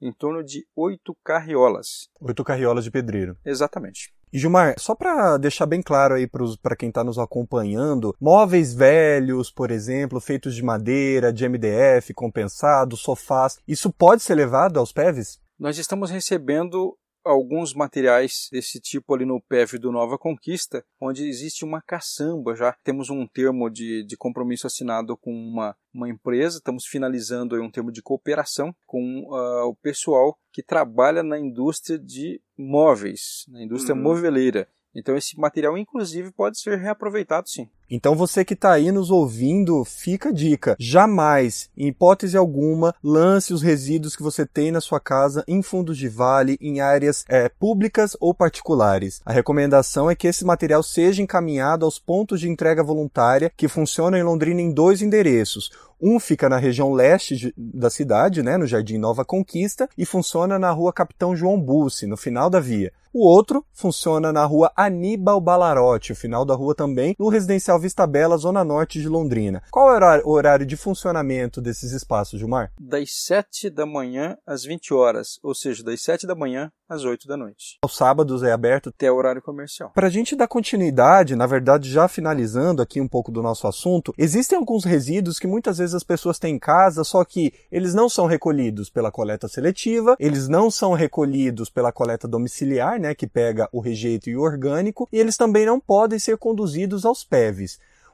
Em 0.00 0.12
torno 0.12 0.44
de 0.44 0.66
oito 0.76 1.16
carriolas. 1.24 2.08
Oito 2.20 2.44
carriolas 2.44 2.84
de 2.84 2.90
pedreiro. 2.90 3.36
Exatamente. 3.44 4.12
E 4.32 4.38
Gilmar, 4.38 4.74
só 4.78 4.94
para 4.94 5.38
deixar 5.38 5.64
bem 5.64 5.80
claro 5.80 6.14
aí 6.14 6.28
para 6.60 6.76
quem 6.76 6.90
está 6.90 7.02
nos 7.02 7.18
acompanhando, 7.18 8.14
móveis 8.20 8.74
velhos, 8.74 9.50
por 9.50 9.70
exemplo, 9.70 10.20
feitos 10.20 10.54
de 10.54 10.62
madeira, 10.62 11.32
de 11.32 11.48
MDF, 11.48 12.12
compensado, 12.12 12.96
sofás, 12.96 13.58
isso 13.66 13.90
pode 13.90 14.22
ser 14.22 14.34
levado 14.34 14.78
aos 14.78 14.92
PEVs? 14.92 15.40
Nós 15.58 15.78
estamos 15.78 16.10
recebendo 16.10 16.98
alguns 17.26 17.74
materiais 17.74 18.48
desse 18.50 18.80
tipo 18.80 19.14
ali 19.14 19.24
no 19.24 19.40
PEV 19.40 19.78
do 19.78 19.92
Nova 19.92 20.16
Conquista, 20.16 20.84
onde 21.00 21.28
existe 21.28 21.64
uma 21.64 21.82
caçamba 21.82 22.54
já. 22.54 22.72
Temos 22.84 23.10
um 23.10 23.26
termo 23.26 23.68
de, 23.68 24.04
de 24.04 24.16
compromisso 24.16 24.66
assinado 24.66 25.16
com 25.16 25.32
uma, 25.32 25.76
uma 25.92 26.08
empresa, 26.08 26.58
estamos 26.58 26.86
finalizando 26.86 27.60
um 27.60 27.70
termo 27.70 27.90
de 27.90 28.02
cooperação 28.02 28.74
com 28.86 29.24
uh, 29.28 29.68
o 29.68 29.74
pessoal 29.76 30.38
que 30.52 30.62
trabalha 30.62 31.22
na 31.22 31.38
indústria 31.38 31.98
de 31.98 32.40
móveis, 32.56 33.44
na 33.48 33.62
indústria 33.62 33.94
uhum. 33.94 34.02
moveleira. 34.02 34.68
Então 34.94 35.16
esse 35.16 35.38
material, 35.38 35.76
inclusive, 35.76 36.32
pode 36.32 36.58
ser 36.58 36.78
reaproveitado 36.78 37.48
sim. 37.48 37.68
Então 37.90 38.14
você 38.14 38.44
que 38.44 38.54
está 38.54 38.72
aí 38.72 38.90
nos 38.90 39.10
ouvindo, 39.10 39.84
fica 39.84 40.30
a 40.30 40.32
dica. 40.32 40.76
Jamais, 40.78 41.68
em 41.76 41.88
hipótese 41.88 42.36
alguma, 42.36 42.94
lance 43.02 43.52
os 43.52 43.62
resíduos 43.62 44.16
que 44.16 44.22
você 44.22 44.44
tem 44.44 44.70
na 44.70 44.80
sua 44.80 45.00
casa 45.00 45.44
em 45.46 45.62
fundos 45.62 45.96
de 45.96 46.08
vale, 46.08 46.56
em 46.60 46.80
áreas 46.80 47.24
é, 47.28 47.48
públicas 47.48 48.16
ou 48.20 48.34
particulares. 48.34 49.20
A 49.24 49.32
recomendação 49.32 50.10
é 50.10 50.14
que 50.14 50.26
esse 50.26 50.44
material 50.44 50.82
seja 50.82 51.22
encaminhado 51.22 51.84
aos 51.84 51.98
pontos 51.98 52.40
de 52.40 52.48
entrega 52.48 52.82
voluntária 52.82 53.52
que 53.56 53.68
funcionam 53.68 54.18
em 54.18 54.22
Londrina 54.22 54.60
em 54.60 54.72
dois 54.72 55.02
endereços. 55.02 55.70
Um 56.00 56.20
fica 56.20 56.48
na 56.48 56.58
região 56.58 56.92
leste 56.92 57.54
da 57.56 57.88
cidade, 57.88 58.42
né, 58.42 58.58
no 58.58 58.66
Jardim 58.66 58.98
Nova 58.98 59.24
Conquista, 59.24 59.88
e 59.96 60.04
funciona 60.04 60.58
na 60.58 60.70
rua 60.70 60.92
Capitão 60.92 61.34
João 61.34 61.58
Bussi, 61.58 62.06
no 62.06 62.18
final 62.18 62.50
da 62.50 62.60
via. 62.60 62.92
O 63.14 63.26
outro 63.26 63.64
funciona 63.72 64.30
na 64.30 64.44
rua 64.44 64.70
Aníbal 64.76 65.40
Balarote, 65.40 66.12
o 66.12 66.16
final 66.16 66.44
da 66.44 66.54
rua 66.54 66.74
também, 66.74 67.16
no 67.18 67.30
residencial 67.30 67.75
Residencial 67.76 67.78
Vista 67.78 68.06
Bela, 68.06 68.36
Zona 68.36 68.64
Norte 68.64 69.00
de 69.00 69.08
Londrina. 69.08 69.62
Qual 69.70 69.94
é 69.94 70.22
o 70.24 70.30
horário 70.30 70.66
de 70.66 70.76
funcionamento 70.76 71.60
desses 71.60 71.92
espaços, 71.92 72.38
Gilmar? 72.38 72.72
Das 72.80 73.10
7 73.24 73.70
da 73.70 73.86
manhã 73.86 74.36
às 74.46 74.64
20 74.64 74.92
horas, 74.92 75.38
ou 75.42 75.54
seja, 75.54 75.84
das 75.84 76.02
7 76.02 76.26
da 76.26 76.34
manhã 76.34 76.70
às 76.88 77.04
8 77.04 77.26
da 77.26 77.36
noite. 77.36 77.78
Aos 77.82 77.96
sábados 77.96 78.42
é 78.42 78.52
aberto 78.52 78.90
até 78.90 79.10
o 79.10 79.16
horário 79.16 79.42
comercial. 79.42 79.90
Para 79.94 80.06
a 80.06 80.10
gente 80.10 80.36
dar 80.36 80.46
continuidade, 80.46 81.34
na 81.34 81.46
verdade, 81.46 81.90
já 81.90 82.06
finalizando 82.06 82.80
aqui 82.80 83.00
um 83.00 83.08
pouco 83.08 83.32
do 83.32 83.42
nosso 83.42 83.66
assunto, 83.66 84.14
existem 84.16 84.56
alguns 84.56 84.84
resíduos 84.84 85.38
que 85.38 85.46
muitas 85.46 85.78
vezes 85.78 85.94
as 85.94 86.04
pessoas 86.04 86.38
têm 86.38 86.54
em 86.54 86.58
casa, 86.58 87.02
só 87.02 87.24
que 87.24 87.52
eles 87.70 87.92
não 87.92 88.08
são 88.08 88.26
recolhidos 88.26 88.88
pela 88.88 89.10
coleta 89.10 89.48
seletiva, 89.48 90.16
eles 90.18 90.48
não 90.48 90.70
são 90.70 90.92
recolhidos 90.92 91.68
pela 91.68 91.92
coleta 91.92 92.28
domiciliar, 92.28 93.00
né, 93.00 93.14
que 93.14 93.26
pega 93.26 93.68
o 93.72 93.80
rejeito 93.80 94.30
e 94.30 94.36
o 94.36 94.42
orgânico, 94.42 95.08
e 95.12 95.18
eles 95.18 95.36
também 95.36 95.66
não 95.66 95.80
podem 95.80 96.18
ser 96.18 96.38
conduzidos 96.38 97.04
aos 97.04 97.24
PEVs. 97.24 97.65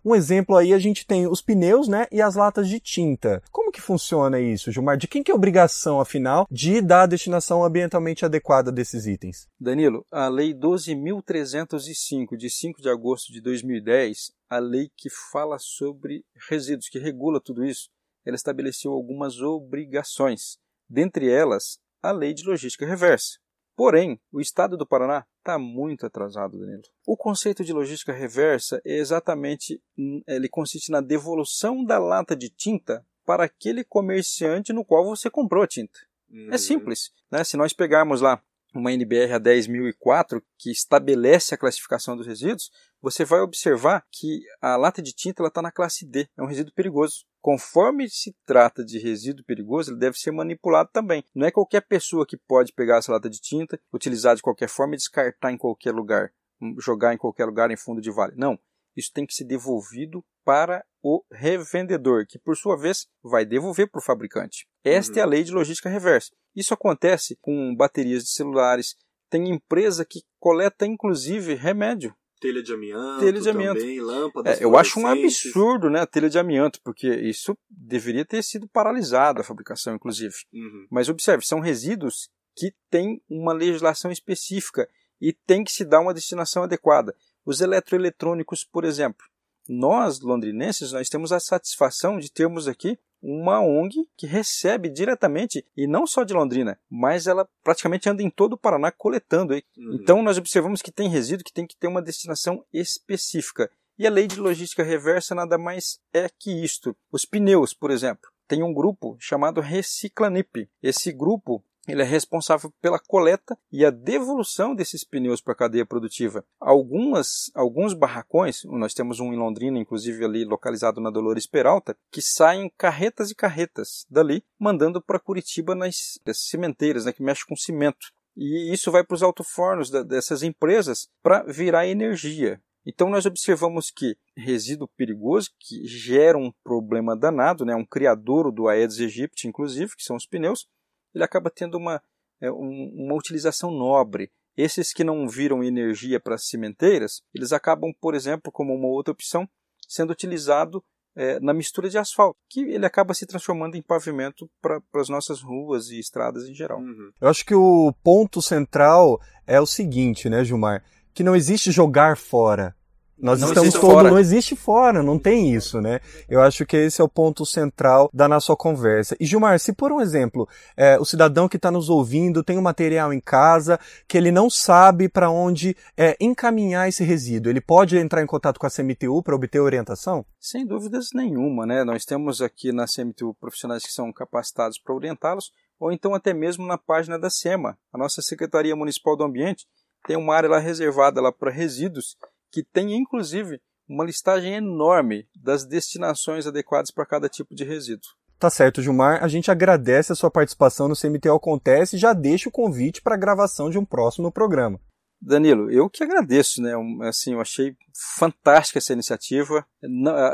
Um 0.05 0.15
exemplo 0.15 0.57
aí 0.57 0.73
a 0.73 0.79
gente 0.79 1.07
tem 1.07 1.27
os 1.27 1.41
pneus, 1.41 1.87
né, 1.87 2.07
e 2.11 2.21
as 2.21 2.35
latas 2.35 2.69
de 2.69 2.81
tinta. 2.81 3.43
Como 3.51 3.71
que 3.71 3.81
funciona 3.81 4.41
isso, 4.41 4.73
Gilmar? 4.73 4.97
De 4.97 5.07
quem 5.07 5.23
que 5.23 5.31
é 5.31 5.35
a 5.35 5.37
obrigação, 5.37 6.01
afinal, 6.01 6.47
de 6.51 6.81
dar 6.81 7.03
a 7.03 7.07
destinação 7.07 7.65
ambientalmente 7.65 8.25
adequada 8.25 8.73
desses 8.73 9.07
itens? 9.07 9.47
Danilo, 9.61 10.05
a 10.11 10.29
Lei 10.29 10.53
12.305, 10.53 12.37
de 12.37 12.51
5 12.51 12.83
de 12.83 12.89
agosto 12.89 13.33
de 13.33 13.41
2010, 13.41 14.33
a 14.51 14.59
lei 14.59 14.91
que 14.97 15.09
fala 15.09 15.59
sobre 15.59 16.25
resíduos, 16.49 16.89
que 16.89 16.99
regula 16.99 17.41
tudo 17.41 17.65
isso, 17.65 17.89
ela 18.25 18.37
estabeleceu 18.37 18.93
algumas 18.93 19.41
obrigações. 19.41 20.59
Dentre 20.89 21.31
elas, 21.31 21.79
a 22.03 22.11
Lei 22.11 22.35
de 22.35 22.45
Logística 22.45 22.85
Reversa. 22.85 23.39
Porém, 23.77 24.21
o 24.31 24.41
estado 24.41 24.77
do 24.77 24.87
Paraná 24.87 25.25
está 25.39 25.59
muito 25.59 26.07
atrasado, 26.07 26.59
Danilo. 26.59 26.83
O 27.07 27.17
conceito 27.17 27.65
de 27.65 27.73
logística 27.73 28.13
reversa 28.13 28.81
é 28.85 28.97
exatamente, 28.97 29.81
hum, 29.99 30.23
ele 30.27 30.49
consiste 30.49 30.91
na 30.91 31.01
devolução 31.01 31.85
da 31.85 31.99
lata 31.99 32.37
de 32.37 32.51
tinta 32.51 33.05
para 33.25 33.45
aquele 33.45 33.85
comerciante 33.85 34.73
no 34.73 34.85
qual 34.85 35.05
você 35.05 35.31
comprou 35.31 35.63
a 35.63 35.67
tinta. 35.67 35.99
É 36.31 36.35
uhum. 36.35 36.51
É 36.53 36.59
simples. 36.59 37.13
Né? 37.31 37.43
Se 37.45 37.57
nós 37.57 37.73
pegarmos 37.73 38.21
lá 38.21 38.43
uma 38.75 38.93
NBR 38.93 39.33
a 39.35 39.41
10.004 39.41 40.43
que 40.59 40.71
estabelece 40.71 41.55
a 41.55 41.59
classificação 41.59 42.17
dos 42.17 42.27
resíduos, 42.27 42.71
você 43.01 43.25
vai 43.25 43.41
observar 43.41 44.05
que 44.11 44.43
a 44.61 44.77
lata 44.77 45.03
de 45.03 45.13
tinta 45.13 45.45
está 45.45 45.61
na 45.61 45.73
classe 45.73 46.07
D, 46.07 46.29
é 46.37 46.43
um 46.43 46.47
resíduo 46.47 46.73
perigoso. 46.73 47.25
Conforme 47.41 48.09
se 48.09 48.35
trata 48.47 48.85
de 48.85 48.99
resíduo 48.99 49.45
perigoso, 49.45 49.91
ele 49.91 49.99
deve 49.99 50.17
ser 50.17 50.31
manipulado 50.31 50.91
também. 50.93 51.25
Não 51.35 51.47
é 51.47 51.51
qualquer 51.51 51.81
pessoa 51.81 52.25
que 52.25 52.37
pode 52.37 52.73
pegar 52.73 52.99
essa 52.99 53.11
lata 53.11 53.29
de 53.29 53.41
tinta, 53.41 53.81
utilizar 53.93 54.37
de 54.37 54.43
qualquer 54.43 54.69
forma 54.69 54.95
e 54.95 54.99
descartar 54.99 55.51
em 55.51 55.59
qualquer 55.59 55.93
lugar, 55.93 56.33
jogar 56.79 57.13
em 57.13 57.19
qualquer 57.19 57.45
lugar 57.47 57.71
em 57.71 57.77
fundo 57.77 58.01
de 58.01 58.13
vale. 58.13 58.35
Não, 58.37 58.59
isso 58.97 59.11
tem 59.13 59.27
que 59.27 59.35
ser 59.35 59.45
devolvido 59.45 60.25
para 60.45 60.85
o 61.03 61.25
revendedor, 61.31 62.27
que 62.27 62.39
por 62.39 62.57
sua 62.57 62.77
vez 62.77 63.07
vai 63.23 63.45
devolver 63.45 63.91
para 63.91 63.99
o 63.99 64.03
fabricante. 64.03 64.67
Esta 64.85 65.15
uhum. 65.15 65.19
é 65.19 65.23
a 65.23 65.27
lei 65.27 65.45
de 65.45 65.53
logística 65.53 65.89
reversa. 65.89 66.31
Isso 66.55 66.75
acontece 66.75 67.37
com 67.41 67.75
baterias 67.75 68.25
de 68.25 68.31
celulares. 68.31 68.97
Tem 69.31 69.49
empresa 69.49 70.05
que 70.05 70.23
coleta 70.39 70.87
inclusive 70.87 71.55
remédio. 71.55 72.15
Telha 72.41 72.61
de 72.61 72.73
amianto, 72.73 73.21
telha 73.21 73.41
de 73.41 73.49
amianto. 73.49 73.81
também, 73.81 74.01
lâmpadas. 74.01 74.61
É, 74.61 74.65
eu 74.65 74.77
acho 74.77 74.99
um 74.99 75.07
absurdo, 75.07 75.89
né, 75.89 76.01
a 76.01 76.07
telha 76.07 76.29
de 76.29 76.41
amianto, 76.41 76.81
porque 76.83 77.09
isso 77.09 77.57
deveria 77.71 78.25
ter 78.25 78.43
sido 78.43 78.69
paralisado 78.69 79.41
a 79.41 79.45
fabricação, 79.45 79.95
inclusive. 79.95 80.35
Uhum. 80.53 80.89
Mas 80.91 81.09
observe, 81.09 81.47
são 81.47 81.61
resíduos 81.61 82.29
que 82.57 82.75
têm 82.91 83.23
uma 83.31 83.53
legislação 83.53 84.11
específica 84.11 84.89
e 85.21 85.33
tem 85.33 85.63
que 85.63 85.71
se 85.71 85.85
dar 85.85 86.01
uma 86.01 86.13
destinação 86.13 86.65
adequada. 86.65 87.15
Os 87.45 87.61
eletroeletrônicos, 87.61 88.65
por 88.65 88.85
exemplo, 88.85 89.27
nós 89.69 90.21
londrinenses 90.21 90.93
nós 90.93 91.09
temos 91.09 91.33
a 91.33 91.41
satisfação 91.41 92.19
de 92.19 92.31
termos 92.31 92.67
aqui 92.67 92.99
uma 93.23 93.61
ONG 93.61 93.95
que 94.17 94.27
recebe 94.27 94.89
diretamente, 94.89 95.65
e 95.77 95.87
não 95.87 96.07
só 96.07 96.25
de 96.25 96.35
Londrina, 96.35 96.77
mas 96.91 97.29
ela 97.29 97.49
praticamente 97.63 98.09
anda 98.09 98.23
em 98.23 98.29
todo 98.29 98.55
o 98.55 98.59
Paraná 98.59 98.91
coletando. 98.91 99.55
Uhum. 99.55 99.95
Então 99.95 100.23
nós 100.23 100.39
observamos 100.39 100.83
que 100.83 100.91
tem 100.91 101.09
resíduo 101.09 101.45
que 101.45 101.53
tem 101.53 101.67
que 101.67 101.77
ter 101.77 101.87
uma 101.87 102.03
destinação 102.03 102.65
específica. 102.73 103.71
E 103.97 104.07
a 104.07 104.11
lei 104.11 104.27
de 104.27 104.41
logística 104.41 104.83
reversa 104.83 105.35
nada 105.35 105.57
mais 105.57 106.01
é 106.13 106.29
que 106.29 106.51
isto. 106.65 106.97
Os 107.13 107.25
pneus, 107.25 107.73
por 107.73 107.93
exemplo, 107.93 108.29
tem 108.49 108.63
um 108.63 108.75
grupo 108.75 109.17
chamado 109.21 109.61
Reciclanip. 109.61 110.69
Esse 110.83 111.13
grupo 111.13 111.63
ele 111.89 112.03
é 112.03 112.05
responsável 112.05 112.73
pela 112.81 112.99
coleta 112.99 113.59
e 113.71 113.85
a 113.85 113.91
devolução 113.91 114.75
desses 114.75 115.05
pneus 115.05 115.41
para 115.41 115.53
a 115.53 115.57
cadeia 115.57 115.85
produtiva. 115.85 116.45
Algumas, 116.61 117.51
alguns 117.55 117.93
barracões, 117.93 118.63
nós 118.65 118.95
temos 118.95 119.19
um 119.19 119.33
em 119.33 119.37
Londrina, 119.37 119.79
inclusive 119.79 120.25
ali 120.25 120.45
localizado 120.45 121.01
na 121.01 121.11
Dolores 121.11 121.47
Peralta, 121.47 121.97
que 122.11 122.23
saem 122.23 122.71
carretas 122.79 123.31
e 123.31 123.35
carretas 123.35 124.07
dali, 124.09 124.45
mandando 124.59 125.03
para 125.03 125.19
Curitiba 125.19 125.75
nas 125.75 126.19
cimenteiras, 126.33 127.05
né, 127.05 127.13
que 127.13 127.23
mexe 127.23 127.45
com 127.45 127.57
cimento. 127.57 128.13
E 128.37 128.73
isso 128.73 128.91
vai 128.91 129.05
para 129.05 129.15
os 129.15 129.23
alto-fornos 129.23 129.91
dessas 129.91 130.43
empresas 130.43 131.09
para 131.23 131.43
virar 131.43 131.87
energia. 131.87 132.61
Então 132.85 133.09
nós 133.09 133.27
observamos 133.27 133.91
que 133.91 134.17
resíduo 134.37 134.89
perigoso, 134.97 135.51
que 135.59 135.87
gera 135.87 136.37
um 136.37 136.53
problema 136.65 137.17
danado, 137.17 137.65
né, 137.65 137.75
um 137.75 137.85
criador 137.85 138.51
do 138.51 138.69
Aedes 138.69 138.99
aegypti, 138.99 139.47
inclusive, 139.47 139.95
que 139.97 140.03
são 140.03 140.17
os 140.17 140.27
pneus, 140.27 140.67
ele 141.15 141.25
acaba 141.25 141.51
tendo 141.51 141.77
uma, 141.77 142.03
é, 142.41 142.51
um, 142.51 142.91
uma 142.95 143.15
utilização 143.15 143.71
nobre. 143.71 144.31
Esses 144.57 144.93
que 144.93 145.05
não 145.05 145.29
viram 145.29 145.65
energia 145.65 146.21
para 146.21 146.35
as 146.35 146.47
cimenteiras, 146.47 147.23
eles 147.35 147.53
acabam, 147.53 147.93
por 148.01 148.15
exemplo, 148.15 148.53
como 148.53 148.75
uma 148.75 148.89
outra 148.89 149.13
opção, 149.13 149.49
sendo 149.89 150.11
utilizado 150.11 150.85
é, 151.15 151.39
na 151.41 151.53
mistura 151.53 151.89
de 151.89 151.99
asfalto, 151.99 152.39
que 152.49 152.61
ele 152.61 152.87
acaba 152.87 153.15
se 153.15 153.27
transformando 153.27 153.77
em 153.77 153.83
pavimento 153.83 154.51
para 154.61 154.81
as 154.95 155.09
nossas 155.09 155.41
ruas 155.43 155.91
e 155.91 155.99
estradas 155.99 156.49
em 156.49 156.55
geral. 156.55 156.81
Uhum. 156.81 157.11
Eu 157.21 157.29
acho 157.29 157.45
que 157.45 157.55
o 157.55 157.93
ponto 158.03 158.41
central 158.41 159.21
é 159.47 159.61
o 159.61 159.67
seguinte, 159.67 160.29
né, 160.29 160.45
Gilmar? 160.45 160.85
Que 161.15 161.23
não 161.23 161.37
existe 161.37 161.71
jogar 161.71 162.17
fora. 162.17 162.75
Nós 163.23 163.41
não 163.41 163.49
estamos 163.49 163.75
todo, 163.75 163.93
fora. 163.93 164.11
não 164.11 164.19
existe 164.19 164.57
fora, 164.57 165.01
não 165.01 165.17
tem 165.17 165.55
isso, 165.55 165.81
né? 165.81 166.01
Eu 166.29 166.41
acho 166.41 166.67
que 166.67 166.77
esse 166.77 167.01
é 167.01 167.05
o 167.05 167.09
ponto 167.09 167.47
central 167.47 168.11
da 168.13 168.27
nossa 168.27 168.57
conversa. 168.57 169.17
E 169.21 169.25
Gilmar, 169.25 169.61
se 169.61 169.73
por 169.73 169.93
um 169.93 170.01
exemplo, 170.01 170.49
é, 170.77 170.99
o 170.99 171.05
cidadão 171.05 171.49
que 171.49 171.57
está 171.57 171.71
nos 171.71 171.89
ouvindo 171.89 172.43
tem 172.43 172.59
um 172.59 172.63
material 172.63 173.13
em 173.13 173.21
casa 173.21 173.79
que 174.09 174.19
ele 174.19 174.33
não 174.33 174.51
sabe 174.51 175.09
para 175.09 175.31
onde 175.31 175.77
é, 175.97 176.17
encaminhar 176.21 176.89
esse 176.89 177.05
resíduo, 177.05 177.53
ele 177.53 177.61
pode 177.61 177.97
entrar 177.97 178.23
em 178.23 178.27
contato 178.27 178.59
com 178.59 178.67
a 178.67 178.71
CMTU 178.71 179.23
para 179.23 179.37
obter 179.37 179.61
orientação? 179.61 180.27
Sem 180.41 180.67
dúvidas 180.67 181.11
nenhuma, 181.15 181.65
né? 181.65 181.85
Nós 181.85 182.05
temos 182.05 182.43
aqui 182.43 182.73
na 182.73 182.87
CMTU 182.87 183.35
profissionais 183.35 183.85
que 183.85 183.93
são 183.93 184.13
capacitados 184.13 184.81
para 184.81 184.97
orientá-los, 184.97 185.53
ou 185.79 185.93
então 185.93 186.13
até 186.13 186.35
mesmo 186.35 186.67
na 186.67 186.77
página 186.77 187.17
da 187.21 187.31
SEMA. 187.31 187.79
A 187.93 187.99
nossa 187.99 188.21
Secretaria 188.21 188.75
Municipal 188.75 189.17
do 189.17 189.23
Ambiente 189.23 189.65
tem 190.09 190.17
uma 190.17 190.35
área 190.35 190.51
lá 190.51 190.59
reservada 190.59 191.21
lá 191.21 191.31
para 191.31 191.53
resíduos 191.53 192.17
que 192.53 192.63
tem 192.63 192.95
inclusive 192.95 193.59
uma 193.89 194.05
listagem 194.05 194.55
enorme 194.55 195.27
das 195.35 195.65
destinações 195.65 196.47
adequadas 196.47 196.91
para 196.91 197.07
cada 197.07 197.29
tipo 197.29 197.55
de 197.55 197.65
resíduo. 197.65 198.11
Tá 198.39 198.51
certo, 198.51 198.83
Gilmar. 198.83 199.23
A 199.23 199.29
gente 199.29 199.51
agradece 199.51 200.13
a 200.13 200.15
sua 200.15 200.31
participação 200.31 200.89
no 200.89 200.97
CMTO 200.97 201.35
Acontece 201.35 201.97
e 201.97 201.99
já 201.99 202.13
deixa 202.13 202.49
o 202.49 202.53
convite 202.53 203.01
para 203.01 203.15
a 203.15 203.19
gravação 203.19 203.71
de 203.71 203.79
um 203.79 203.85
próximo 203.85 204.31
programa. 204.33 204.81
Danilo, 205.21 205.71
eu 205.71 205.89
que 205.89 206.03
agradeço, 206.03 206.61
né? 206.61 206.73
Assim, 207.03 207.35
eu 207.35 207.41
achei 207.41 207.77
fantástica 208.19 208.79
essa 208.79 208.93
iniciativa. 208.93 209.65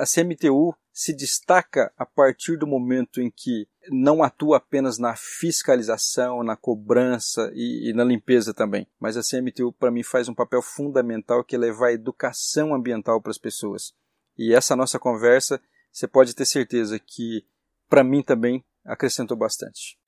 A 0.01 0.05
CMTU 0.07 0.75
se 0.91 1.14
destaca 1.14 1.93
a 1.99 2.07
partir 2.07 2.57
do 2.57 2.66
momento 2.66 3.21
em 3.21 3.31
que 3.31 3.69
não 3.91 4.22
atua 4.22 4.59
apenas 4.59 4.99
na 4.99 5.14
fiscalização, 5.16 6.43
na 6.43 6.57
cobrança 6.57 7.51
e, 7.55 7.91
e 7.91 7.93
na 7.93 8.05
limpeza 8.05 8.53
também, 8.55 8.86
mas 9.01 9.16
a 9.16 9.22
CMTU 9.22 9.72
para 9.72 9.91
mim 9.91 10.03
faz 10.03 10.28
um 10.28 10.34
papel 10.34 10.62
fundamental 10.62 11.45
que 11.45 11.57
é 11.57 11.59
levar 11.59 11.93
educação 11.93 12.74
ambiental 12.74 13.20
para 13.20 13.30
as 13.30 13.39
pessoas. 13.39 13.93
E 14.36 14.55
essa 14.55 14.76
nossa 14.76 14.99
conversa, 14.99 15.61
você 15.93 16.07
pode 16.07 16.34
ter 16.34 16.47
certeza 16.47 16.99
que 16.99 17.45
para 17.89 18.05
mim 18.05 18.22
também 18.22 18.64
acrescentou 18.84 19.36
bastante. 19.36 19.99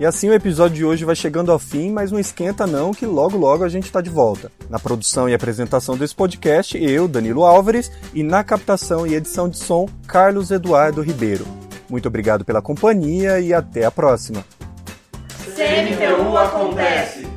E 0.00 0.06
assim 0.06 0.30
o 0.30 0.32
episódio 0.32 0.76
de 0.76 0.82
hoje 0.82 1.04
vai 1.04 1.14
chegando 1.14 1.52
ao 1.52 1.58
fim, 1.58 1.90
mas 1.92 2.10
não 2.10 2.18
esquenta 2.18 2.66
não 2.66 2.90
que 2.90 3.04
logo 3.04 3.36
logo 3.36 3.62
a 3.62 3.68
gente 3.68 3.84
está 3.84 4.00
de 4.00 4.08
volta. 4.08 4.50
Na 4.70 4.78
produção 4.78 5.28
e 5.28 5.34
apresentação 5.34 5.94
desse 5.94 6.14
podcast, 6.14 6.82
eu, 6.82 7.06
Danilo 7.06 7.44
Álvares, 7.44 7.92
e 8.14 8.22
na 8.22 8.42
captação 8.42 9.06
e 9.06 9.14
edição 9.14 9.46
de 9.46 9.58
som, 9.58 9.86
Carlos 10.06 10.50
Eduardo 10.50 11.02
Ribeiro. 11.02 11.46
Muito 11.86 12.08
obrigado 12.08 12.46
pela 12.46 12.62
companhia 12.62 13.40
e 13.40 13.52
até 13.52 13.84
a 13.84 13.90
próxima. 13.90 14.42
Acontece. 16.38 17.29